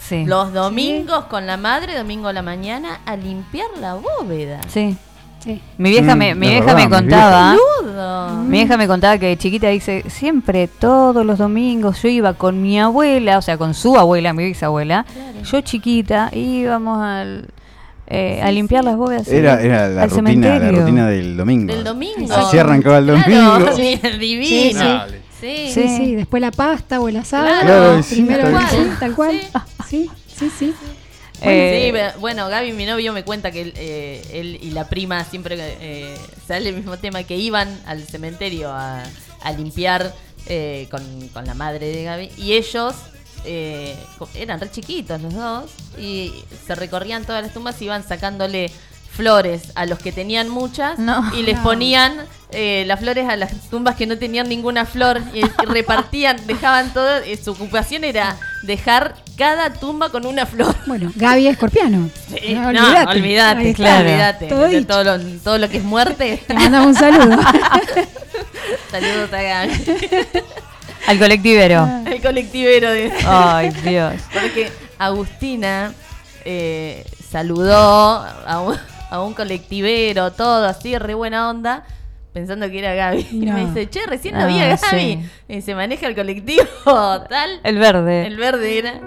[0.00, 0.24] Sí.
[0.24, 4.60] los domingos con la madre, domingo a la mañana, a limpiar la bóveda.
[4.68, 4.96] Sí.
[5.44, 5.60] Sí.
[5.76, 7.56] Mi vieja Mm, me, mi vieja verdad, me mi contaba.
[8.44, 12.62] Mi vieja me contaba que de chiquita dice, siempre todos los domingos yo iba con
[12.62, 15.04] mi abuela, o sea, con su abuela, mi bisabuela.
[15.44, 17.48] Yo chiquita íbamos al,
[18.06, 19.28] eh, a limpiar las bóvedas.
[19.28, 20.80] Era, era la, al rutina, la cementerio.
[20.80, 21.74] rutina del domingo.
[21.74, 22.34] Del domingo.
[22.34, 23.24] Así arrancaba el domingo.
[23.58, 24.00] Claro, Sí.
[24.18, 25.02] divino.
[25.08, 25.14] Sí.
[25.40, 25.68] Sí.
[25.74, 27.44] Sí, sí, después la pasta o el asado.
[27.60, 28.00] Claro.
[28.08, 28.68] Primero tal el- cual.
[28.70, 29.40] sí, tal cual.
[29.86, 30.10] Sí.
[30.26, 30.74] Sí, sí, sí.
[31.44, 35.24] Eh, Sí, bueno, Gaby, mi novio, me cuenta que él, eh, él y la prima
[35.24, 36.16] siempre eh,
[36.46, 39.02] sale el mismo tema, que iban al cementerio a,
[39.42, 40.12] a limpiar
[40.46, 42.30] eh, con, con la madre de Gaby.
[42.38, 42.94] Y ellos
[43.44, 43.96] eh,
[44.34, 46.32] eran re chiquitos los dos y
[46.66, 48.70] se recorrían todas las tumbas y iban sacándole
[49.10, 51.22] flores a los que tenían muchas No.
[51.36, 51.62] y les No.
[51.62, 52.16] ponían
[52.50, 56.92] eh, las flores a las tumbas que no tenían ninguna flor y, y repartían, dejaban
[56.92, 60.74] todo, y su ocupación era dejar cada tumba con una flor.
[60.86, 62.08] Bueno, Gaby Escorpiano.
[62.28, 63.82] Sí, No, no, olvídate, Ahí está.
[64.02, 64.38] claro.
[64.48, 66.42] Todo De todo, lo, todo lo que es muerte.
[66.46, 67.36] Te mandamos un saludo.
[68.90, 69.72] Saludos a Gaby.
[71.06, 71.88] al colectivero.
[72.06, 73.12] El colectivero de.
[73.26, 74.14] Ay, Dios.
[74.32, 75.92] Porque Agustina
[76.44, 78.76] eh, saludó a un,
[79.10, 81.84] a un colectivero, todo así, re buena onda,
[82.32, 83.26] pensando que era Gaby.
[83.32, 83.54] Y No.
[83.54, 84.78] me dice, che, recién Ah, había Gaby.
[84.90, 85.28] sí.
[85.48, 86.64] Y se maneja el colectivo,
[87.28, 87.60] tal.
[87.64, 88.26] El verde.
[88.26, 89.00] El verde era.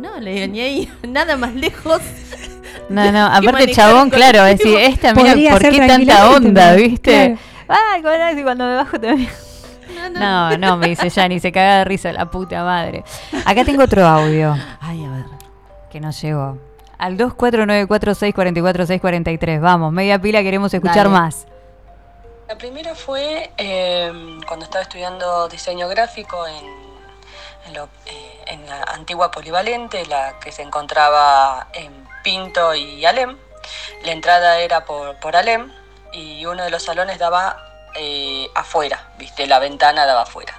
[0.00, 2.00] No, le digo, ni ahí, nada más lejos.
[2.88, 4.76] No, no, aparte chabón, claro, colectivo.
[4.76, 7.36] decir, esta mira, ¿por qué tanta onda, viste?
[7.36, 7.38] claro.
[7.68, 8.34] Ay, ¿cómo era?
[8.34, 9.28] Si cuando me bajo también.
[10.12, 13.04] No, no, me dice Yanni, se caga de risa la puta madre.
[13.44, 15.24] Acá tengo otro audio Ay, a ver.
[15.90, 16.58] que nos llegó.
[16.98, 19.60] Al 2494644643.
[19.60, 21.10] Vamos, media pila, queremos escuchar Dale.
[21.10, 21.46] más.
[22.48, 24.10] La primera fue eh,
[24.46, 26.79] cuando estaba estudiando diseño gráfico en, en,
[27.74, 33.36] lo- eh, en la antigua polivalente, la que se encontraba en Pinto y Alem.
[34.04, 35.72] La entrada era por, por Alem
[36.12, 37.56] y uno de los salones daba
[37.94, 40.54] eh, afuera, viste, la ventana daba afuera.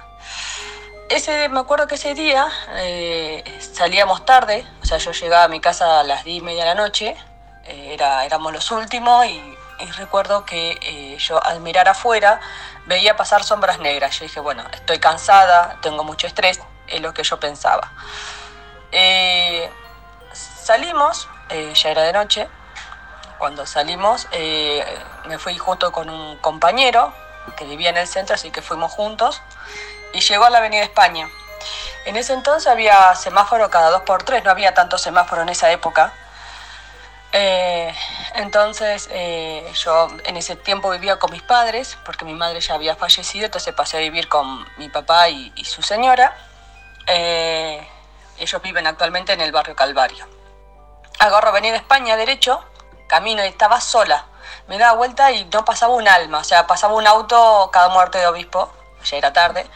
[1.08, 5.60] Ese, me acuerdo que ese día eh, salíamos tarde, o sea, yo llegaba a mi
[5.60, 7.16] casa a las 10 y media de la noche,
[7.64, 12.40] eh, era, éramos los últimos y, y recuerdo que eh, yo al mirar afuera
[12.86, 14.18] veía pasar sombras negras.
[14.18, 17.92] Yo dije, bueno, estoy cansada, tengo mucho estrés, es lo que yo pensaba.
[18.92, 19.70] Eh,
[20.34, 22.48] salimos, eh, ya era de noche,
[23.38, 24.84] cuando salimos eh,
[25.26, 27.12] me fui junto con un compañero
[27.56, 29.40] que vivía en el centro, así que fuimos juntos
[30.12, 31.28] y llegó a la Avenida España.
[32.04, 35.70] En ese entonces había semáforo cada dos por tres, no había tanto semáforo en esa
[35.72, 36.12] época.
[37.32, 37.94] Eh,
[38.34, 39.08] entonces
[39.82, 43.72] yo en ese tiempo vivía con mis padres, porque mi madre ya había fallecido, entonces
[43.74, 46.36] pasé a vivir con mi papá y su señora.
[47.06, 47.86] Eh,
[48.38, 50.26] ellos viven actualmente en el barrio Calvario.
[51.18, 52.64] Agarro Avenida España derecho,
[53.08, 54.26] camino y estaba sola.
[54.68, 58.18] Me daba vuelta y no pasaba un alma, o sea, pasaba un auto cada muerte
[58.18, 58.72] de obispo,
[59.04, 59.66] ya era tarde.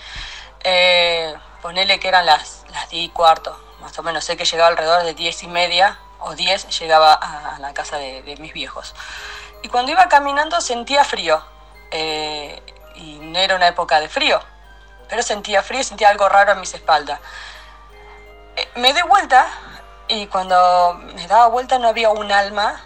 [0.65, 4.69] Eh, ponele que eran las, las 10 y cuarto, más o menos, sé que llegaba
[4.69, 8.95] alrededor de 10 y media o 10, llegaba a, la casa de, de mis viejos.
[9.63, 11.43] Y cuando iba caminando sentía frío,
[11.91, 12.63] eh,
[12.97, 14.41] y no era una época de frío,
[15.09, 17.21] pero sentía frío sentía algo raro en mis espaldas.
[18.57, 19.47] Eh, me di vuelta
[20.09, 22.81] y cuando me daba vuelta no había un alma,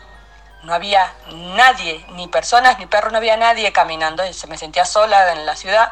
[0.62, 4.84] no había nadie, ni personas, ni perros, no había nadie caminando, y se me sentía
[4.84, 5.90] sola en la ciudad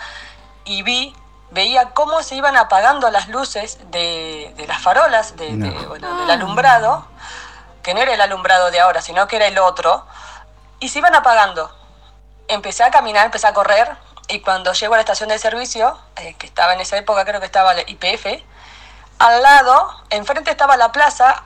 [0.65, 1.17] y vi,
[1.51, 5.89] veía cómo se iban apagando las luces de, de las farolas, de, de- No.
[5.89, 7.07] bueno, del alumbrado,
[7.83, 10.07] que no era el alumbrado de ahora, sino que era el otro,
[10.81, 11.75] y se iban apagando.
[12.49, 13.97] Empecé a caminar, empecé a correr,
[14.29, 17.41] y cuando llego a la estación de servicio, eh, que estaba en esa época, creo
[17.41, 18.43] que estaba la IPF,
[19.19, 21.45] al lado, enfrente estaba la plaza,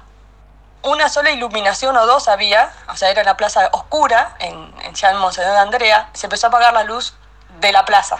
[0.82, 5.10] una sola iluminación o dos había, o sea, era una plaza oscura, en, en ya
[5.10, 7.14] en Monseñor de Andrea, se empezó a apagar la luz
[7.60, 8.18] de la plaza.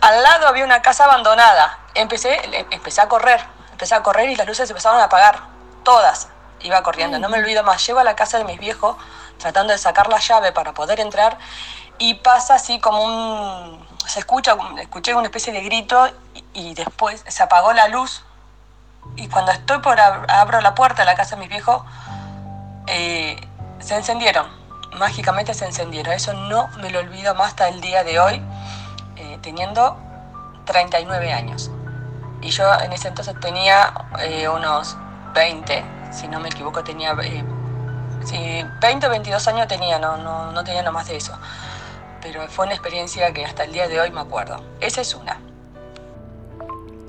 [0.00, 1.78] Al lado había una casa abandonada.
[1.94, 3.40] Empecé, empecé a correr,
[3.72, 5.40] empecé a correr y las luces se empezaron a apagar,
[5.82, 6.28] todas.
[6.60, 7.86] Iba corriendo, no me olvido más.
[7.86, 8.96] Llego a la casa de mis viejos
[9.38, 11.38] tratando de sacar la llave para poder entrar
[11.98, 13.86] y pasa así como un...
[14.06, 16.08] Se escucha, escuché una especie de grito
[16.52, 18.22] y, después se apagó la luz
[19.16, 21.82] y cuando estoy por ab- abro la puerta de la casa de mis viejos,
[22.86, 23.36] eh,
[23.80, 24.46] se encendieron.
[24.98, 26.12] Mágicamente se encendieron.
[26.12, 28.42] Eso no me lo olvido más hasta el día de hoy,
[29.16, 29.96] eh, teniendo
[30.66, 31.70] 39 años.
[32.42, 34.96] Y yo en ese entonces tenía eh, unos
[35.32, 37.44] 20, si no me equivoco, tenía eh,
[38.24, 41.36] sí, 20 o 22 años tenía, no, no, no tenía nada más de eso.
[42.24, 44.56] Pero fue una experiencia que hasta el día de hoy me acuerdo.
[44.80, 45.38] Esa es una.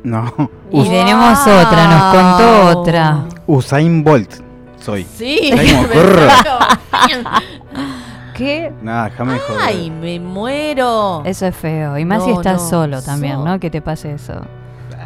[0.03, 0.31] No.
[0.69, 3.23] Y Us- tenemos otra, nos contó otra.
[3.47, 4.31] Usain Bolt
[4.79, 5.03] soy.
[5.05, 5.51] Sí.
[8.35, 8.71] ¿Qué?
[8.81, 9.61] Nada, déjame joder.
[9.63, 11.23] Ay, me muero.
[11.25, 11.97] Eso es feo.
[11.97, 12.69] Y más si estás no.
[12.69, 13.59] solo también, So- ¿no?
[13.59, 14.33] Que te pase eso.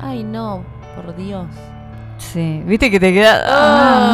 [0.01, 0.63] Ay, no,
[0.95, 1.45] por Dios.
[2.17, 2.63] Sí.
[2.65, 3.43] ¿Viste que te queda.
[3.47, 4.11] Ah,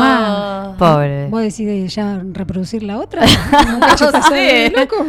[0.77, 1.27] Pobre.
[1.27, 3.25] ¿Vos decís ya reproducir la otra?
[4.29, 4.71] Sé.
[4.75, 4.95] loco.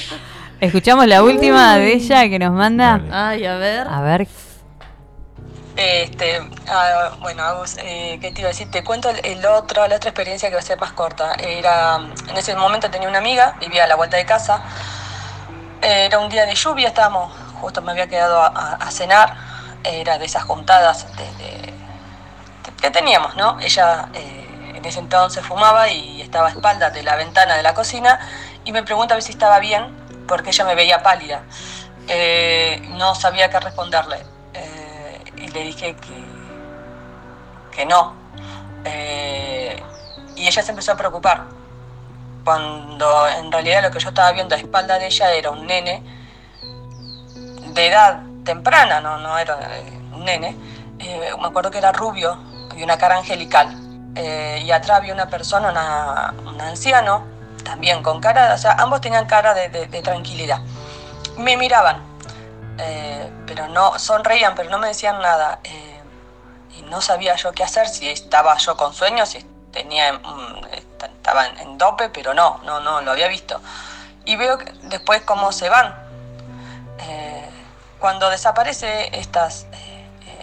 [0.60, 3.00] Escuchamos la última de ella que nos manda.
[3.10, 3.86] Ay, a ver.
[3.88, 4.26] A ver.
[5.76, 8.70] Este, ah, bueno, Agus, eh, ¿qué te iba a decir?
[8.70, 11.32] Te cuento el, el otro, la otra experiencia que va a ser más corta.
[11.34, 11.96] Era,
[12.28, 14.62] en ese momento tenía una amiga, vivía a la vuelta de casa.
[15.80, 19.34] Era un día de lluvia, estábamos, justo me había quedado a, a- a cenar.
[19.82, 21.74] Era de esas juntadas de, de- de-
[22.82, 23.58] que teníamos, ¿no?
[23.60, 24.46] Ella eh,
[24.80, 28.18] en ese entonces fumaba y estaba a espaldas de la ventana de la cocina
[28.64, 29.94] y me pregunta a ver si estaba bien
[30.26, 31.42] porque ella me veía pálida.
[32.08, 34.24] Eh, no sabía qué responderle
[34.54, 38.14] eh, y le dije que, que no.
[38.84, 39.82] Eh,
[40.34, 41.44] y ella se empezó a preocupar
[42.42, 46.02] cuando en realidad lo que yo estaba viendo a espalda de ella era un nene
[47.74, 49.58] de edad temprana, no, no era
[50.14, 50.56] un nene.
[50.98, 52.38] Me acuerdo que era rubio
[52.74, 53.89] y una cara angelical.
[54.16, 57.24] Eh, y atrás había una persona, una- un anciano,
[57.64, 60.60] también con cara, o sea, ambos tenían cara de, de- de tranquilidad.
[61.36, 62.02] Me miraban,
[62.78, 65.60] eh, pero no, sonreían, pero no me decían nada.
[65.64, 65.86] eh,
[66.78, 70.08] y no sabía yo qué hacer, si estaba yo con sueños, si tenía,
[70.72, 73.60] est- estaba en, en dope, pero no, no, no, lo había visto.
[74.24, 75.94] Y veo que después cómo se van.
[77.00, 77.48] Eh,
[77.98, 79.89] cuando desaparece estas eh,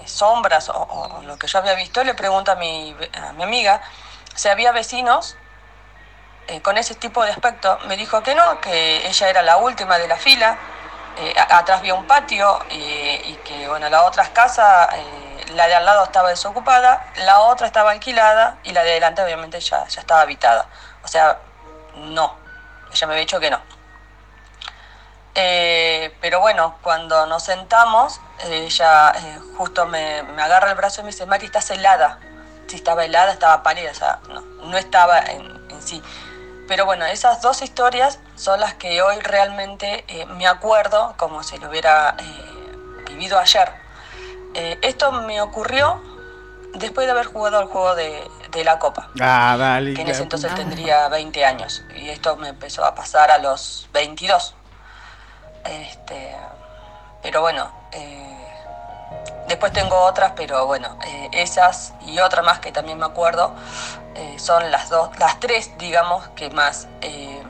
[0.08, 2.96] sombras o, lo que yo había visto, le pregunto a mi,
[3.40, 3.82] amiga
[4.36, 5.36] si había vecinos
[6.48, 7.78] eh, con ese tipo de aspecto.
[7.88, 10.58] Me dijo que no, que ella era la última de la fila.
[11.18, 15.86] eh, atrás había un patio y que bueno, las otras casas, eh, la de al
[15.86, 20.22] lado estaba desocupada, la otra estaba alquilada y la de adelante obviamente ya, ya estaba
[20.22, 20.68] habitada.
[21.04, 21.40] O sea,
[21.96, 22.36] no,
[22.92, 23.77] ella me había dicho que no.
[25.40, 28.20] Eh, pero bueno, cuando nos sentamos,
[28.50, 32.20] ella eh, justo me, me agarra el brazo y me dice, Mari, estás helada.
[32.68, 36.02] Si estaba helada, estaba pálida, o sea, no, no estaba en, en sí.
[36.68, 41.58] Pero bueno, esas dos historias son las que hoy realmente eh, me acuerdo como si
[41.60, 42.18] lo hubiera
[43.08, 43.72] vivido ayer.
[44.82, 46.02] Esto me ocurrió
[46.74, 49.94] después de haber jugado al juego de, de la Copa Ah, dale.
[49.94, 51.84] que en ese entonces tendría 20 años.
[51.96, 54.56] Y esto me empezó a pasar a los 22.
[55.68, 56.36] Este,
[57.22, 58.38] pero bueno, eh,
[59.48, 63.54] después tengo otras, pero bueno, eh, esas y otra más que también me acuerdo
[64.18, 67.44] eh, son las dos, las tres, digamos, que más, eh,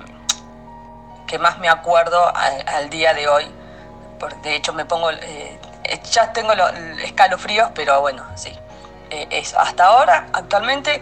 [1.25, 3.45] que más me acuerdo al, día de hoy.
[4.19, 6.71] Porque de hecho me pongo, eh, eh, ya tengo los
[7.03, 8.51] escalofríos, pero bueno, sí.
[9.09, 9.57] Eh, eso.
[9.59, 11.01] Hasta ahora, actualmente,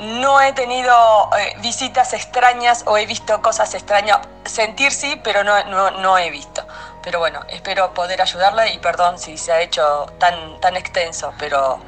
[0.00, 0.94] no he tenido
[1.38, 4.20] eh, visitas extrañas o he visto cosas extrañas.
[4.44, 6.66] Sentir sí, pero no, no, no he visto.
[7.02, 11.78] Pero bueno, espero poder ayudarla y perdón si se ha hecho tan, tan extenso, pero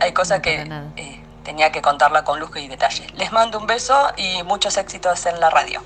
[0.00, 0.66] hay cosas que
[0.96, 3.06] eh, tenía que contarla con lujo y detalle.
[3.14, 5.82] Les mando un beso y muchos éxitos en la radio.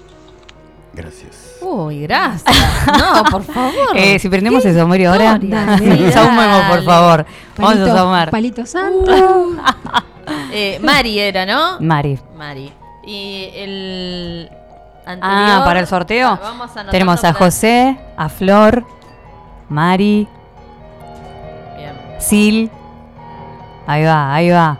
[0.94, 1.56] Gracias.
[1.60, 2.44] Uy, gracias.
[2.86, 3.96] No, por favor.
[3.96, 5.38] Eh, si prendemos el saumerio ahora,
[6.12, 7.26] saumemos, por favor.
[7.56, 8.30] Vamos a saumar.
[8.30, 9.12] Palito santo.
[10.56, 11.78] Eh, Mari era, ¿no?
[11.80, 12.18] Mari.
[12.36, 12.72] Mari.
[13.06, 14.50] Y el
[15.04, 15.64] Ah, anterior.
[15.66, 18.86] para el sorteo Ah, vamos tenemos a José, a Flor,
[19.68, 20.26] Mari,
[21.76, 21.92] Bien.
[22.24, 22.70] Sil.
[23.86, 24.78] Ahí va, ahí va.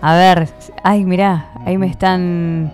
[0.00, 0.48] A ver,
[0.82, 2.72] ay, mirá, ahí me están...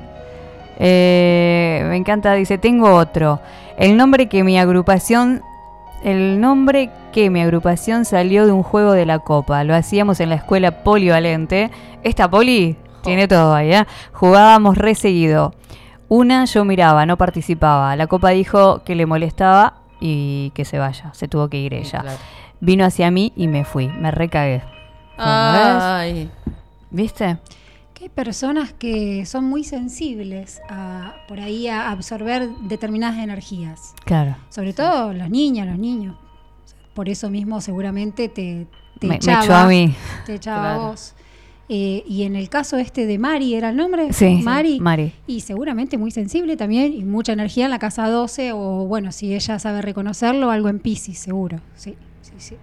[0.79, 3.41] Eh, me encanta, dice, tengo otro.
[3.76, 5.43] El nombre que mi agrupación...
[6.05, 9.64] El nombre que mi agrupación salió de un juego de la Copa.
[9.64, 11.72] Lo hacíamos en la escuela polivalente.
[12.05, 13.85] Esta poli tiene todo ahí, ¿eh?
[14.12, 15.55] Jugábamos re seguido.
[16.09, 17.97] Una yo miraba, no participaba.
[17.97, 21.12] La Copa dijo que le molestaba y que se vaya.
[21.14, 22.01] Se tuvo que ir ella.
[22.01, 22.18] claro.
[22.61, 23.89] Vino hacia mí y me fui.
[23.89, 24.62] Me recagué.
[25.16, 26.31] Ay.
[26.91, 27.39] ¿Viste?
[27.99, 33.92] Que hay personas que son muy sensibles a, por ahí a absorber determinadas energías.
[34.05, 34.36] Claro.
[34.51, 36.16] Sobre todo los niños, los niños.
[36.94, 38.66] Por eso mismo seguramente te,
[39.01, 39.44] te Me- me echaba.
[39.44, 39.94] echó a mí.
[40.26, 40.82] Te echaba Claro.
[40.90, 41.14] vos.
[41.70, 44.12] Eh, y en el caso este de Mari, ¿era el nombre?
[44.12, 44.80] Sí, Mari.
[44.80, 45.12] Mari.
[45.26, 49.34] Y seguramente muy sensible también y mucha energía en la casa 12 o bueno, si
[49.34, 51.61] ella sabe reconocerlo, algo en Pisces, seguro.
[51.74, 52.57] Sí, sí, sí.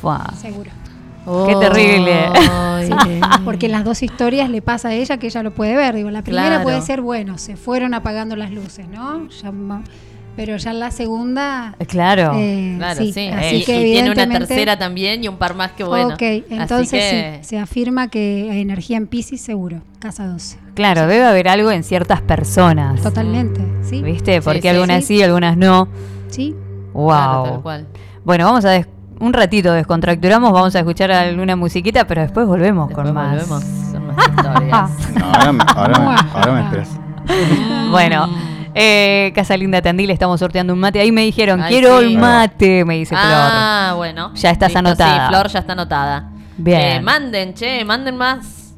[0.00, 0.32] Fua.
[0.40, 0.70] Seguro.
[1.46, 2.14] Qué terrible.
[2.86, 2.92] Sí,
[3.44, 5.94] porque en las dos historias le pasa a ella que ella lo puede ver.
[5.94, 6.62] Digo, la primera Claro.
[6.62, 9.28] puede ser, bueno, se fueron apagando las luces, ¿no?
[9.28, 9.52] Ya
[10.36, 11.74] Pero ya en la segunda.
[11.88, 12.32] Claro.
[12.36, 13.08] eh, Claro, sí.
[13.10, 16.14] Así eh, que y tiene una tercera también y un par más que bueno.
[16.14, 20.56] Ok, entonces Así que, sí, se afirma que hay energía en Pisces seguro, casa 12.
[20.74, 23.02] Claro, debe haber algo en ciertas personas.
[23.02, 24.00] Totalmente, ¿sí?
[24.02, 24.40] ¿Viste?
[24.40, 25.16] Porque sí, algunas sí.
[25.16, 25.88] sí, algunas no.
[26.28, 26.54] Sí.
[26.92, 27.08] Wow.
[27.08, 27.86] Claro, tal cual.
[28.24, 28.86] Bueno, vamos a des-
[29.20, 33.30] un ratito descontracturamos, vamos a escuchar alguna musiquita, pero después volvemos con más.
[33.32, 34.90] volvemos con más historias.
[35.18, 36.88] No, ahora me, ahora me, ahora me esperas.
[37.90, 38.28] bueno,
[38.74, 41.00] eh, Casa Linda Tandil, estamos sorteando un mate.
[41.00, 42.06] Ahí me dijeron, Ay, quiero sí.
[42.06, 43.26] el mate, me dice Flor.
[43.26, 44.32] Ah, bueno.
[44.34, 45.26] Ya estás Listo, anotada.
[45.26, 46.30] Sí, Flor ya está anotada.
[46.56, 46.80] Bien.
[46.80, 48.74] Eh, manden, che, manden más.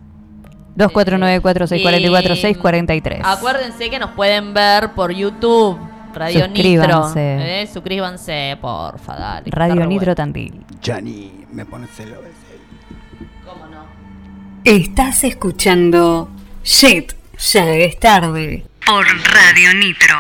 [0.77, 3.21] 2494-644-643.
[3.25, 5.77] Acuérdense que nos pueden ver por YouTube.
[6.15, 7.21] Radio Suscríbanse.
[7.21, 7.45] Nitro.
[7.47, 9.51] Eh, suscríbanse, porfa, dale.
[9.51, 10.15] Radio Nitro bueno.
[10.15, 10.65] Tandil.
[10.85, 12.19] Johnny, me pones celos.
[13.45, 13.85] ¿Cómo no?
[14.65, 16.29] Estás escuchando
[16.63, 18.67] Shit, ya es tarde.
[18.85, 20.17] Por Radio Nitro.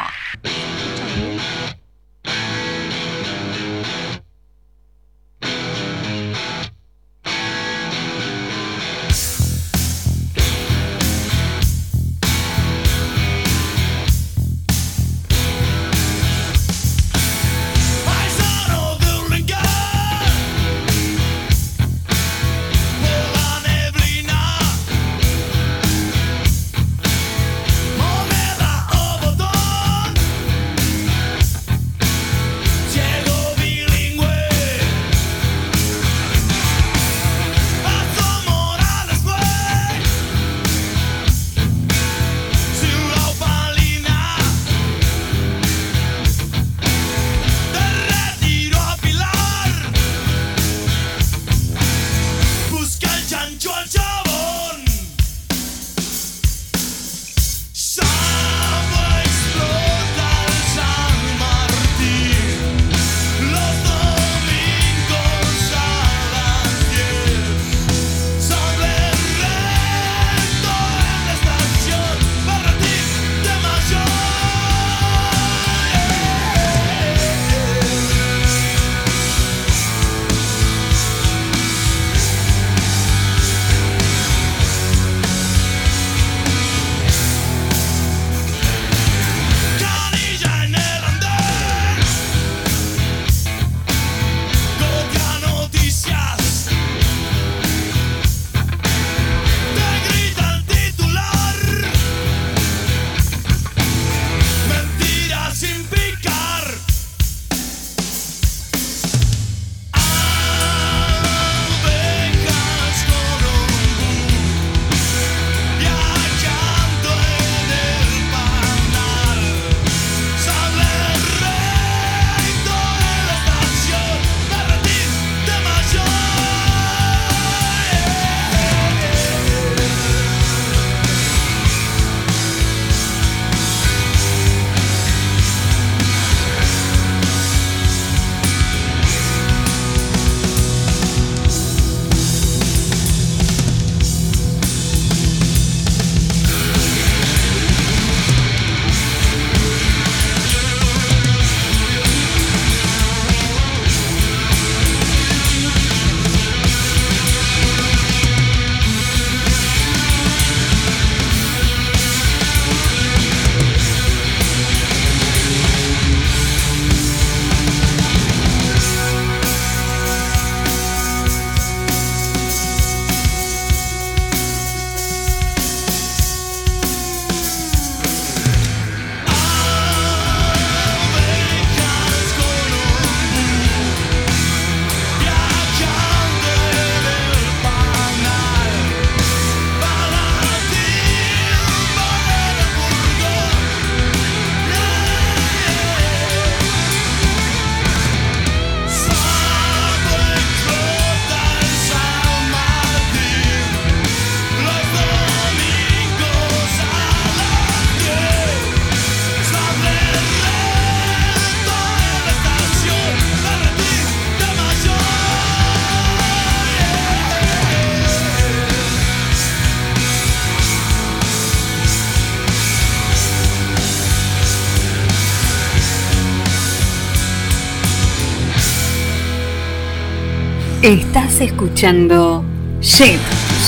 [231.60, 232.42] Escuchando
[232.80, 233.20] Shit,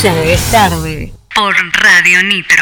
[0.02, 1.12] ya es tarde.
[1.35, 2.61] Por Radio Nitro.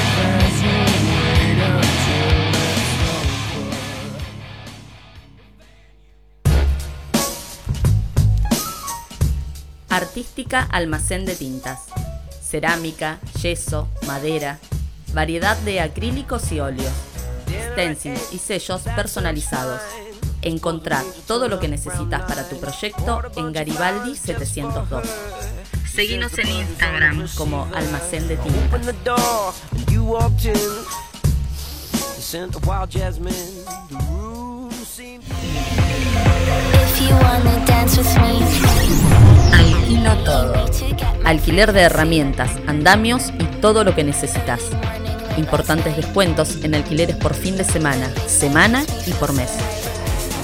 [10.01, 11.81] Artística Almacén de Tintas.
[12.41, 14.57] Cerámica, yeso, madera,
[15.13, 16.91] variedad de acrílicos y óleos,
[17.71, 19.79] stencils y sellos personalizados.
[20.41, 25.07] Encontrar todo lo que necesitas para tu proyecto en Garibaldi 702.
[25.93, 28.71] Seguinos en Instagram como Almacén de Tintas.
[39.51, 40.53] Alquilo todo.
[41.23, 44.61] Alquiler de herramientas, andamios y todo lo que necesitas.
[45.37, 49.49] Importantes descuentos en alquileres por fin de semana, semana y por mes.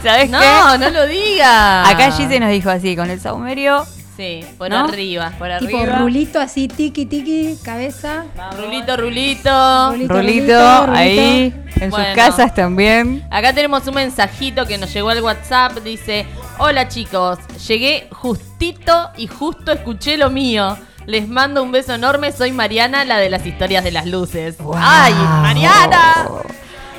[0.02, 0.78] ¿Sabes No, qué?
[0.78, 1.88] no lo diga.
[1.88, 3.84] Acá Gise nos dijo así, con el saumerio.
[4.16, 4.80] Sí, por ¿No?
[4.86, 5.98] arriba, por Tipo arriba.
[6.00, 8.24] rulito así, tiki tiki, cabeza.
[8.58, 9.92] Rulito, rulito.
[9.92, 12.04] Rulito, Rulito, ahí, en Bueno.
[12.06, 13.24] sus casas también.
[13.30, 15.78] Acá tenemos un mensajito que nos llegó al WhatsApp.
[15.84, 16.26] Dice:
[16.58, 20.76] Hola chicos, llegué justito y justo escuché lo mío.
[21.06, 22.32] Les mando un beso enorme.
[22.32, 24.56] Soy Mariana, la de las historias de las luces.
[24.76, 25.12] ¡Ay,
[25.42, 26.28] Mariana!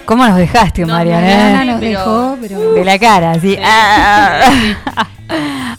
[0.05, 1.21] ¿Cómo nos dejaste, Mariana?
[1.27, 2.73] Mariana nos pero- dejó, pero.
[2.73, 3.57] De la cara, así.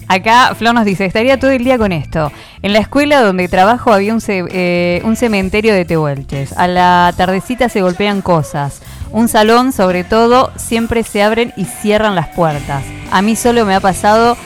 [0.09, 2.32] Acá Flor nos dice, estaría todo el día con esto.
[2.62, 6.57] En la escuela donde trabajo había un, ce- eh, un cementerio de tehuelches.
[6.57, 8.81] A la tardecita se golpean cosas.
[9.11, 12.82] Un salón, sobre todo, siempre se abren y cierran las puertas.
[13.11, 14.36] A mí solo me ha pasado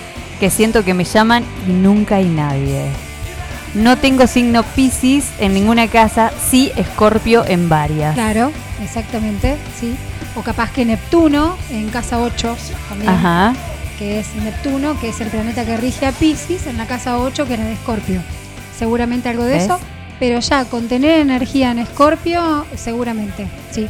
[0.41, 2.87] que siento que me llaman y nunca hay nadie.
[3.77, 8.15] No tengo signo Piscis en ninguna casa, sí Escorpio en varias.
[8.15, 8.51] Claro,
[8.83, 9.95] exactamente, sí.
[10.35, 12.57] O capaz que Neptuno en casa 8
[12.89, 13.11] también.
[13.11, 13.55] Ajá.
[13.99, 17.47] Que es Neptuno, que es el planeta que rige a Pisces, en la casa 8
[17.47, 18.21] que era de Escorpio.
[18.79, 19.65] Seguramente algo de ¿Ves?
[19.65, 19.79] eso.
[20.19, 23.87] Pero ya con tener energía en Escorpio, seguramente, sí.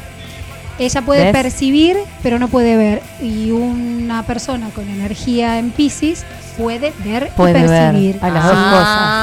[0.78, 1.32] Ella puede ¿Ves?
[1.32, 3.02] percibir, pero no puede ver.
[3.22, 6.24] Y una persona con energía en Pisces
[6.58, 8.18] puede ver Puede y ver percibir.
[8.20, 9.15] a las dos Ah,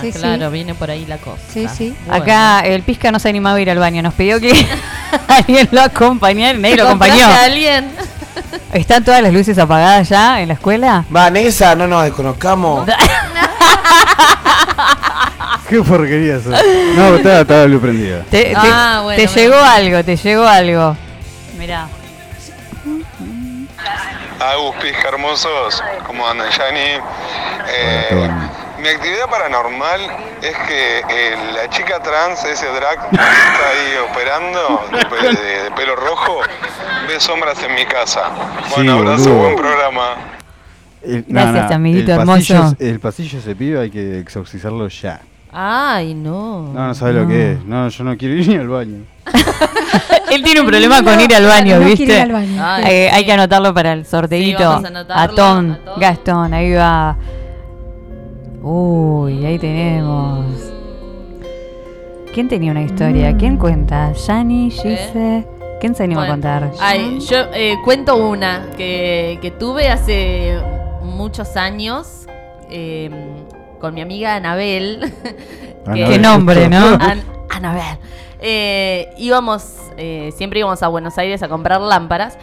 [0.00, 0.52] Sí, claro, sí.
[0.52, 1.40] viene por ahí la cosa.
[1.52, 1.94] Sí, sí.
[2.06, 2.22] Bueno.
[2.22, 4.02] Acá el Pizca no se animaba a ir al baño.
[4.02, 4.52] Nos pidió que
[5.28, 6.58] alguien lo acompañara.
[6.58, 7.40] Nadie lo ¿Compraste acompañó.
[7.40, 7.90] a alguien?
[8.72, 11.04] ¿Están todas las luces apagadas ya en la escuela?
[11.08, 12.88] Vanessa, no nos desconozcamos.
[15.68, 16.50] Qué porquería eso.
[16.96, 18.22] No, estaba, estaba luz prendida.
[18.30, 19.40] Te, te- Ah, bueno, te bueno.
[19.40, 20.96] llegó algo, te llegó algo.
[21.58, 21.86] Mirá.
[24.40, 26.80] Agus, pizca hermosos, ¿cómo andan, Yani?
[27.68, 28.28] Eh,
[28.80, 30.00] mi actividad paranormal
[30.42, 35.62] es que eh, la chica trans, ese drag que está ahí operando, de, pe- de-
[35.64, 36.40] de pelo rojo,
[37.08, 38.30] ve sombras en mi casa.
[38.74, 39.42] Bueno, Sí, abrazo, boludo.
[39.42, 40.02] buen programa.
[41.02, 42.76] El- Gracias, amiguito el pasillo, hermoso.
[42.78, 45.20] El pasillo ese pibe hay que exorcizarlo ya.
[45.52, 46.72] Ay, no.
[46.72, 47.64] No, no sabe lo que es.
[47.64, 48.98] No, yo no quiero ir ni al baño.
[50.30, 52.14] Él tiene un problema con ir al baño, no quiere ¿viste?
[52.14, 52.62] ir al baño.
[52.64, 53.16] Ay, Eh, sí.
[53.16, 54.58] hay que anotarlo para el sorteito.
[54.58, 55.98] Sí, vamos a anotarlo, Atón, a todos.
[55.98, 57.16] Gastón, ahí va.
[58.62, 60.44] Uy, ahí tenemos.
[62.32, 63.36] ¿Quién tenía una historia?
[63.36, 64.12] ¿Quién cuenta?
[64.12, 65.44] ¿Yani, Gise?
[65.80, 66.70] ¿Quién se anima a contar?
[66.78, 70.58] Ay, yo eh, cuento una que, que tuve hace
[71.02, 72.26] muchos años
[72.70, 73.10] eh,
[73.80, 75.12] con mi amiga Anabel.
[75.94, 76.86] que- Qué nombre, ¿no?
[77.00, 77.98] An- Anabel.
[78.40, 82.36] Eh, íbamos, eh, siempre íbamos a Buenos Aires a comprar lámparas.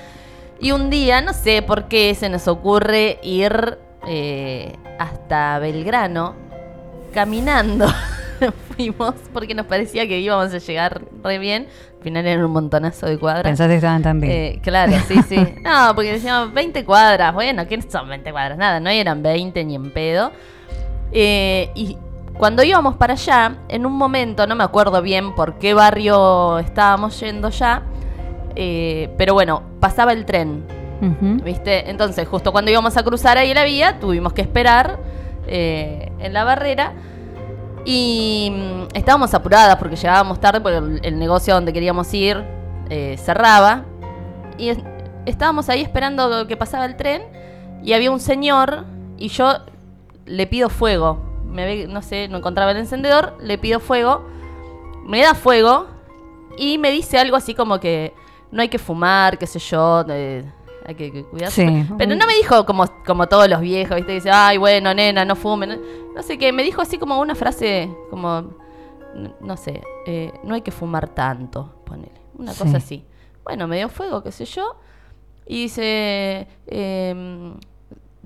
[0.59, 3.77] Y un día, no sé por qué se nos ocurre ir
[4.07, 6.35] eh, hasta Belgrano
[7.13, 7.87] caminando.
[8.75, 11.67] Fuimos porque nos parecía que íbamos a llegar re bien.
[11.97, 13.43] Al final eran un montonazo de cuadras.
[13.43, 14.31] Pensaste que estaban tan bien.
[14.31, 15.37] Eh, claro, sí, sí.
[15.63, 17.33] No, porque decíamos 20 cuadras.
[17.33, 18.57] Bueno, ¿qué son 20 cuadras?
[18.57, 20.31] Nada, no eran 20 ni en pedo.
[21.11, 21.97] Eh, y
[22.37, 27.19] cuando íbamos para allá, en un momento, no me acuerdo bien por qué barrio estábamos
[27.19, 27.81] yendo ya,
[28.55, 30.63] eh, pero bueno, pasaba el tren,
[31.43, 31.89] ¿viste?
[31.89, 34.99] Entonces, justo cuando íbamos a cruzar ahí la vía, tuvimos que esperar
[35.47, 36.93] eh, en la barrera.
[37.85, 42.43] Y mm, estábamos apuradas porque llegábamos tarde porque el, el negocio donde queríamos ir
[42.89, 43.85] eh, cerraba.
[44.57, 44.79] Y es-
[45.25, 47.21] estábamos ahí esperando que pasaba el tren
[47.83, 48.85] y había un señor
[49.17, 49.53] y yo
[50.25, 51.21] le pido fuego.
[51.87, 54.25] No sé, no encontraba el encendedor, le pido fuego.
[55.05, 55.87] Me da fuego
[56.57, 58.13] y me dice algo así como que
[58.51, 60.03] no hay que fumar, qué sé yo,
[60.87, 61.67] hay que, que cuidarse.
[61.67, 61.85] Sí.
[61.97, 64.13] Pero no me dijo como, como todos los viejos, ¿viste?
[64.13, 65.79] Dice, ay, bueno, nena, no fumen.
[66.15, 68.53] No sé qué, me dijo así como una frase como,
[69.41, 72.11] no sé, eh, no hay que fumar tanto, ponele.
[72.35, 72.63] Una Sí.
[72.63, 73.05] cosa así.
[73.43, 74.75] Bueno, me dio fuego, qué sé yo.
[75.45, 77.53] Y dice, em,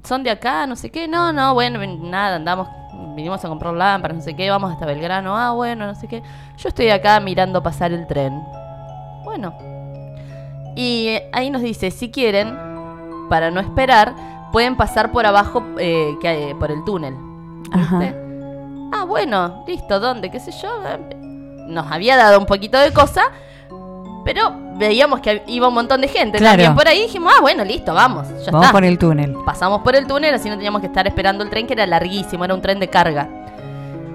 [0.03, 1.07] son de acá, no sé qué.
[1.07, 1.79] No, no, bueno,
[2.09, 2.67] nada, andamos,
[3.15, 5.35] vinimos a comprar lámparas, no sé qué, vamos hasta Belgrano.
[5.37, 6.21] Ah, bueno, no sé qué.
[6.57, 8.41] Yo estoy acá mirando pasar el tren.
[9.23, 9.70] Bueno.
[10.83, 12.57] Y ahí nos dice, si quieren,
[13.29, 14.15] para no esperar,
[14.51, 17.13] pueden pasar por abajo, eh, que hay- por el túnel.
[18.91, 20.31] Ah, bueno, listo, ¿dónde?
[20.31, 20.69] ¿Qué sé yo?
[21.67, 23.21] Nos había dado un poquito de cosa,
[24.25, 26.53] pero veíamos que iba un montón de gente Claro.
[26.53, 27.03] también por ahí.
[27.03, 28.71] Dijimos, ah, bueno, listo, vamos, ya Vamos está.
[28.71, 29.35] por el túnel.
[29.45, 32.43] Pasamos por el túnel, así no teníamos que estar esperando el tren, que era larguísimo,
[32.43, 33.29] era un tren de carga.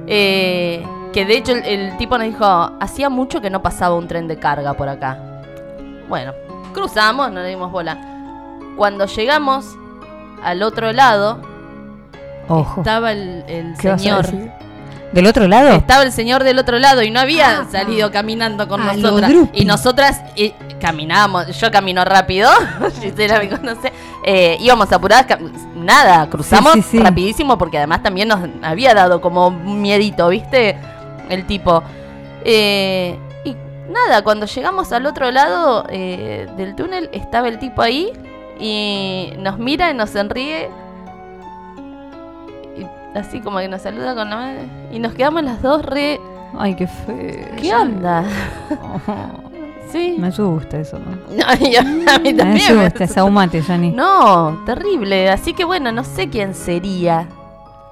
[0.09, 2.44] Eh, que de hecho el, el tipo nos dijo,
[2.80, 5.18] hacía mucho que no pasaba un tren de carga por acá.
[6.09, 6.32] Bueno,
[6.77, 7.97] cruzamos, no le dimos bola.
[8.77, 9.65] Cuando llegamos
[10.44, 11.40] al otro lado,
[12.48, 12.81] Ojo.
[12.82, 14.23] estaba el, el ¿Qué vas a señor.
[14.27, 14.51] decir?
[15.12, 15.70] ¿Del otro lado?
[15.70, 19.32] Estaba el señor del otro lado y no había salido caminando con nosotras.
[19.55, 22.51] Y nosotras eh, caminábamos, yo camino rápido,
[23.01, 23.93] Gisela me conoce,
[24.24, 25.27] eh, íbamos apuradas,
[25.74, 27.03] nada, cruzamos Sí, sí, sí.
[27.03, 30.77] rapidísimo porque además también nos había dado como un miedito, ¿viste?
[31.31, 31.82] El tipo.
[32.44, 33.19] Eh,
[33.91, 38.11] nada, cuando llegamos al otro lado eh, del túnel estaba el tipo ahí
[38.59, 40.69] y nos mira y nos sonríe
[42.77, 44.59] y así como que nos saluda con la mano
[44.93, 46.21] y nos quedamos las dos re
[46.59, 47.47] Ay, qué feo.
[47.61, 48.25] ¿Qué onda?
[49.93, 50.17] Sí.
[50.19, 50.99] Me asusta eso.
[50.99, 51.07] No,
[51.61, 52.77] y a, a mí Me también.
[52.77, 53.93] me asusta, saumate, Yani.
[53.93, 55.31] No, terrible.
[55.31, 57.29] Así que bueno, no sé quién sería.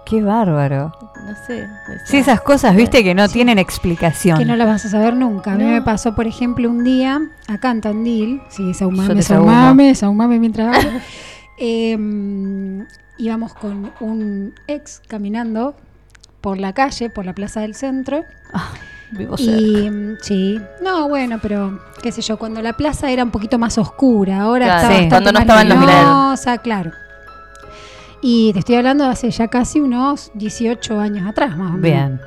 [0.05, 0.93] Qué bárbaro.
[1.27, 1.67] No sé.
[2.05, 4.37] Sí, esas cosas, viste, que no tienen explicación.
[4.39, 5.53] Que no las vas a saber nunca.
[5.53, 5.71] A mí No.
[5.71, 11.01] me pasó, por ejemplo, un día acá en Tandil, sí, saumame, saumame, saumame mientras hablo.
[11.57, 12.85] Em,
[13.17, 15.77] íbamos con un ex caminando
[16.41, 18.25] por la calle, por la plaza del centro,
[19.13, 23.31] Vivo y mm, sí, no, bueno, pero qué sé yo, cuando la plaza era un
[23.31, 25.79] poquito más oscura, ahora Claro, está sí, cuando no estaban los
[26.63, 26.93] claro.
[28.27, 31.83] Y te estoy hablando de hace ya casi unos 18 años atrás, más o menos.
[31.83, 32.21] Bien.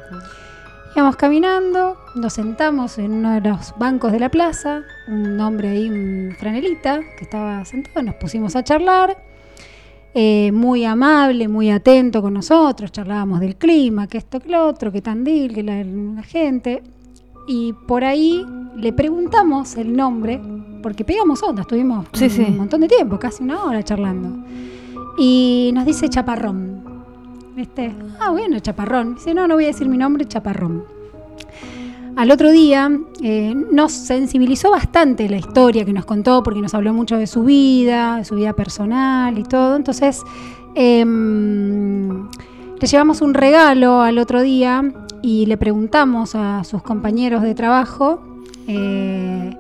[0.96, 5.90] Íbamos caminando, nos sentamos en uno de los bancos de la plaza, un hombre ahí,
[5.90, 9.18] un franelita, que estaba sentado, nos pusimos a charlar,
[10.14, 14.92] eh, muy amable, muy atento con nosotros, charlábamos del clima, que esto, que lo otro,
[14.92, 16.84] que Tandil, que la, la gente,
[17.48, 18.46] y por ahí
[18.76, 20.40] le preguntamos el nombre,
[20.84, 22.42] porque pegamos onda, estuvimos Sí, un sí.
[22.52, 24.44] montón de tiempo, casi una hora charlando,
[25.18, 26.84] y nos dice Chaparrón.
[27.56, 27.94] ¿Viste?
[28.20, 29.16] Ah, bueno, Chaparrón.
[29.16, 30.84] Dice, no, no voy a decir mi nombre, Chaparrón.
[32.16, 32.90] Al otro día
[33.22, 37.44] eh, nos sensibilizó bastante la historia que nos contó porque nos habló mucho de su
[37.44, 39.76] vida, de su vida personal y todo.
[39.76, 40.24] Entonces,
[40.74, 42.28] em,
[42.80, 44.84] le llevamos un regalo al otro día
[45.22, 48.22] y le preguntamos a sus compañeros de trabajo
[48.68, 49.56] eh,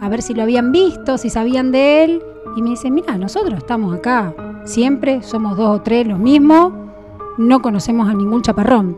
[0.00, 2.22] a ver si lo habían visto, si sabían de él.
[2.56, 4.32] Y me dicen, mira, nosotros estamos acá
[4.64, 6.72] siempre, somos dos o tres los mismos,
[7.38, 8.96] no conocemos a ningún chaparrón.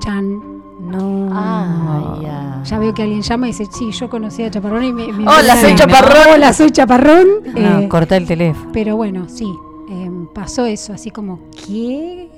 [0.00, 0.40] Chan.
[0.80, 1.28] No.
[1.32, 2.60] Ah, ya.
[2.64, 5.12] Ya veo que alguien llama y dice, sí, yo conocí a Chaparrón y me...
[5.12, 6.34] me- Hola, soy Chaparrón.
[6.34, 7.26] Hola, soy Chaparrón.
[7.54, 8.70] No, Eh, corta el teléfono.
[8.72, 9.46] pero bueno, sí,
[9.90, 12.28] eh, pasó eso, así como, ¿qué?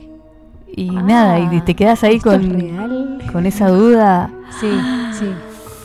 [0.77, 3.23] Y nada, y te quedas ahí ¿esto es con, real?
[3.33, 4.31] con esa duda.
[4.61, 4.69] Sí,
[5.19, 5.27] sí,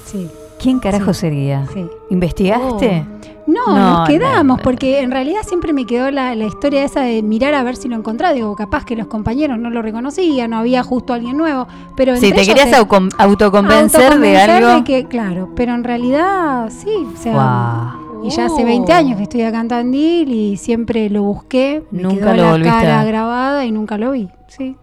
[0.05, 0.29] sí.
[0.59, 1.65] ¿Quién carajo sería?
[1.73, 1.85] sí.
[2.09, 3.05] ¿Investigaste?
[3.47, 7.01] No, No, nos quedamos, no, porque en realidad siempre me quedó la, la historia esa
[7.01, 8.33] de mirar a ver si lo encontraba.
[8.33, 11.67] Digo, capaz que los compañeros no lo reconocían, no había justo alguien nuevo.
[11.95, 12.73] Pero Si entre te querías
[13.17, 14.83] autoconvencer de algo.
[14.83, 19.41] que, claro, pero en realidad sí, o sea, y ya hace 20 años que estoy
[19.43, 23.71] acá en Tandil y siempre lo busqué, me Nunca quedó lo la cara grabada y
[23.71, 24.29] nunca lo vi.
[24.47, 24.75] Sí,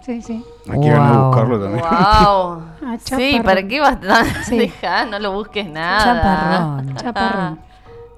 [0.00, 0.44] sí, sí.
[0.66, 1.24] Ganar Wow.
[1.26, 1.84] buscarlo también.
[1.84, 2.62] Wow.
[2.82, 3.42] Ah, sí, chaparrón.
[3.44, 4.56] ¿para qué vas a Sí.
[4.58, 5.06] dejar?
[5.08, 6.02] No lo busques nada.
[6.04, 6.94] Chaparrón.
[6.96, 7.58] Chaparrón.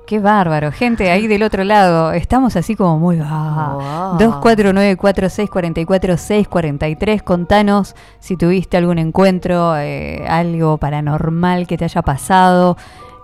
[0.06, 3.18] Qué bárbaro, gente, ahí del otro lado, estamos así como muy...
[3.22, 4.18] Ah, Wow.
[5.86, 12.76] 2494644643, contanos si tuviste algún encuentro, eh, algo paranormal que te haya pasado.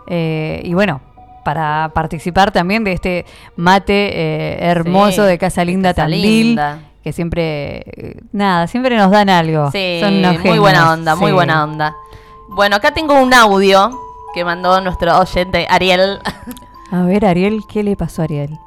[0.07, 1.01] eh, y bueno,
[1.45, 3.27] para participar también de este
[3.57, 6.79] mate eh, hermoso Sí, de Casa Linda Casa Tandil, Linda.
[7.03, 9.71] Que siempre, eh, nada, siempre nos dan algo.
[9.71, 11.97] Sí, Son unos muy buena onda, muy buena onda.
[12.49, 13.91] Bueno, acá tengo un audio
[14.35, 16.21] que mandó nuestro oyente Ariel.
[16.93, 18.59] A ver, Ariel, ¿qué le pasó a Ariel?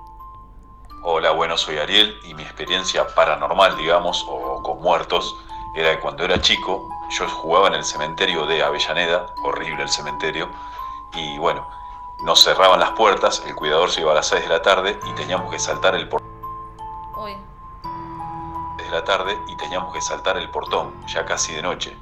[1.03, 5.36] Hola, bueno, soy Ariel y mi experiencia paranormal, digamos, o con muertos,
[5.76, 10.49] era que cuando era chico yo jugaba en el cementerio de Avellaneda, horrible el cementerio,
[11.14, 11.68] y bueno,
[12.24, 15.16] nos cerraban las puertas, el cuidador se iba a las 6 de la tarde y
[15.16, 16.30] teníamos que saltar el portón.
[18.91, 21.95] De la tarde y teníamos que saltar el portón, ya casi de noche.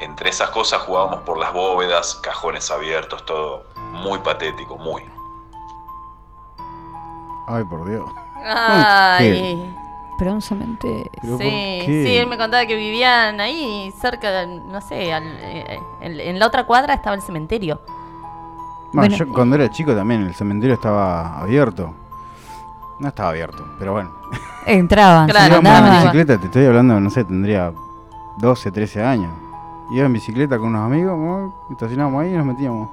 [0.00, 5.02] Entre esas cosas jugábamos por las bóvedas, cajones abiertos, todo muy patético, muy.
[7.48, 8.04] Ay, por Dios.
[8.44, 9.74] Ay.
[10.18, 11.10] Pero un cementerio.
[11.22, 15.24] ¿Pero por Sí, sí, él me contaba que vivían ahí cerca, de, no sé, al-
[15.40, 17.80] eh, en, en la otra cuadra estaba el cementerio.
[18.92, 21.94] Bueno, Bueno, yo cuando era chico también el cementerio estaba abierto.
[22.98, 24.10] No estaba abierto, pero bueno.
[24.66, 27.72] Entraban, Claro, Íbamos en bicicleta, te estoy hablando, no sé, tendría
[28.38, 29.30] 12, 13 años.
[29.92, 31.54] Iba en bicicleta con unos amigos, ¿no?
[31.70, 32.88] estacionábamos ahí y nos metíamos.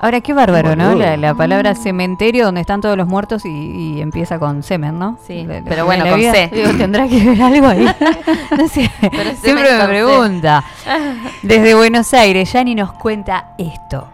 [0.00, 0.94] Ahora, qué bárbaro, ¿no?
[0.96, 5.16] La, la palabra cementerio donde están todos los muertos y, y empieza con semen, ¿no?
[5.24, 6.32] Sí, pero bueno, con vida.
[6.32, 6.50] C.
[6.52, 7.84] Digo, tendrá que ver algo ahí.
[8.58, 10.64] no sé, Pero siempre me pregunta.
[11.42, 14.08] Desde Buenos Aires, Yani nos cuenta esto.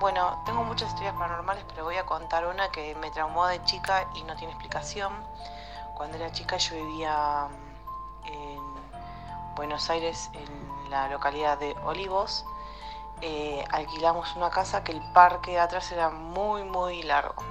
[0.00, 4.08] Bueno, tengo muchas historias paranormales, pero voy a contar una que me traumó de chica
[4.14, 5.12] y no tiene explicación.
[5.94, 7.48] Cuando era chica yo vivía
[8.24, 8.60] en
[9.54, 12.44] Buenos Aires, en la localidad de Olivos.
[13.20, 17.42] Eh, alquilamos una casa que el parque de atrás era muy, muy largo.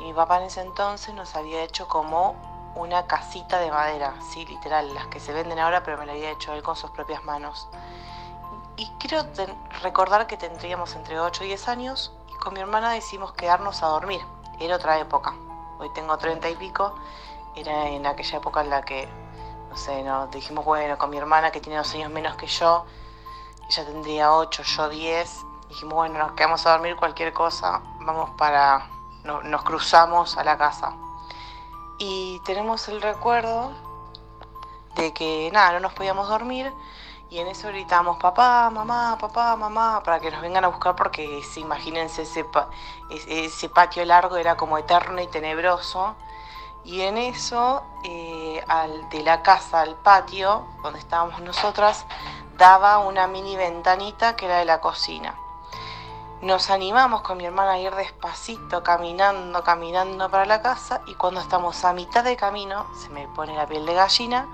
[0.00, 2.34] Y mi papá en ese entonces nos había hecho como
[2.74, 6.30] una casita de madera, sí, literal, las que se venden ahora, pero me la había
[6.30, 7.68] hecho él con sus propias manos.
[8.76, 12.90] Y creo ten- recordar que tendríamos entre 8 y 10 años y con mi hermana
[12.90, 14.20] decidimos quedarnos a dormir.
[14.58, 15.34] Era otra época.
[15.78, 16.94] Hoy tengo 30 y pico.
[17.54, 19.08] Era en aquella época en la que,
[19.70, 22.84] no sé, nos dijimos, bueno, con mi hermana que tiene dos años menos que yo,
[23.68, 25.44] ella tendría 8, yo 10.
[25.68, 28.88] Dijimos, bueno, nos quedamos a dormir cualquier cosa, vamos para...
[29.22, 30.92] no- nos cruzamos a la casa.
[31.98, 33.70] Y tenemos el recuerdo
[34.96, 36.72] de que nada, no nos podíamos dormir
[37.34, 41.42] y en eso gritamos papá, mamá, papá, mamá, para que nos vengan a buscar porque
[41.56, 42.46] imagínense ese,
[43.10, 46.14] ese patio largo era como eterno y tenebroso.
[46.84, 48.64] Y en eso, eh,
[49.10, 52.06] de la casa al patio, donde estábamos nosotras,
[52.56, 55.34] daba una mini ventanita que era de la cocina.
[56.40, 61.40] Nos animamos con mi hermana a ir despacito, caminando, caminando para la casa y cuando
[61.40, 64.46] estamos a mitad de camino, se me pone la piel de gallina,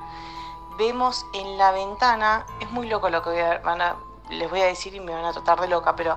[0.80, 3.96] vemos en la ventana, es muy loco lo que van a-
[4.30, 6.16] les voy a decir y me van a tratar de loca, pero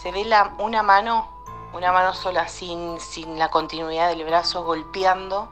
[0.00, 1.28] se ve la, una mano,
[1.72, 5.48] una mano sola, sin, sin la continuidad del brazo, golpeando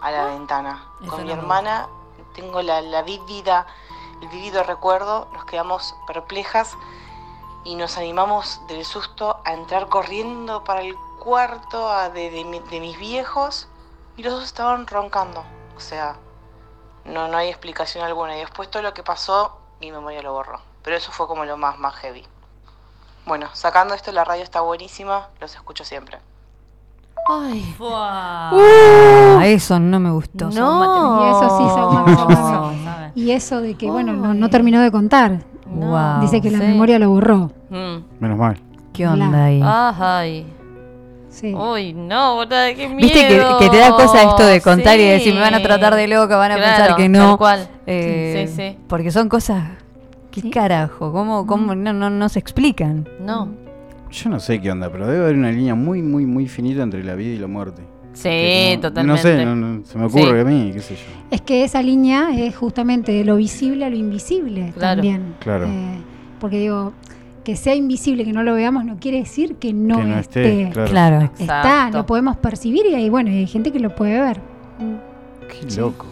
[0.00, 0.84] a la ventana.
[1.00, 1.88] Eso Con mi hermana
[2.34, 3.66] tengo la, la vívida,
[4.20, 6.76] el vívido recuerdo, nos quedamos perplejas
[7.62, 12.80] y nos animamos del susto a entrar corriendo para el cuarto a- de, de de
[12.80, 13.68] mis viejos
[14.16, 15.44] y los dos estaban roncando.
[15.76, 16.16] O sea,
[17.04, 18.36] no, no hay explicación alguna.
[18.36, 20.60] Y después todo lo que pasó, mi memoria lo borró.
[20.82, 22.24] Pero eso fue como lo más, más heavy.
[23.26, 26.18] Bueno, sacando esto, la radio está buenísima, los escucho siempre.
[27.28, 30.50] Ay, Ah, eso no me gustó.
[30.50, 31.22] No.
[31.26, 35.44] Y eso sí, más- Y eso de que, bueno, no, no terminó de contar.
[35.66, 36.20] Wow.
[36.20, 36.64] Dice que la sí.
[36.64, 37.52] memoria lo borró.
[37.68, 37.98] Mm.
[38.20, 38.60] Menos mal.
[38.92, 39.60] ¿Qué onda ahí?
[39.62, 40.56] Ay.
[41.30, 41.54] Sí.
[41.54, 42.96] Uy, no, boluda, qué miedo.
[43.08, 45.08] Viste que, que te da cosa esto de contar y Sí.
[45.08, 47.28] decir, me van a tratar de loca, van a Claro, pensar que no.
[47.28, 47.68] tal cual.
[47.86, 48.78] Eh, Sí, sí.
[48.88, 49.62] Porque son cosas.
[50.30, 51.12] ¿Qué carajo?
[51.12, 53.08] ¿Cómo, cómo no, no, no se explican?
[53.20, 53.48] No.
[54.10, 57.02] Yo no sé qué onda, pero debe haber una línea muy, muy, muy finita entre
[57.04, 57.82] la vida y la muerte.
[58.12, 58.28] Sí,
[58.72, 59.06] como- totalmente.
[59.06, 60.40] No sé, no- no- se me ocurre Sí.
[60.40, 61.02] a mí, qué sé yo.
[61.30, 64.96] Es que esa línea es justamente de lo visible a lo invisible Claro.
[64.96, 65.34] también.
[65.38, 65.66] Claro.
[65.66, 65.98] Eh,
[66.40, 66.92] porque digo,
[67.44, 70.62] que sea invisible, que no lo veamos, no quiere decir que no, Que no esté,
[70.64, 70.84] esté.
[70.84, 71.20] claro.
[71.22, 71.98] Está, Exacto.
[71.98, 74.40] lo podemos percibir y hay, bueno, hay gente que lo puede ver.
[75.48, 76.06] Qué loco.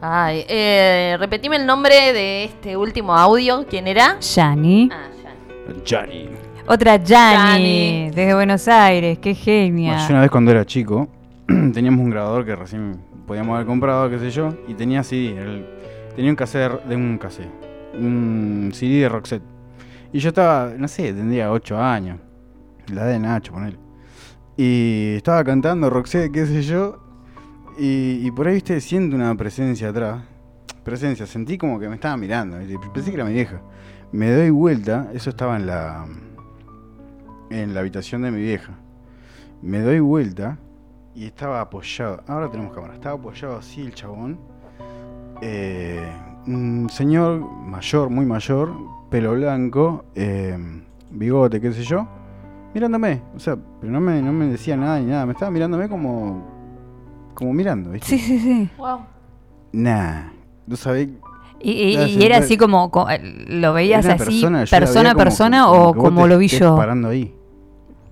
[0.00, 3.64] Ay, eh, repetime el nombre de este último audio.
[3.68, 4.18] ¿Quién era?
[4.20, 4.88] Yani.
[4.92, 5.08] Ah,
[5.88, 6.28] Johnny.
[6.66, 7.62] Otra Yani,
[8.04, 8.10] Yani.
[8.14, 9.18] desde Buenos Aires.
[9.18, 9.98] Qué Bueno, genia.
[9.98, 11.08] yo una vez cuando era chico,
[11.46, 12.96] teníamos un grabador que recién
[13.26, 15.38] podíamos haber comprado, qué sé yo, y tenía CD.
[15.40, 15.66] el-
[16.16, 17.48] tenía un cassette de un cassette.
[17.94, 19.42] Un CD de Roxette.
[20.12, 22.18] Y yo estaba, no sé, tendría 8 años.
[22.88, 23.78] La de Nacho, ponele.
[24.56, 26.98] Y estaba cantando Roxette, qué sé yo.
[27.78, 30.22] Y, por ahí, viste, siento una presencia atrás.
[30.84, 32.58] Presencia, sentí como que me estaba mirando.
[32.92, 33.62] Pensé que era mi vieja.
[34.12, 36.06] Me doy vuelta, eso estaba en la
[37.52, 38.72] en la habitación de mi vieja.
[39.60, 40.58] Me doy vuelta
[41.14, 42.22] y estaba apoyado.
[42.26, 42.94] Ahora tenemos cámara.
[42.94, 44.38] Estaba apoyado así el chabón.
[45.40, 46.10] Eh,
[46.46, 48.74] un señor mayor, muy mayor,
[49.12, 50.56] pelo blanco, eh,
[51.10, 52.08] bigote, qué sé yo,
[52.74, 53.20] mirándome.
[53.36, 55.26] O sea, pero no me, no me decía nada ni nada.
[55.26, 56.42] Me estaba mirándome como.
[57.34, 58.08] como mirando, ¿viste?
[58.08, 58.70] Sí, sí, sí.
[58.78, 59.00] Wow.
[59.72, 60.30] Nah.
[60.66, 61.10] No sabés.
[61.60, 63.06] Y, era así como, co-
[63.48, 66.74] lo veías así, persona, persona, como persona, o como te lo vi yo.
[66.76, 67.32] parando ahí.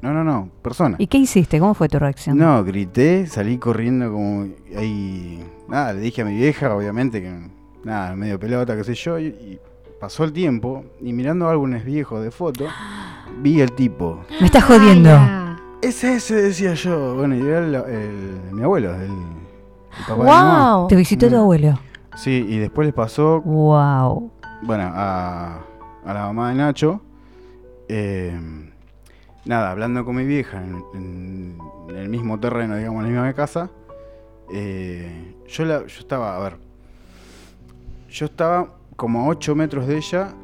[0.03, 0.97] No, no, no, persona.
[0.99, 1.59] ¿Y qué hiciste?
[1.59, 2.39] ¿Cómo fue tu reacción?
[2.39, 4.47] No, grité, salí corriendo como
[4.77, 5.43] ahí.
[5.69, 7.51] Nada, le dije a mi vieja, obviamente, que
[7.85, 9.59] nada, medio pelota, qué sé yo, y, y
[10.01, 12.65] pasó el tiempo, y mirando álbumes viejos de foto,
[13.39, 14.21] vi el tipo.
[14.41, 15.11] Me estás jodiendo.
[15.83, 17.15] Ese, ese decía yo.
[17.17, 20.77] Bueno, y era el, el- mi abuelo, el, el papá de mi mamá.
[20.77, 20.89] Wow.
[20.89, 21.39] Te visitó tu Mm.
[21.41, 21.79] abuelo.
[22.17, 24.31] Sí, y después les pasó, Wow.
[24.63, 25.61] bueno, a,
[26.05, 27.01] a la mamá de Nacho.
[27.89, 28.39] eh,
[29.45, 31.59] nada, hablando con mi vieja en, en-
[31.89, 33.71] en el mismo terreno, digamos, en la misma casa.
[34.53, 36.57] eh, yo, la, yo estaba, a ver,
[38.11, 38.69] yo estaba
[39.01, 40.35] como a 8 metros de ella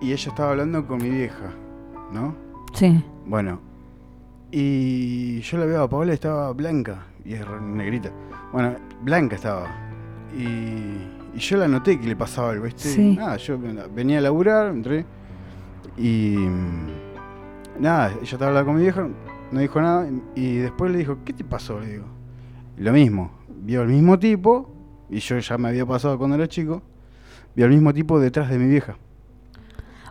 [0.00, 1.50] y ella estaba hablando con mi vieja,
[2.12, 2.32] ¿no?
[2.72, 3.04] Sí.
[3.26, 3.58] Bueno,
[4.52, 8.12] y yo la veo a Paola y estaba blanca y es negrita.
[8.52, 9.66] Bueno, blanca estaba.
[10.32, 12.88] Y, y yo la noté que le pasaba algo, ¿viste?
[12.88, 13.16] Sí.
[13.16, 13.58] Nada, yo
[13.92, 15.04] venía a laburar, entré
[15.96, 16.36] y.
[17.80, 19.08] Nada, ella estaba hablando con mi vieja,
[19.50, 21.80] no dijo nada y después le dijo, ¿qué te pasó?
[21.80, 22.04] Le digo.
[22.76, 24.72] Lo mismo, vio el mismo tipo,
[25.10, 26.80] y yo ya me había pasado cuando era chico,
[27.58, 28.96] vio el mismo tipo detrás de mi vieja.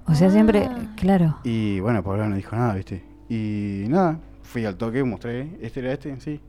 [0.05, 1.37] O sea, siempre, claro.
[1.45, 3.05] Y bueno, Paola no dijo nada, ¿viste?
[3.29, 6.41] Y nada, fui al toque, mostré, este era este, sí.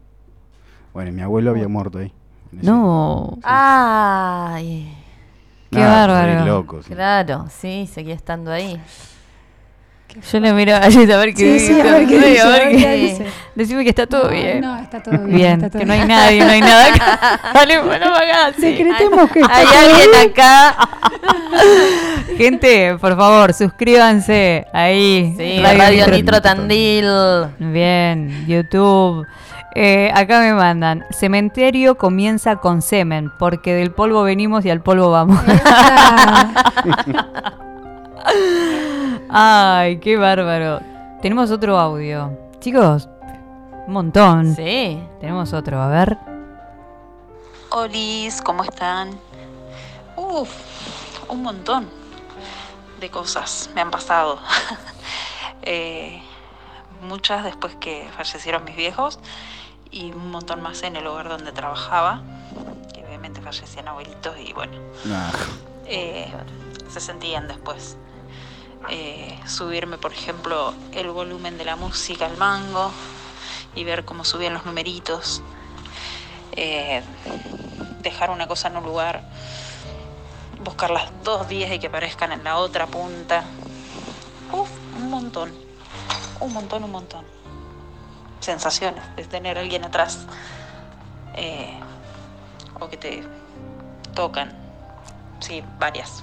[0.92, 2.12] Bueno, y mi abuelo había muerto ahí.
[2.50, 3.38] No.
[3.44, 4.92] Ay.
[5.70, 6.46] Qué Nada, bárbaro.
[6.46, 6.92] loco, sí.
[6.92, 8.80] Claro, sí, seguía estando ahí.
[10.32, 11.88] Yo le miro a Jess a ver qué Sí, sí, dice.
[11.88, 13.26] a ver qué Sí, dice, a ver qué- dice.
[13.54, 14.60] Decime que está todo No, bien.
[14.60, 17.40] no, está todo bien, Bien, está todo que no hay nadie, no hay nada acá.
[17.54, 18.52] Dale, bueno, acá.
[18.56, 18.62] sí.
[18.72, 20.30] Decretemos que está Hay alguien bien.
[20.30, 20.88] acá.
[22.38, 25.34] Gente, por favor, suscríbanse ahí.
[25.36, 27.06] Sí, Radio Nitro Tandil.
[27.58, 29.26] Bien, YouTube.
[29.74, 35.10] Eh, acá me mandan, cementerio comienza con semen, porque del polvo venimos y al polvo
[35.10, 35.38] vamos.
[39.28, 40.80] Ay, qué bárbaro.
[41.20, 42.30] Tenemos otro audio.
[42.60, 43.08] Chicos,
[43.86, 44.54] un montón.
[44.54, 45.02] Sí.
[45.20, 46.16] Tenemos otro, a ver.
[47.70, 49.10] Olis, ¿cómo están?
[50.16, 50.50] Uf,
[51.28, 51.88] un montón.
[53.00, 54.38] de cosas me han pasado.
[55.70, 56.22] Eh,
[57.02, 59.18] muchas después que fallecieron mis viejos
[59.90, 62.22] y un montón más en el hogar donde trabajaba,
[62.94, 64.72] que obviamente fallecían abuelitos y bueno,
[65.04, 65.28] Nah.
[65.84, 66.32] eh,
[66.88, 67.98] se sentían después.
[68.90, 72.90] Eh, subirme, por ejemplo, el volumen de la música al mango
[73.74, 75.42] y ver cómo subían los numeritos.
[76.52, 77.02] Eh,
[78.02, 79.22] dejar una cosa en un lugar,
[80.64, 83.44] buscar las dos días y que aparezcan en la otra punta.
[84.52, 85.52] Uf, un montón.
[86.40, 87.24] Un montón, un montón.
[88.40, 90.26] Sensaciones de tener a alguien atrás.
[91.34, 91.78] eh,
[92.80, 93.22] o que te
[94.14, 94.52] tocan.
[95.40, 96.22] Sí, varias.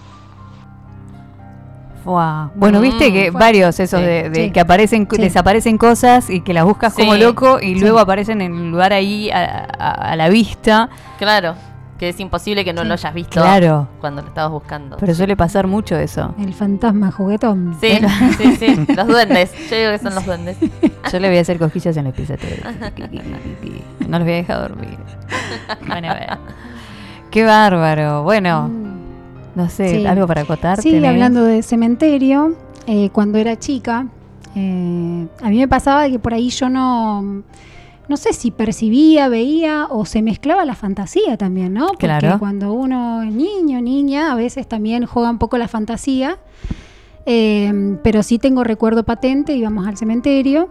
[2.06, 2.52] Fuá.
[2.56, 4.52] Bueno, Mm, viste que fue- varios esos Sí, de, de sí.
[4.52, 5.20] que aparecen, Sí.
[5.22, 7.80] desaparecen cosas y que las buscas como loco y Sí.
[7.82, 10.90] luego aparecen en un lugar ahí a, a- a la vista.
[11.18, 11.56] Claro,
[11.98, 12.88] que es imposible que no Sí.
[12.90, 13.88] lo hayas visto Claro.
[14.00, 14.98] cuando lo estabas buscando.
[14.98, 16.36] Pero suele pasar mucho eso.
[16.40, 17.76] El fantasma juguetón.
[17.82, 17.98] Sí,
[18.38, 19.52] sí, sí, los duendes.
[19.72, 20.58] Yo digo que son los duendes.
[21.12, 22.34] Yo le voy a hacer cosquillas en el piso.
[24.08, 24.98] No los voy a dejar dormir.
[25.88, 26.38] Bueno, a ver.
[27.32, 28.22] Qué bárbaro.
[28.24, 28.70] Bueno,
[29.56, 30.06] no sé, Sí.
[30.06, 30.82] algo para acotar.
[30.82, 31.10] Sí, tenés?
[31.10, 32.56] hablando de cementerio,
[32.88, 34.08] eh, cuando era chica,
[34.56, 37.22] eh, a mí me pasaba que por ahí yo no,
[38.08, 41.88] no sé si percibía, veía o se mezclaba la fantasía también, ¿no?
[41.88, 42.38] Porque Claro.
[42.40, 46.38] cuando uno es niño, niña, a veces también juega un poco la fantasía.
[47.26, 50.70] Eh, pero sí tengo recuerdo patente, íbamos al cementerio.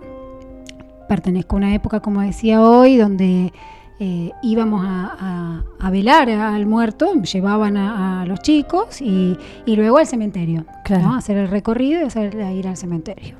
[1.08, 3.52] Pertenezco a una época, como decía hoy, donde
[4.00, 9.76] eh, íbamos a, a- a velar al muerto, llevaban a, a los chicos y, y
[9.76, 11.08] luego al cementerio, Claro.
[11.08, 11.14] ¿no?
[11.14, 13.36] hacer el recorrido y hacer, ir al cementerio.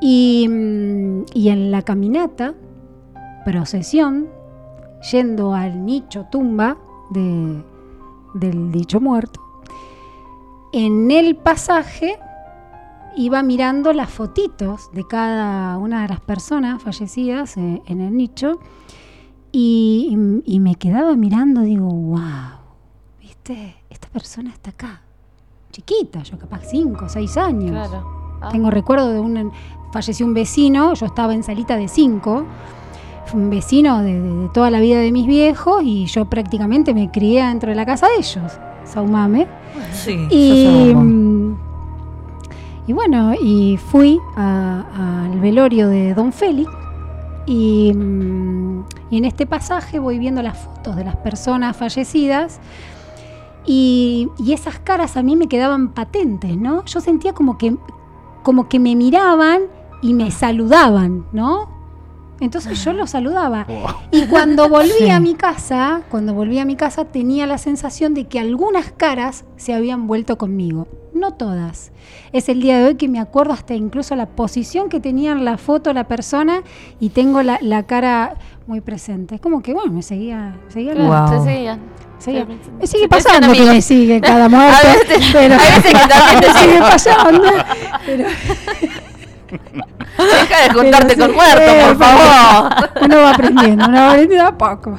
[0.00, 2.54] Y, mm, y en la caminata,
[3.44, 4.26] procesión,
[5.12, 6.76] yendo al nicho tumba
[7.10, 7.62] de-
[8.34, 9.40] del dicho muerto,
[10.72, 12.18] en el pasaje
[13.16, 18.58] iba mirando las fotitos de cada una de las personas fallecidas eh, en el nicho
[19.56, 22.20] y, y me quedaba mirando, digo, wow,
[23.20, 25.02] viste, esta persona está acá,
[25.70, 27.70] chiquita, yo capaz 5 o 6 años.
[27.70, 28.38] Claro.
[28.42, 28.48] Ah.
[28.50, 29.52] Tengo recuerdo de un,
[29.92, 32.44] falleció un vecino, yo estaba en salita de 5,
[33.26, 36.92] fue un vecino de, de- de toda la vida de mis viejos y yo prácticamente
[36.92, 38.52] me crié dentro de la casa de ellos,
[38.84, 39.46] Saumame.
[39.92, 40.94] Sí, Y,
[42.86, 46.70] y bueno, y fui a- al velorio de Don Félix
[47.46, 52.60] y, mm, y en este pasaje voy viendo las fotos de las personas fallecidas
[53.66, 56.84] y, y esas caras a mí me quedaban patentes, ¿no?
[56.84, 57.76] Yo sentía como que,
[58.42, 59.62] como que me miraban
[60.02, 61.73] y me saludaban, ¿no?
[62.40, 63.66] Entonces yo los saludaba.
[64.10, 68.26] Y cuando volví a mi casa, cuando volví a mi casa tenía la sensación de
[68.26, 71.90] que algunas caras se habían vuelto conmigo, no todas.
[72.32, 75.44] Es el día de hoy que me acuerdo hasta incluso la posición que tenía en
[75.44, 76.62] la foto la persona
[77.00, 78.34] y tengo la, la cara
[78.66, 79.36] muy presente.
[79.36, 81.80] Es como que, bueno, me seguía, seguía la- seguían.
[82.18, 86.08] seguía- Sí, me sigue pasando que me sigue cada muerte, A veces- pero veces que
[86.08, 86.78] también te sigue.
[86.80, 87.42] pasando.
[88.06, 88.24] Pero,
[90.18, 92.90] Deja de juntarte pero con sí, muertos, eh, por favor.
[93.02, 94.98] Uno va aprendiendo, uno va aprendiendo a poco.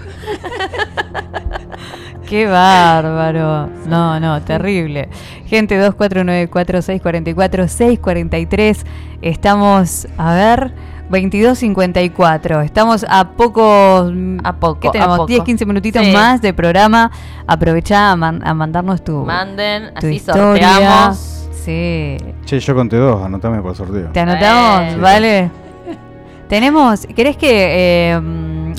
[2.28, 3.70] Qué bárbaro.
[3.86, 5.10] No, no, terrible.
[5.46, 8.84] Gente 2494-644-643.
[9.22, 10.74] Estamos, a ver,
[11.12, 12.64] 22.54.
[12.66, 14.12] Estamos a pocos.
[14.44, 15.18] A poco, ¿Qué a tenemos?
[15.18, 15.28] poco.
[15.28, 16.12] 10, 15 minutitos Sí.
[16.12, 17.12] más de programa.
[17.48, 19.24] Aprovechá a, man- a mandarnos tu.
[19.24, 20.74] Manden, tu así historia.
[20.74, 21.32] sorteamos.
[21.66, 22.18] Sí.
[22.46, 24.10] Che, yo conté dos, anotame por sorteo.
[24.12, 24.94] ¿Te anotamos?
[24.94, 24.98] Eh.
[24.98, 25.52] ¿Vale?
[26.48, 27.08] Tenemos.
[27.16, 28.22] ¿Querés que eh,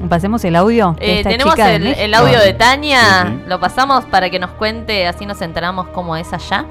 [0.09, 0.95] pasemos el audio?
[1.01, 3.01] de Eh, esta tenemos chica el, audio de Tania.
[3.27, 3.43] Sí, sí.
[3.49, 6.65] Lo pasamos para que nos cuente, así nos enteramos cómo es allá.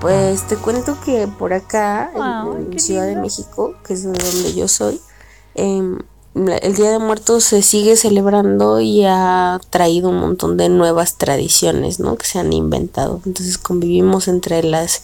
[0.00, 3.16] Pues te cuento que por acá, en- Wow, en, qué Ciudad de.
[3.16, 5.00] México, que es de donde yo soy,
[5.54, 6.04] la-
[6.36, 11.98] el Día de Muertos se sigue celebrando y ha traído un montón de nuevas tradiciones,
[11.98, 12.16] ¿no?
[12.16, 13.22] Que se han inventado.
[13.24, 15.00] Entonces convivimos entre las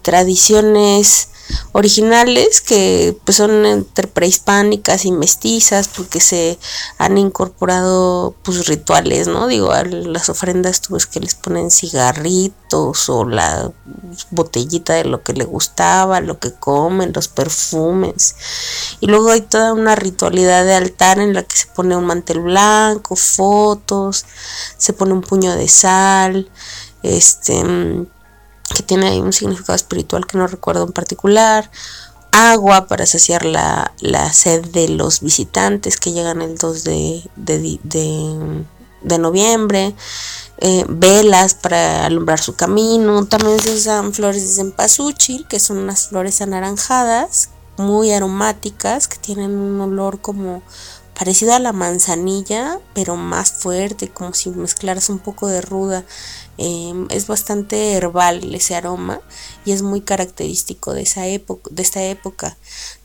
[0.00, 1.28] tradiciones
[1.72, 6.58] originales que pues son entre prehispánicas y mestizas porque se
[6.98, 9.46] han incorporado pues rituales, ¿no?
[9.46, 13.70] Digo, a las ofrendas tú ves que les ponen cigarritos o la
[14.30, 18.34] botellita de lo que le gustaba, lo que comen, los perfumes.
[19.00, 22.40] Y luego hay toda una ritualidad de altar en la que se pone un mantel
[22.40, 24.24] blanco, fotos,
[24.76, 26.50] se pone un puño de sal,
[27.02, 28.06] este mm,
[28.74, 31.70] que tiene ahí un significado espiritual que no recuerdo en particular,
[32.32, 37.78] agua para saciar la, la sed de los visitantes que llegan el 2 de, de,
[39.02, 39.94] de noviembre,
[40.58, 43.26] eh, velas para alumbrar su camino.
[43.26, 49.52] También se usan flores de cempasúchil, que son unas flores anaranjadas, muy aromáticas, que tienen
[49.52, 50.62] un olor como
[51.18, 56.04] parecido a la manzanilla, pero más fuerte, como si mezclaras un poco de ruda.
[56.64, 59.20] Eh, es bastante herbal ese aroma
[59.64, 62.56] y es muy característico de esa época, de esta época.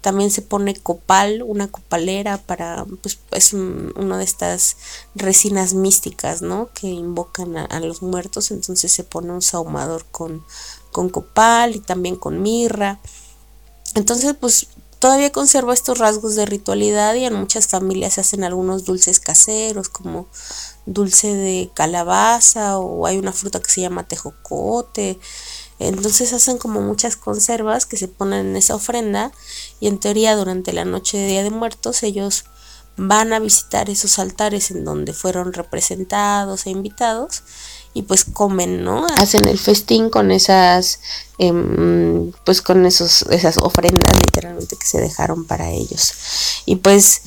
[0.01, 4.77] También se pone copal, una copalera para, pues es un- una de estas
[5.15, 6.69] resinas místicas, ¿no?
[6.73, 10.43] Que invocan a, a los muertos, entonces se pone un sahumador con,
[10.91, 12.99] con copal y también con mirra.
[13.95, 14.67] Entonces, pues
[14.99, 19.89] todavía conserva estos rasgos de ritualidad y en muchas familias se hacen algunos dulces caseros
[19.89, 20.27] como
[20.87, 25.19] dulce de calabaza o hay una fruta que se llama tejocote.
[25.77, 29.31] Entonces hacen como muchas conservas que se ponen en esa ofrenda
[29.79, 32.45] y en teoría durante la noche de Día de Muertos ellos
[32.95, 37.43] van a visitar esos altares en donde fueron representados e invitados
[37.93, 39.05] y pues comen, ¿no?
[39.17, 40.99] Hacen el festín con esas,
[41.37, 46.13] em, pues con esos, esas ofrendas literalmente que se dejaron para ellos.
[46.65, 47.21] Y pues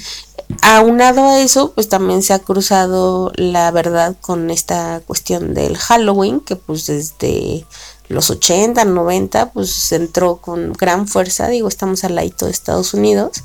[0.63, 6.41] aunado a eso, pues también se ha cruzado la verdad con esta cuestión del Halloween,
[6.41, 7.65] que pues desde
[8.09, 13.45] los 80, 90, pues entró con gran fuerza, digo, estamos al ladito de Estados Unidos,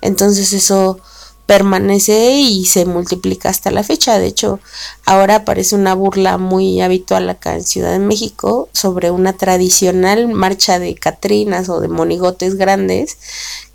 [0.00, 1.00] entonces eso
[1.46, 4.18] permanece y se multiplica hasta la fecha.
[4.18, 4.60] De hecho,
[5.04, 10.78] ahora aparece una burla muy habitual acá en Ciudad de México sobre una tradicional marcha
[10.78, 13.18] de catrinas o de monigotes grandes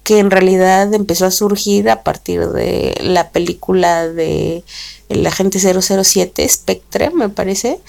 [0.10, 4.64] que en realidad empezó a surgir a partir de la película de
[5.07, 7.80] el agente 007 Spectre me parece.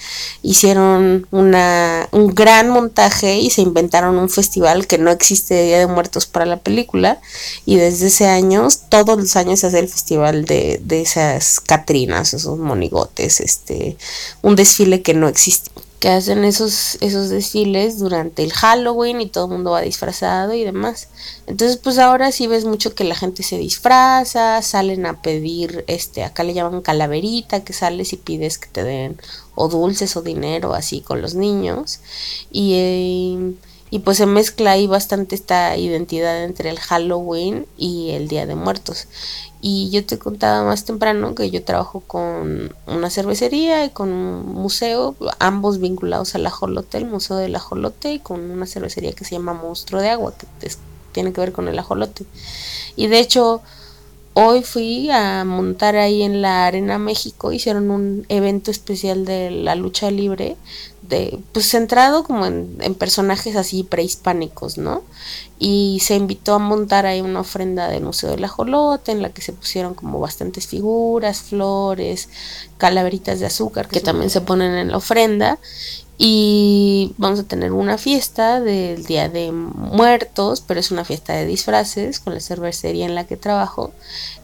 [0.43, 5.79] Hicieron una un gran montaje y se inventaron un festival que no existe de Día
[5.79, 7.19] de Muertos para la película.
[7.65, 12.35] Y desde ese año todos los años se hace el festival de, de esas catrinas
[12.35, 13.97] esos monigotes este
[14.43, 19.45] un desfile que no existe que hacen esos, esos desfiles durante el Halloween y todo
[19.45, 21.09] el mundo va disfrazado y demás.
[21.45, 26.23] Entonces, pues ahora sí ves mucho que la gente se disfraza, salen a pedir, este,
[26.23, 29.21] acá le llaman calaverita, que sales y pides que te den
[29.53, 31.99] o dulces o dinero así con los niños.
[32.49, 33.53] Y, eh,
[33.91, 38.55] y pues se mezcla ahí bastante esta identidad entre el Halloween y el Día de
[38.55, 39.07] Muertos.
[39.59, 44.53] Y yo te contaba más temprano que yo trabajo con una cervecería y con un
[44.53, 49.35] museo, ambos vinculados al ajolote, el Museo del Ajolote, y con una cervecería que se
[49.35, 50.47] llama Monstruo de Agua, que
[51.11, 52.25] tiene que ver con el ajolote.
[52.95, 53.61] Y de hecho,
[54.33, 59.75] hoy fui a montar ahí en la Arena México, hicieron un evento especial de la
[59.75, 60.55] lucha libre,
[61.11, 65.03] de, pues centrado como en, en personajes así prehispánicos, ¿no?
[65.63, 69.43] y se invitó a montar ahí una ofrenda del Museo del Ajolote en la que
[69.43, 72.29] se pusieron como bastantes figuras, flores,
[72.79, 75.59] calaveritas de azúcar que también se ponen en la ofrenda
[76.23, 81.47] y vamos a tener una fiesta del Día de Muertos, pero es una fiesta de
[81.47, 83.91] disfraces con la cervecería en la que trabajo,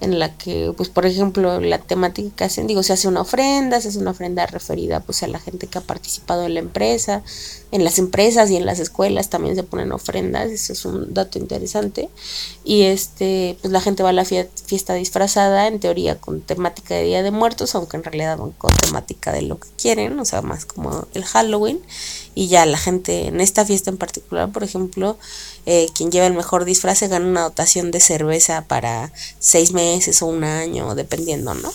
[0.02, 3.80] en la que, pues por ejemplo, la temática que hacen, digo, se hace una ofrenda,
[3.80, 7.22] se hace una ofrenda referida pues a la gente que ha participado en la empresa,
[7.72, 11.38] en las empresas y en las escuelas también se ponen ofrendas, eso es un dato
[11.38, 12.10] interesante.
[12.64, 16.96] Y este, pues la gente va a la fie- fiesta disfrazada, en teoría con temática
[16.96, 20.26] de Día de Muertos, aunque en realidad van con temática de lo que quieren, o
[20.26, 21.67] sea, más como el Halloween.
[22.36, 25.18] Y ya la gente en esta fiesta en particular, por ejemplo,
[25.66, 30.22] eh, quien lleva el mejor disfraz se gana una dotación de cerveza para seis meses
[30.22, 31.74] o un año, dependiendo, ¿no?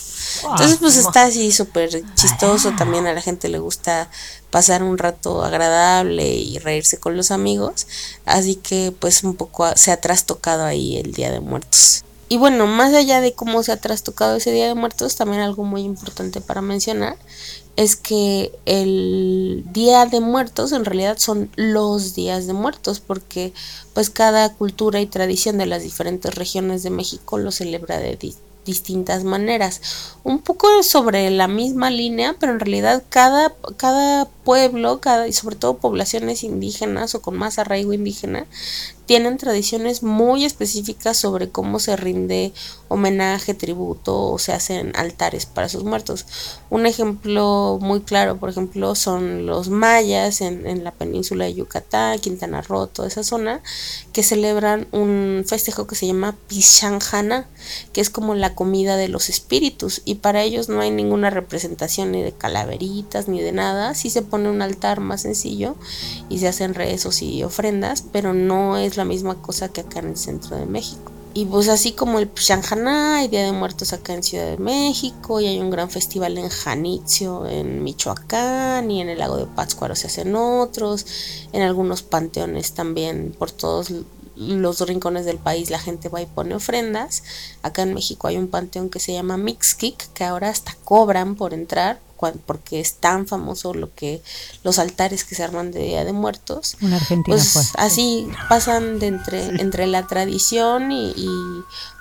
[0.50, 2.72] Entonces, pues está así súper chistoso.
[2.78, 4.08] También a la gente le gusta
[4.50, 7.86] pasar un rato agradable y reírse con los amigos.
[8.24, 12.04] Así que, pues, un poco se ha trastocado ahí el Día de Muertos.
[12.32, 15.64] Y bueno, más allá de cómo se ha trastocado ese Día de Muertos, también algo
[15.64, 17.18] muy importante para mencionar
[17.76, 23.52] es que el Día de Muertos en realidad son los días de muertos porque
[23.94, 28.34] pues cada cultura y tradición de las diferentes regiones de México lo celebra de di-
[28.64, 29.80] distintas maneras.
[30.22, 35.56] Un poco sobre la misma línea, pero en realidad cada, cada pueblo, cada, y sobre
[35.56, 38.46] todo poblaciones indígenas o con más arraigo indígena,
[39.06, 42.52] tienen tradiciones muy específicas sobre cómo se rinde
[42.88, 46.26] homenaje, tributo o se hacen altares para sus muertos.
[46.70, 52.18] Un ejemplo muy claro, por ejemplo, son los mayas en, en la península de Yucatán,
[52.18, 53.62] Quintana Roo, toda esa zona,
[54.12, 57.46] que celebran un festejo que se llama Pishanjana,
[57.92, 62.12] que es como la comida de los espíritus, y para ellos no hay ninguna representación
[62.12, 65.76] ni de calaveritas ni de nada, sí se pone un altar más sencillo
[66.28, 70.08] y se hacen rezos y ofrendas, pero no es la misma cosa que acá en
[70.08, 71.12] el centro de México.
[71.34, 75.40] y pues así como el Shanghana y Día de Muertos acá en Ciudad de México,
[75.40, 79.94] y hay un gran festival en Janitzio, en Michoacán, y en el lago de Pátzcuaro
[79.96, 81.06] se hacen otros,
[81.52, 83.90] en algunos panteones también por todos
[84.36, 87.22] los rincones del país la gente va y pone ofrendas.
[87.62, 91.54] Acá en México hay un panteón que se llama Mixquic, que ahora hasta cobran por
[91.54, 92.00] entrar,
[92.46, 94.22] porque es tan famoso lo que
[94.62, 96.76] los altares que se arman de Día de Muertos.
[96.80, 101.28] Un argentino Pues así pasan de entre, entre la tradición y, y,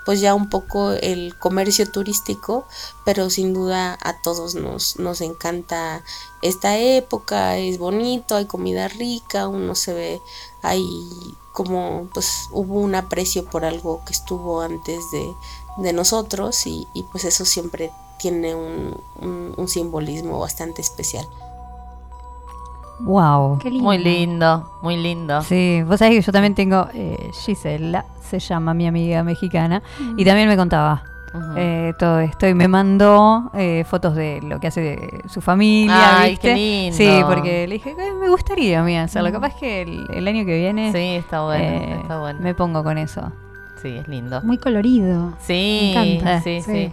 [0.05, 2.67] pues ya un poco el comercio turístico,
[3.05, 6.03] pero sin duda a todos nos, nos encanta
[6.41, 10.21] esta época, es bonito, hay comida rica, uno se ve
[10.63, 10.83] ahí
[11.53, 15.33] como pues hubo un aprecio por algo que estuvo antes de,
[15.77, 21.27] de nosotros y, y, pues eso siempre tiene un, un- un simbolismo bastante especial.
[22.99, 23.59] Wow.
[23.79, 25.41] Muy lindo, muy lindo.
[25.41, 29.81] Sí, vos sabés que yo también tengo, eh, Gisela, se llama mi amiga mexicana,
[30.17, 31.03] y también me contaba
[31.55, 36.19] Eh, todo esto y me mandó eh, fotos de lo que hace de su familia.
[36.19, 36.49] Ay, ¿viste?
[36.49, 36.97] qué lindo.
[36.97, 39.29] Sí, porque le dije, "Eh, me gustaría a mí hacerlo.
[39.29, 39.33] Mm.
[39.33, 42.39] Capaz que el, el año que viene Sí, está bueno, eh, está bueno.
[42.41, 43.31] me pongo con eso.
[43.81, 44.41] Sí, es lindo.
[44.43, 45.33] Muy colorido.
[45.39, 46.41] Sí, Me encanta.
[46.41, 46.91] sí, sí.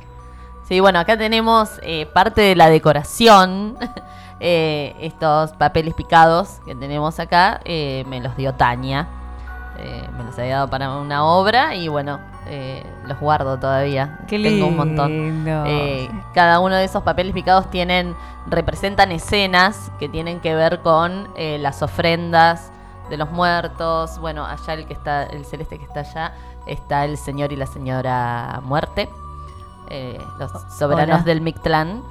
[0.68, 3.76] Sí, bueno, acá tenemos eh, parte de la decoración.
[4.40, 9.08] eh, estos papeles picados que tenemos acá eh, me los dio Tania.
[9.78, 12.18] Eh, me los había dado para una obra y bueno,
[12.50, 14.20] eh, los guardo todavía.
[14.26, 15.44] Qué Tengo un montón.
[15.46, 21.28] Eh, cada uno de esos papeles picados tienen representan escenas que tienen que ver con
[21.36, 22.72] eh, las ofrendas
[23.10, 24.18] de los muertos.
[24.18, 26.32] Bueno, allá el que está, el celeste que está allá,
[26.66, 29.10] está el señor y la señora muerte,
[30.38, 31.24] los soberanos Hola.
[31.24, 32.02] del Mictlán.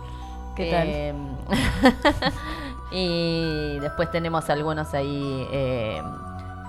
[0.55, 2.33] ¿Qué tal?
[2.89, 5.45] Y después tenemos algunos ahí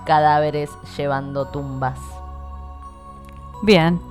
[0.09, 1.99] cadáveres llevando tumbas.
[3.61, 4.01] Bien.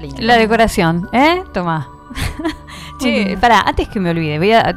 [0.00, 0.16] Lindo.
[0.22, 1.42] La decoración, ¿eh?
[1.52, 1.86] Toma.
[2.98, 4.74] che, pará, antes que me olvide, voy a.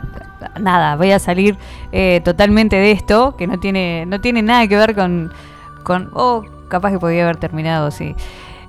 [0.60, 1.58] Nada, voy a salir
[1.94, 5.32] eh, totalmente de esto, que no tiene, no tiene nada que ver con.
[5.84, 8.14] con oh, capaz que podía haber terminado, sí.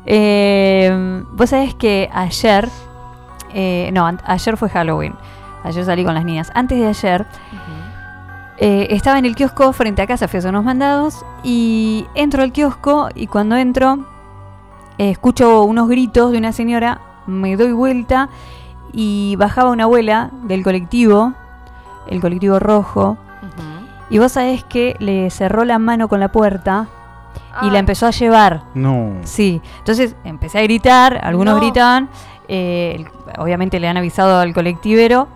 [0.07, 2.69] Eh, Vos sabés que ayer.
[3.55, 5.15] eh, no, ayer fue Halloween.
[5.65, 6.53] Ayer salí con las niñas.
[6.55, 7.27] Antes de ayer.
[8.61, 12.43] Eh, estaba en el kiosco frente a casa, fui a hacer unos mandados y entro
[12.43, 13.99] al kiosco y cuando entro
[14.99, 18.29] eh, escucho unos gritos de una señora, me doy vuelta
[18.93, 21.35] y bajaba una abuela del colectivo,
[22.09, 23.17] el colectivo rojo,
[24.11, 26.89] y vos sabés que le cerró la mano con la puerta
[27.63, 28.63] y la empezó a llevar.
[28.75, 29.13] No.
[29.23, 31.61] Sí, entonces empecé a gritar, algunos No.
[31.61, 32.09] gritaban,
[32.49, 33.05] eh,
[33.39, 35.29] obviamente le han avisado al colectivero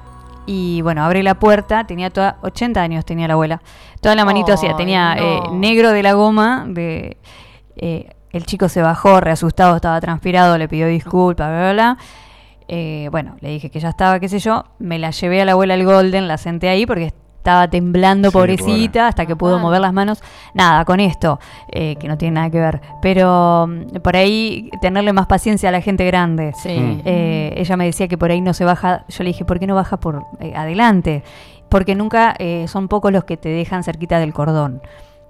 [0.46, 3.62] y bueno, abre la puerta, tenía toda, 80 años tenía la abuela,
[4.00, 5.22] toda la manito hacía, tenía no.
[5.22, 7.16] eh, negro de la goma, de
[7.76, 11.98] eh, el chico se bajó, reasustado, estaba transpirado, le pidió disculpas, bla, bla, bla.
[12.68, 15.52] Eh, bueno, le dije que ya estaba, qué sé yo, me la llevé a la
[15.52, 17.12] abuela al Golden, la senté ahí porque
[17.42, 20.22] estaba temblando, Sí, pobrecita, hasta que pudo mover las manos.
[20.54, 21.40] Nada, con esto,
[21.72, 22.80] eh, que no tiene nada que ver.
[23.02, 26.52] Pero mm, por ahí tenerle más paciencia a la gente grande.
[26.56, 26.78] Sí.
[26.78, 27.00] Mm.
[27.04, 29.04] Eh, ella me decía que por ahí no se baja.
[29.08, 31.24] Yo le dije, ¿por qué no baja por eh, adelante?
[31.68, 34.80] Porque nunca eh, son pocos los que te dejan cerquita del cordón.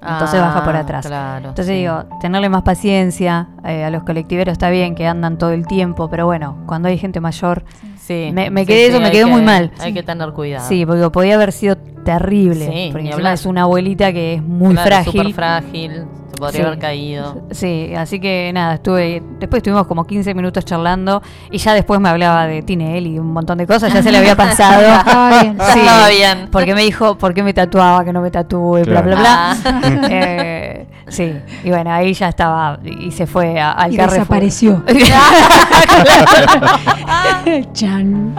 [0.03, 1.07] Entonces Ah, baja por atrás.
[1.07, 1.81] claro, Entonces sí.
[1.81, 6.11] digo, tenerle más paciencia eh, a los colectiveros está bien que andan todo el tiempo,
[6.11, 7.92] pero bueno, cuando hay gente mayor, Sí,
[8.33, 9.71] me, me sí, quedé sí, eso, me hay quedó que- muy mal.
[9.79, 10.69] Hay que tener cuidado.
[10.69, 12.67] Sí, porque podía haber sido terrible.
[12.67, 15.13] Sí, porque ni es una abuelita que es muy Claro, frágil.
[15.13, 16.67] súper frágil, se podría Sí.
[16.67, 17.43] haber caído.
[17.51, 19.23] Sí, así que nada, estuve.
[19.39, 23.33] Después estuvimos como 15 minutos charlando y ya después me hablaba de Tinel y un
[23.33, 24.83] montón de cosas, ya se le había pasado.
[24.83, 25.59] Estaba bien.
[25.73, 26.49] Sí, Estaba bien.
[26.51, 28.05] Porque me dijo, ¿por qué me tatuaba?
[28.05, 29.57] Que no me tatúe, bla, bla, bla.
[29.65, 29.81] Ah.
[30.15, 31.33] Eh, sí,
[31.65, 34.19] y bueno, ahí ya estaba y se fue a- al Y Carrefour.
[34.21, 34.83] desapareció.
[37.73, 38.35] Chan.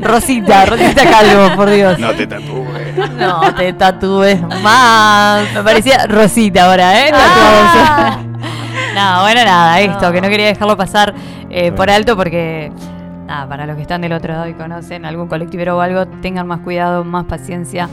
[0.00, 1.98] Rosita, Rosita Calvo, por Dios.
[1.98, 3.08] No te tatúes.
[3.18, 5.42] No te tatúes más.
[5.54, 7.10] Me parecía Rosita ahora, ¿eh?
[8.94, 11.14] No, bueno, nada, esto, que no quería dejarlo pasar
[11.50, 12.70] eh, por alto porque,
[13.26, 16.46] nada, para los que están del otro lado y conocen algún colectivero o algo, tengan
[16.46, 17.88] más cuidado, más paciencia.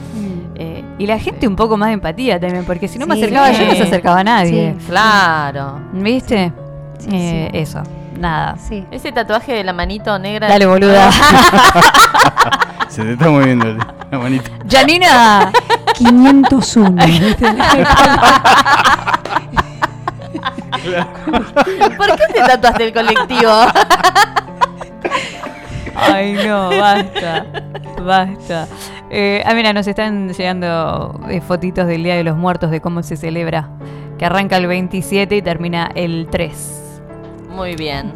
[0.55, 3.21] eh, y la gente un poco más de empatía también, porque si no me Sí.
[3.23, 4.75] acercaba yo, no se acercaba a nadie.
[4.79, 4.85] Sí.
[4.87, 5.79] Claro.
[5.93, 6.51] ¿Viste?
[6.99, 7.81] Sí, Eh, Eso,
[8.19, 8.57] nada.
[8.57, 8.85] Sí.
[8.91, 10.49] Ese tatuaje de la manito negra.
[10.49, 11.09] Dale, boluda.
[12.89, 13.67] Se te está moviendo
[14.11, 14.49] la manita.
[14.69, 15.49] Janina,
[15.95, 17.01] 501.
[21.97, 23.51] ¿Por qué te tatuaste el colectivo?
[25.95, 27.45] Ay, no, basta.
[28.01, 28.67] Basta.
[29.09, 33.03] Eh, ah, mira, nos están llegando eh, fotitos del Día de los Muertos, de cómo
[33.03, 33.69] se celebra.
[34.17, 37.01] Que arranca el 27 y termina el 3.
[37.49, 38.13] Muy bien.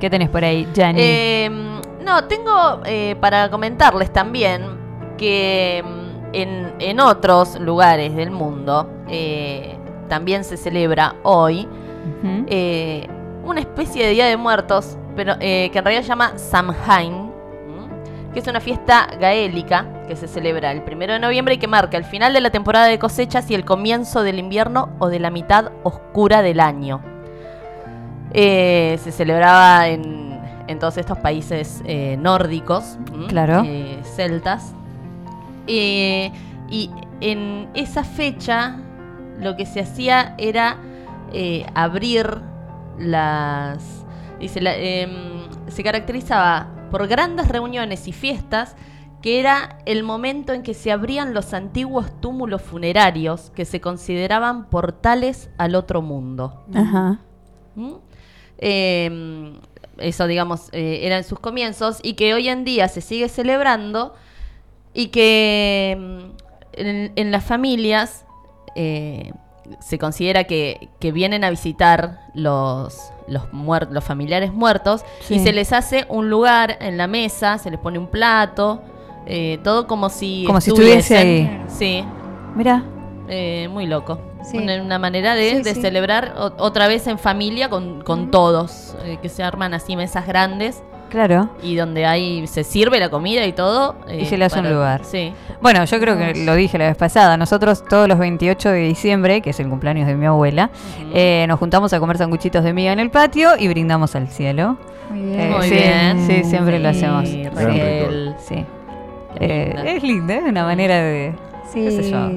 [0.00, 0.98] ¿Qué tenés por ahí, Jani?
[1.00, 1.50] Eh,
[2.02, 4.62] no, tengo eh, para comentarles también
[5.16, 8.90] que mm, en, en otros lugares del mundo
[10.08, 11.66] también se celebra hoy
[12.48, 13.06] Eh,
[13.44, 17.30] una especie de Día de Muertos, pero eh, que en realidad se llama Samhain,
[18.32, 21.96] que es una fiesta gaélica que se celebra el primero de noviembre y que marca
[21.96, 25.30] el final de la temporada de cosechas y el comienzo del invierno o de la
[25.30, 27.00] mitad oscura del año.
[28.32, 30.38] Eh, se celebraba en,
[30.68, 32.98] en todos estos países eh, nórdicos.
[33.28, 33.62] Claro.
[33.64, 34.74] Eh, celtas.
[35.66, 36.32] Y
[37.20, 38.76] en esa fecha
[39.40, 40.76] lo que se hacía era
[41.32, 42.40] eh, abrir
[42.98, 44.04] las...
[44.40, 48.76] Dice, la- em, se caracterizaba por grandes reuniones y fiestas
[49.22, 54.66] que era el momento en que se abrían los antiguos túmulos funerarios que se consideraban
[54.68, 56.64] portales al otro mundo.
[56.74, 57.18] Ajá.
[57.74, 57.92] ¿Mm?
[58.58, 59.58] Eh,
[59.98, 64.14] eso, digamos, eh, era en sus comienzos y que hoy en día se sigue celebrando
[64.94, 65.92] y que
[66.74, 68.26] en, en las familias
[68.76, 69.32] eh,
[69.80, 75.52] se considera que, que vienen a visitar los, los, muer- los familiares muertos y se
[75.52, 78.82] les hace un lugar en la mesa, se les pone un plato,
[79.26, 81.60] eh, todo como si Como si estuviese estuviesen.
[81.60, 81.64] ahí.
[81.68, 82.04] Sí.
[82.54, 82.84] Mira.
[83.28, 84.20] Eh, muy loco.
[84.44, 84.58] Sí.
[84.58, 88.96] Una, una manera de, Sí, de celebrar o- otra vez en familia con, con todos,
[89.04, 90.80] eh, que se arman así mesas grandes
[91.10, 91.48] Claro.
[91.62, 93.94] y donde hay se sirve la comida y todo.
[94.08, 95.02] Y eh, se le hace un lugar.
[95.04, 95.32] Sí.
[95.62, 97.36] Bueno, yo creo que lo dije la vez pasada.
[97.36, 100.70] Nosotros todos los 28 de diciembre, que es el cumpleaños de mi abuela,
[101.14, 104.76] eh, nos juntamos a comer sanguchitos de miga en el patio y brindamos al cielo.
[105.10, 105.50] Muy Eh, bien.
[105.52, 106.26] Muy sí, bien.
[106.26, 107.24] Sí, siempre lo hacemos.
[107.54, 108.34] Raquel.
[108.38, 108.64] Sí.
[109.38, 109.90] Eh, linda.
[109.92, 111.34] es linda, es una manera de,
[111.72, 111.80] Sí.
[111.82, 112.30] qué sé yo,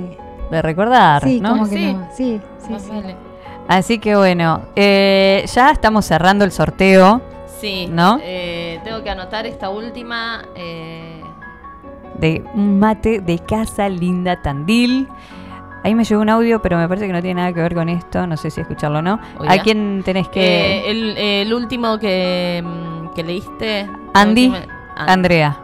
[0.52, 1.50] de recordar, Sí, ¿no?
[1.52, 1.94] como que Sí.
[1.94, 2.08] no.
[2.14, 2.90] Sí, sí, Más sí.
[2.92, 3.16] vale.
[3.68, 7.22] Así que bueno, eh, ya estamos cerrando el sorteo
[7.60, 7.88] Sí.
[7.90, 8.20] ¿No?
[8.24, 10.44] eh, tengo que anotar esta última.
[10.56, 11.22] eh,
[12.20, 15.08] de un mate de Casa Linda Tandil.
[15.84, 17.88] Ahí me llegó un audio, pero me parece que no tiene nada que ver con
[17.88, 18.28] esto.
[18.28, 19.20] No sé si escucharlo o no.
[19.38, 19.54] Oiga.
[19.54, 20.42] ¿A quién tenés que...?
[20.42, 23.90] eh, el, el último que, mm, que leíste.
[24.14, 24.66] Andy, última-.
[24.98, 25.58] Andrea.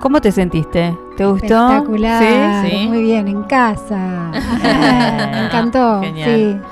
[0.00, 0.96] ¿Cómo te sentiste?
[1.16, 1.44] ¿Te gustó?
[1.68, 2.66] Espectacular.
[2.66, 2.86] ¿Sí?
[2.88, 4.30] Muy bien, en casa.
[5.32, 6.00] Me encantó.
[6.02, 6.62] Genial.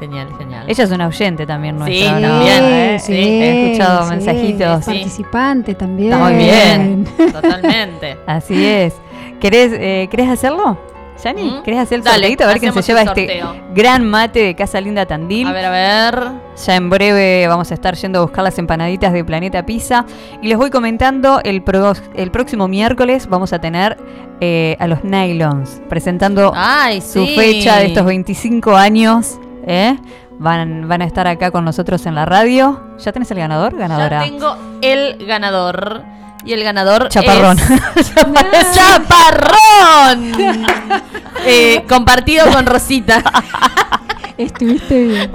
[0.00, 0.64] Genial, genial.
[0.66, 2.28] Ella es una oyente también nuestra, Sí, ¿no?
[2.28, 2.98] también, ¿Eh?
[2.98, 4.78] sí, He escuchado sí, mensajitos.
[4.80, 6.12] es Participante también.
[6.12, 7.04] Está muy bien.
[7.32, 8.16] Totalmente.
[8.26, 8.94] Así es.
[9.40, 10.78] ¿Querés, eh, ¿querés hacerlo?
[11.22, 11.42] ¿Yani?
[11.50, 11.62] ¿Mm?
[11.64, 12.44] ¿Querés hacer el Dale, sorteito?
[12.44, 13.42] A ver quién se lleva este
[13.74, 15.46] gran mate de Casa Linda Tandil.
[15.48, 16.28] A ver, a ver.
[16.66, 20.06] Ya en breve vamos a estar yendo a buscar las empanaditas de Planeta Pizza.
[20.40, 23.98] Y les voy comentando, el, pro- el próximo miércoles vamos a tener
[24.40, 27.34] eh, a los Nylons presentando Ay, su sí.
[27.36, 29.38] fecha de estos 25 años.
[29.66, 29.96] ¿Eh?
[30.38, 32.94] Van, van a estar acá con nosotros en la radio.
[32.98, 33.76] ¿Ya tenés el ganador?
[33.76, 34.24] Ganadora.
[34.24, 36.02] Ya tengo el ganador.
[36.44, 37.58] Y el ganador Chaparrón.
[37.58, 38.10] es...
[38.74, 40.32] ¡Chaparrón!
[41.44, 43.22] Eh, compartido con Rosita.
[44.38, 45.32] Estuviste bien.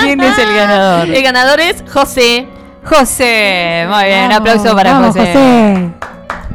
[0.00, 1.08] ¿Quién es el ganador?
[1.08, 2.48] El ganador es José.
[2.84, 3.86] José.
[3.88, 5.32] Muy bien, un aplauso para vamos, José.
[5.32, 6.13] José.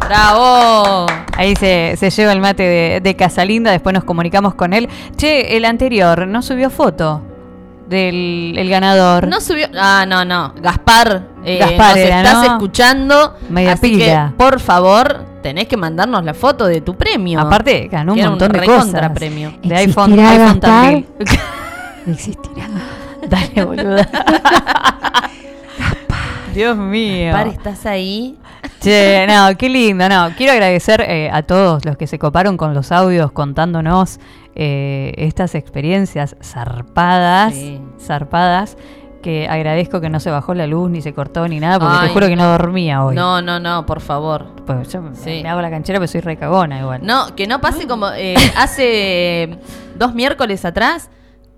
[0.10, 1.06] ¡Bravo!
[1.38, 4.90] Ahí se, se lleva el mate de, de Casalinda, después nos comunicamos con él.
[5.16, 7.22] Che, el anterior no subió foto
[7.88, 9.28] del el ganador.
[9.28, 9.68] No subió.
[9.78, 10.56] Ah, no, no.
[10.60, 12.54] Gaspar, eh, Gaspar nos era, estás ¿no?
[12.54, 13.36] escuchando.
[13.50, 14.30] Media así pila.
[14.32, 17.40] que, por favor, tenés que mandarnos la foto de tu premio.
[17.40, 19.12] Aparte, ganó un montón de cosas.
[19.12, 19.54] premio.
[19.62, 21.06] De iPhone, ¿Existirá iPhone.
[22.08, 22.68] Existirá.
[23.28, 24.10] Dale, boluda.
[26.54, 27.32] Dios mío.
[27.34, 28.38] Gaspar, ¿estás ahí?
[28.82, 30.30] Che, no, qué lindo, no.
[30.38, 34.20] Quiero agradecer eh, a todos los que se coparon con los audios contándonos
[34.56, 37.82] eh, estas experiencias zarpadas, Sí.
[38.00, 38.78] zarpadas,
[39.22, 42.08] que agradezco que no se bajó la luz ni se cortó ni nada, porque Ay,
[42.08, 43.16] te juro que no dormía hoy.
[43.16, 44.48] No, no, no, por favor.
[44.66, 45.42] Pues yo Sí.
[45.44, 47.02] me hago la canchera, pero soy recagona igual.
[47.04, 49.58] No, que no pase como eh, hace
[49.98, 51.10] dos miércoles atrás,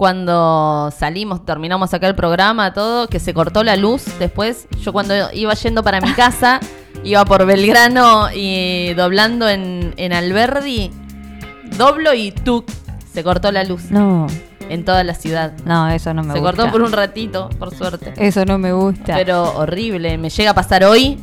[0.02, 4.04] cuando salimos, terminamos acá el programa, todo, que se cortó la luz.
[4.18, 6.60] Después, yo cuando iba yendo para mi casa,
[7.04, 10.90] iba por Belgrano y doblando en, en Alberdi,
[11.78, 12.66] doblo y tú
[13.14, 14.26] se cortó la luz No,
[14.70, 15.54] en toda la ciudad.
[15.66, 16.56] no, eso no me Se gusta.
[16.56, 18.16] cortó por un ratito, por suerte.
[18.18, 19.14] Eso no me gusta.
[19.14, 21.20] Pero horrible, me llega a pasar hoy.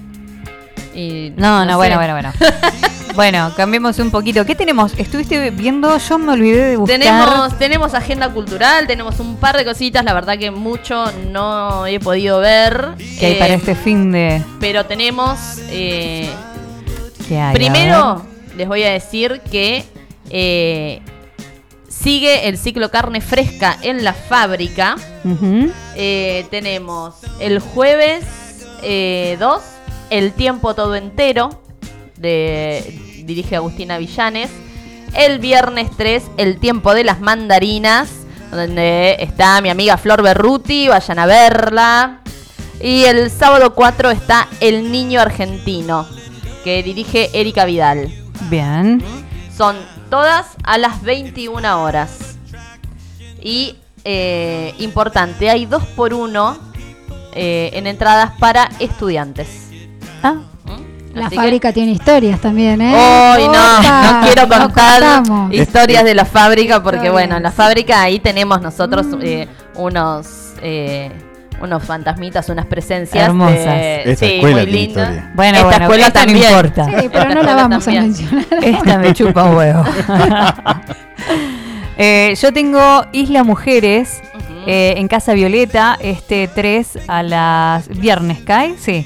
[0.94, 1.76] Y no, no, sé.
[1.78, 2.32] bueno, bueno, bueno.
[3.18, 4.46] bueno, cambiemos un poquito.
[4.46, 4.92] ¿Qué tenemos?
[4.96, 7.00] Estuviste viendo, yo me olvidé de buscar.
[7.00, 11.98] Tenemos, tenemos agenda cultural, tenemos un par de cositas, la verdad que mucho no he
[11.98, 12.90] podido ver.
[13.18, 14.40] que hay para Eh, este fin de.
[14.60, 15.36] Pero tenemos.
[15.68, 16.30] eh,
[17.26, 17.54] ¿Qué hay?
[17.56, 18.24] Primero,
[18.56, 19.84] les voy a decir que
[20.30, 21.02] eh,
[21.88, 24.94] sigue el ciclo carne fresca en la fábrica.
[26.50, 28.24] Tenemos el jueves
[28.80, 29.62] 2,
[30.10, 31.60] El tiempo todo entero,
[32.16, 34.50] de, dirige Agustina Villanes.
[35.14, 38.08] El viernes 3, El tiempo de las mandarinas,
[38.50, 42.20] donde está mi amiga Flor Berruti, vayan a verla.
[42.80, 46.06] Y el sábado 4 está El niño argentino,
[46.64, 48.12] que dirige Erika Vidal.
[48.48, 49.02] Bien.
[49.56, 49.76] Son
[50.10, 52.38] todas a las 21 horas.
[53.42, 56.58] Y eh, importante, hay dos por uno
[57.34, 59.68] eh, en entradas para estudiantes.
[60.22, 60.36] Ah.
[61.18, 62.94] La Así que- fábrica tiene historias también, ¿eh?
[62.94, 65.22] Hoy no, Opa, no quiero no contar
[65.52, 67.12] historias de la fábrica porque Historias.
[67.12, 69.46] bueno, en la fábrica ahí tenemos nosotros eh,
[69.76, 71.10] unos eh,
[71.60, 73.56] unos fantasmitas, unas presencias Hermosas.
[73.64, 75.02] de- Esta sí, escuela muy tiene linda.
[75.02, 75.32] historia.
[75.34, 76.48] Bueno, Esta bueno, escuela esta no también.
[76.50, 76.84] importa.
[76.84, 78.04] Sí, pero Esta no la vamos también.
[78.04, 78.44] a mencionar.
[78.62, 79.84] Esta me chupa un huevo.
[82.00, 84.20] Eh, yo tengo Isla Mujeres
[84.68, 88.76] eh, en Casa Violeta este 3 a las viernes, ¿cae?
[88.78, 89.04] Sí.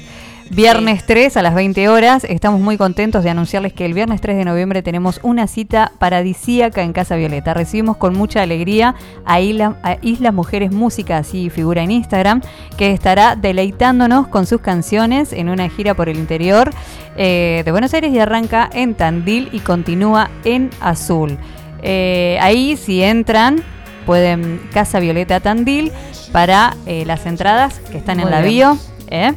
[0.53, 2.23] Viernes 3 a las 20 horas.
[2.25, 6.83] Estamos muy contentos de anunciarles que el viernes 3 de noviembre tenemos una cita paradisíaca
[6.83, 7.55] en Casa Violeta.
[7.55, 8.93] Recibimos con mucha alegría
[9.25, 12.41] a Isla, a Isla Mujeres Música, así figura en Instagram,
[12.77, 16.69] que estará deleitándonos con sus canciones en una gira por el interior
[17.17, 21.37] eh, de Buenos Aires y arranca en Tandil y continúa en Azul.
[21.81, 23.63] Eh, ahí si entran
[24.05, 25.91] pueden Casa Violeta Tandil
[26.31, 28.53] para eh, las entradas que están en la bien.
[28.53, 28.77] bio.
[29.07, 29.33] ¿eh?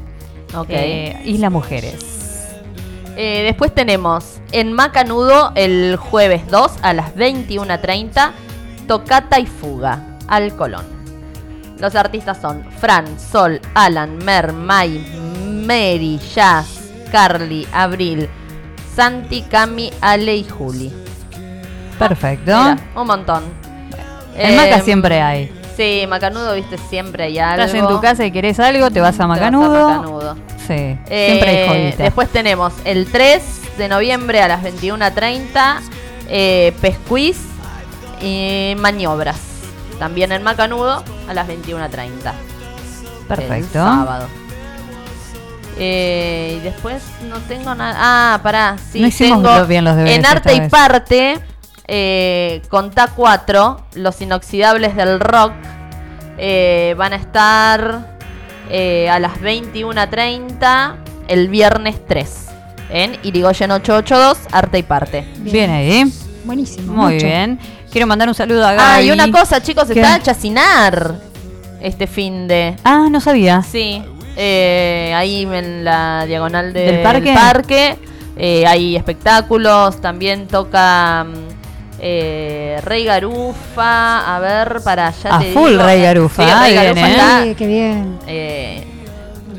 [0.55, 0.67] Ok.
[0.71, 1.97] Eh, Isla Mujeres.
[3.17, 8.33] Eh, después tenemos en Macanudo el jueves 2 a las 21.30
[8.87, 10.85] Tocata y Fuga al Colón.
[11.79, 15.05] Los artistas son Fran, Sol, Alan, Mer, Mai,
[15.67, 18.29] Mary, Jazz, Carly, Abril,
[18.95, 20.93] Santi, Cami, Ale y Juli.
[21.99, 22.45] Perfecto.
[22.47, 23.45] Mira, un montón.
[24.37, 25.51] En Eh, Maca siempre hay.
[25.77, 27.65] Sí, Macanudo, viste, siempre hay algo.
[27.65, 29.89] Estás en tu casa y querés algo, te vas a Te vas a Macanudo.
[29.89, 30.35] Macanudo.
[30.67, 32.03] Sí, Eh, siempre hay joyita.
[32.05, 33.43] Después tenemos el 3
[33.79, 35.81] de noviembre a las 21.30,
[36.29, 37.39] eh, Pescuiz
[38.23, 39.39] y Maniobras.
[39.99, 42.33] También en Macanudo a las 21.30.
[43.29, 43.55] Perfecto.
[43.57, 44.27] El sábado.
[45.79, 47.95] Eh, y después no tengo nada.
[47.99, 51.39] Ah, pará, sí, No hicimos tengo bien los deberes En arte y parte,
[51.89, 55.53] eh, con TA4, los inoxidables del rock
[56.39, 58.17] eh, van a estar
[58.71, 60.95] eh, a las 21.30
[61.29, 62.47] el viernes 3
[62.91, 65.27] en Irigoyen 882, Arte y Parte.
[65.39, 66.05] Bien ahí.
[66.45, 66.93] Buenísimo.
[66.93, 67.27] Muy mucho.
[67.27, 67.59] bien.
[67.91, 68.85] Quiero mandar un saludo a Gaby.
[68.89, 69.95] Ah, y una cosa, chicos, ¿Qué?
[70.01, 71.15] está a chacinar
[71.81, 72.77] este fin de.
[72.85, 73.63] Ah, no sabía.
[73.63, 74.03] Sí,
[74.37, 77.33] eh, ahí en la diagonal de- ¿Del parque?
[77.35, 77.97] parque,
[78.37, 81.46] eh, hay espectáculos, también toca mm,
[81.99, 85.83] eh, Rey Garufa, a ver, para allá A te full digo.
[85.83, 87.11] Rey Garufa, Sí, ah, Rey bien, Garufa ¿eh?
[87.13, 88.19] está, Sí, qué bien.
[88.27, 88.85] eh,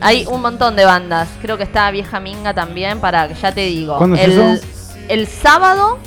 [0.02, 3.62] hay un montón de bandas, creo que está Vieja Minga también, para que ya te
[3.62, 3.98] digo.
[3.98, 4.66] ¿Cuándo es el, eso?
[5.10, 5.98] el sábado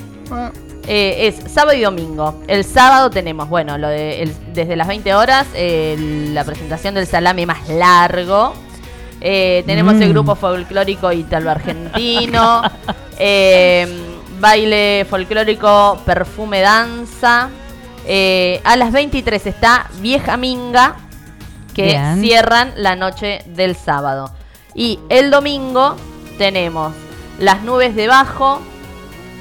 [0.86, 2.40] eh, es sábado y domingo.
[2.46, 5.96] El sábado tenemos, bueno, lo de el- desde las 20 horas, eh,
[6.32, 8.54] la presentación del salame más largo.
[9.20, 10.02] Eh, tenemos Mm.
[10.02, 12.62] el grupo folclórico italo-argentino.
[14.40, 17.50] baile folclórico, perfume danza.
[18.06, 20.96] Eh, a las 23 está Vieja Minga,
[21.74, 22.20] que Bien.
[22.20, 24.32] cierran la noche del sábado.
[24.74, 25.96] Y el domingo
[26.38, 26.94] tenemos
[27.38, 28.60] Las Nubes de Bajo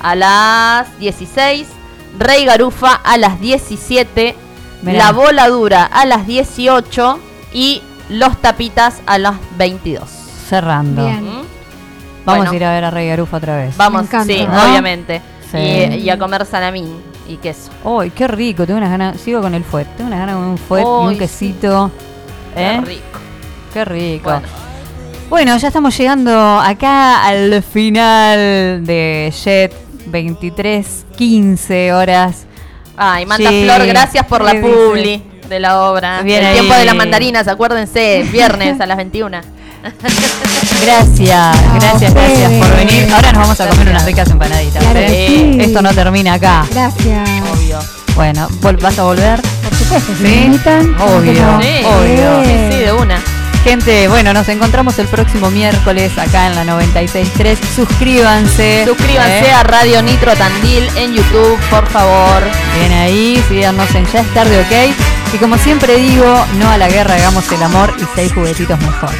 [0.01, 1.67] a las 16,
[2.17, 4.35] Rey Garufa a las 17,
[4.81, 4.97] Mirá.
[5.05, 7.19] La Voladura a las 18
[7.53, 10.09] y Los Tapitas a las 22.
[10.47, 11.05] Cerrando.
[11.05, 11.38] Bien.
[12.29, 12.51] Vamos Bueno.
[12.51, 13.75] a ir a ver a Rey Garufa otra vez.
[13.77, 14.63] Vamos, sí, ¿No?
[14.69, 15.21] obviamente.
[15.51, 15.57] Sí.
[15.57, 17.69] Y, y a comer salamín y queso.
[17.83, 18.65] Uy, qué rico.
[18.65, 19.19] Tengo unas ganas.
[19.19, 19.87] Sigo con el fuet.
[19.97, 21.19] Tengo unas ganas de un fuet y Uy, un sí.
[21.19, 21.91] quesito.
[22.55, 22.79] ¿Eh?
[22.79, 23.19] Qué rico.
[23.73, 24.29] Qué rico.
[24.31, 24.47] Bueno.
[25.29, 29.73] Bueno, ya estamos llegando acá al final de Jet
[30.07, 32.45] 23, 15 horas.
[32.97, 36.21] Ay, Manta Sí, Flor, gracias por la publi de la obra.
[36.23, 36.53] Bien el ahí.
[36.55, 39.39] tiempo de las mandarinas, acuérdense, viernes a las 21.
[40.85, 43.07] Gracias, gracias, gracias por venir.
[43.13, 44.81] Ahora nos vamos a comer unas ricas empanaditas.
[44.83, 45.07] Claro ¿eh?
[45.07, 45.57] que sí.
[45.61, 46.65] Esto no termina acá.
[46.71, 47.29] Gracias.
[47.53, 47.79] Obvio.
[48.15, 49.41] Bueno, ¿vol- ¿vas a volver?
[49.41, 50.93] Por supuesto, si Sí, me invitan.
[50.95, 51.59] ¿cómo que obvio.
[51.61, 52.43] Sí, obvio.
[52.43, 53.21] sí, sí, de una.
[53.63, 57.57] Gente, bueno, nos encontramos el próximo miércoles acá en la 96.3.
[57.75, 58.85] Suscríbanse.
[58.87, 59.51] Suscríbanse ¿eh?
[59.51, 62.41] a Radio Nitro Tandil en YouTube, por favor.
[62.79, 65.33] Bien ahí, síganos en Ya es tarde, ok.
[65.35, 69.11] Y como siempre digo, no a la guerra, hagamos el amor y seis juguetitos mejor.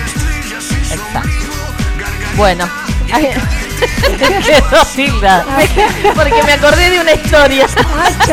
[0.92, 1.30] Exacto.
[2.36, 2.70] Bueno,
[3.10, 5.46] Quedó tilda.
[6.16, 7.66] Porque me acordé de una historia.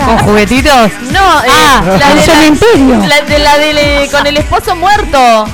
[0.04, 0.90] ¿Con juguetitos?
[1.10, 5.46] No, eh, Ah, la, de la, la de la de- con el esposo muerto.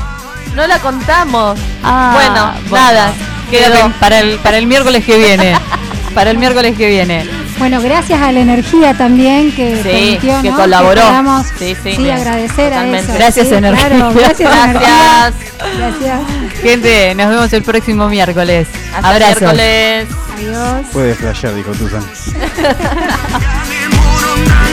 [0.55, 1.59] No la contamos.
[1.83, 3.13] Ah, bueno, bueno, nada.
[3.51, 3.91] Quedó.
[4.01, 5.55] para el, para el miércoles que viene.
[6.15, 7.27] Para el miércoles que viene.
[7.63, 10.57] Bueno, gracias a la energía también que Sí, permitió, que ¿no?
[10.57, 11.01] colaboró.
[11.03, 11.95] podamos, Sí, sí.
[11.95, 12.99] sí, agradecer Totalmente.
[12.99, 13.15] a eso.
[13.15, 13.87] Gracias, sí, energía.
[13.89, 14.75] Claro, gracias, Gracias.
[14.75, 15.33] energía.
[15.79, 16.21] Gracias.
[16.61, 18.67] Gente, nos vemos el próximo miércoles.
[18.97, 19.41] Hasta Abrazos.
[19.43, 20.09] miércoles.
[20.35, 20.87] Adiós.
[20.93, 22.03] Puede flashear, dijo Tuzan.